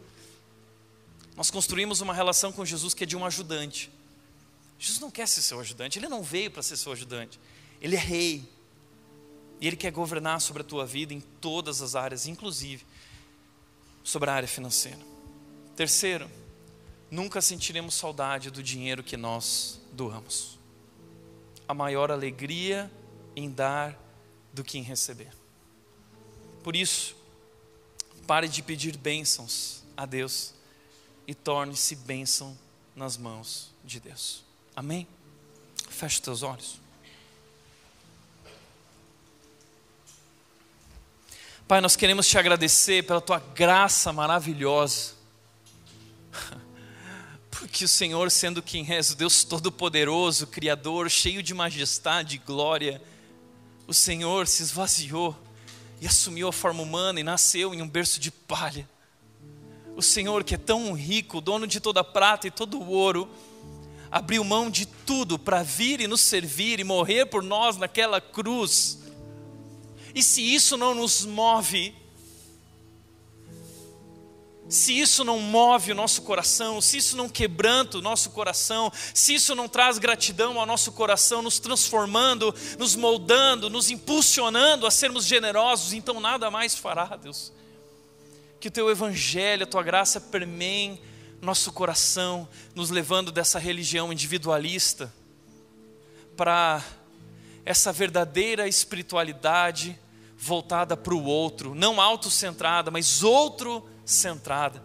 Nós 1.37 1.51
construímos 1.51 2.01
uma 2.01 2.13
relação 2.13 2.53
com 2.53 2.65
Jesus 2.65 2.95
que 2.95 3.05
é 3.05 3.07
de 3.07 3.17
um 3.17 3.25
ajudante. 3.25 3.91
Jesus 4.79 5.01
não 5.01 5.11
quer 5.11 5.27
ser 5.27 5.43
seu 5.43 5.61
ajudante, 5.61 5.99
ele 5.99 6.09
não 6.09 6.23
veio 6.23 6.51
para 6.51 6.63
ser 6.63 6.77
seu 6.77 6.93
ajudante. 6.93 7.39
Ele 7.81 7.97
é 7.97 7.99
rei. 7.99 8.49
E 9.61 9.67
ele 9.67 9.77
quer 9.77 9.93
governar 9.93 10.41
sobre 10.41 10.63
a 10.63 10.65
tua 10.65 10.85
vida 10.85 11.15
em 11.15 11.21
todas 11.21 11.81
as 11.81 11.95
áreas, 11.95 12.27
inclusive 12.27 12.85
sobre 14.03 14.29
a 14.29 14.35
área 14.35 14.49
financeira. 14.49 14.99
Terceiro, 15.75 16.31
nunca 17.11 17.41
sentiremos 17.41 17.95
saudade 17.95 18.51
do 18.51 18.63
dinheiro 18.63 19.03
que 19.03 19.17
nós 19.17 19.81
doamos. 19.93 20.59
A 21.67 21.73
maior 21.73 22.11
alegria 22.11 22.91
em 23.35 23.51
dar 23.51 23.99
do 24.55 24.63
que 24.63 24.79
em 24.79 24.83
receber. 24.83 25.33
Por 26.63 26.77
isso, 26.77 27.17
pare 28.27 28.49
de 28.49 28.63
pedir 28.63 28.97
bênçãos 28.97 29.83
a 29.97 30.07
Deus 30.07 30.55
e 31.27 31.35
torne-se 31.35 31.97
bênção 31.97 32.57
nas 32.95 33.17
mãos 33.17 33.71
de 33.85 33.99
Deus. 33.99 34.45
Amém? 34.75 35.07
Feche 35.91 36.23
teus 36.23 36.43
olhos. 36.43 36.81
Pai, 41.67 41.81
nós 41.81 41.97
queremos 41.97 42.29
te 42.29 42.39
agradecer 42.39 43.05
pela 43.05 43.21
tua 43.21 43.39
graça 43.39 44.13
maravilhosa. 44.13 45.15
Porque 47.51 47.85
o 47.85 47.89
Senhor, 47.89 48.31
sendo 48.31 48.63
quem 48.63 48.89
és, 48.93 49.11
o 49.11 49.17
Deus 49.17 49.45
Todo-Poderoso, 49.45 50.47
Criador, 50.47 51.11
cheio 51.11 51.43
de 51.43 51.55
majestade 51.55 52.37
e 52.37 52.39
glória, 52.39 53.03
o 53.87 53.93
Senhor 53.95 54.47
se 54.47 54.63
esvaziou 54.63 55.37
e 56.01 56.07
assumiu 56.07 56.49
a 56.49 56.53
forma 56.53 56.83
humana 56.83 57.21
e 57.21 57.23
nasceu 57.23 57.75
em 57.75 57.83
um 57.83 57.89
berço 57.89 58.19
de 58.19 58.31
palha. 58.31 58.89
O 59.97 60.03
Senhor, 60.03 60.43
que 60.43 60.55
é 60.55 60.59
tão 60.59 60.93
rico, 60.93 61.41
dono 61.41 61.67
de 61.67 61.81
toda 61.81 62.01
a 62.01 62.05
prata 62.05 62.47
e 62.49 62.51
todo 62.51 62.81
o 62.81 62.91
ouro, 62.91 63.29
abriu 64.11 64.43
mão 64.43 64.71
de 64.71 64.87
tudo 64.87 65.39
para 65.39 65.63
vir 65.63 66.01
e 66.01 66.07
nos 66.07 66.21
servir 66.21 66.81
e 66.81 66.85
morrer 66.85 67.27
por 67.27 67.43
nós 67.43 67.77
naquela 67.77 68.21
cruz. 68.21 68.99
E 70.15 70.23
se 70.23 70.43
isso 70.43 70.77
não 70.77 70.95
nos 70.95 71.25
move, 71.25 71.95
se 74.75 74.99
isso 74.99 75.25
não 75.25 75.39
move 75.39 75.93
o 75.93 75.95
nosso 75.95 76.23
coração, 76.23 76.81
se 76.81 76.99
isso 76.99 77.17
não 77.17 77.29
quebranta 77.29 77.99
o 77.99 78.03
nosso 78.03 78.31
coração, 78.31 78.93
se 79.15 79.35
isso 79.35 79.55
não 79.55 79.69
traz 79.69 79.99
gratidão 79.99 80.59
ao 80.59 80.67
nosso 80.67 80.93
coração, 80.93 81.41
nos 81.41 81.59
transformando, 81.59 82.55
nos 82.79 82.97
moldando, 82.97 83.71
nos 83.71 83.91
impulsionando 83.91 84.87
a 84.87 84.91
sermos 84.91 85.25
generosos, 85.27 85.93
então 85.93 86.21
nada 86.21 86.51
mais 86.51 86.75
fará, 86.75 87.17
Deus. 87.17 87.53
Que 88.59 88.69
o 88.69 88.71
teu 88.71 88.91
evangelho, 88.91 89.63
a 89.63 89.67
tua 89.67 89.83
graça 89.83 90.21
permeiem 90.21 91.01
nosso 91.41 91.73
coração, 91.73 92.49
nos 92.75 92.91
levando 92.91 93.31
dessa 93.31 93.59
religião 93.59 94.13
individualista 94.13 95.13
para 96.37 96.83
essa 97.65 97.93
verdadeira 97.93 98.67
espiritualidade 98.67 99.99
voltada 100.37 100.97
para 100.97 101.15
o 101.15 101.25
outro, 101.25 101.75
não 101.75 102.01
autocentrada, 102.01 102.91
mas 102.91 103.23
outro 103.23 103.89
centrada. 104.05 104.83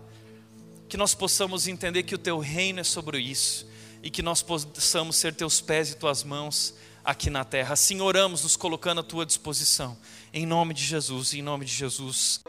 Que 0.88 0.98
nós 0.98 1.14
possamos 1.14 1.68
entender 1.68 2.04
que 2.04 2.16
o 2.16 2.18
teu 2.18 2.40
reino 2.40 2.80
é 2.80 2.84
sobre 2.84 3.20
isso 3.20 3.68
e 4.02 4.10
que 4.10 4.22
nós 4.22 4.42
possamos 4.42 5.16
ser 5.16 5.34
teus 5.34 5.62
pés 5.62 5.92
e 5.92 5.96
tuas 5.96 6.24
mãos 6.24 6.74
aqui 7.04 7.30
na 7.30 7.44
terra. 7.44 7.74
Assim 7.74 8.02
oramos, 8.02 8.44
nos 8.44 8.56
colocando 8.56 9.02
à 9.02 9.04
tua 9.04 9.26
disposição. 9.26 9.98
Em 10.34 10.46
nome 10.46 10.74
de 10.74 10.84
Jesus, 10.84 11.34
em 11.34 11.42
nome 11.42 11.66
de 11.66 11.74
Jesus. 11.74 12.42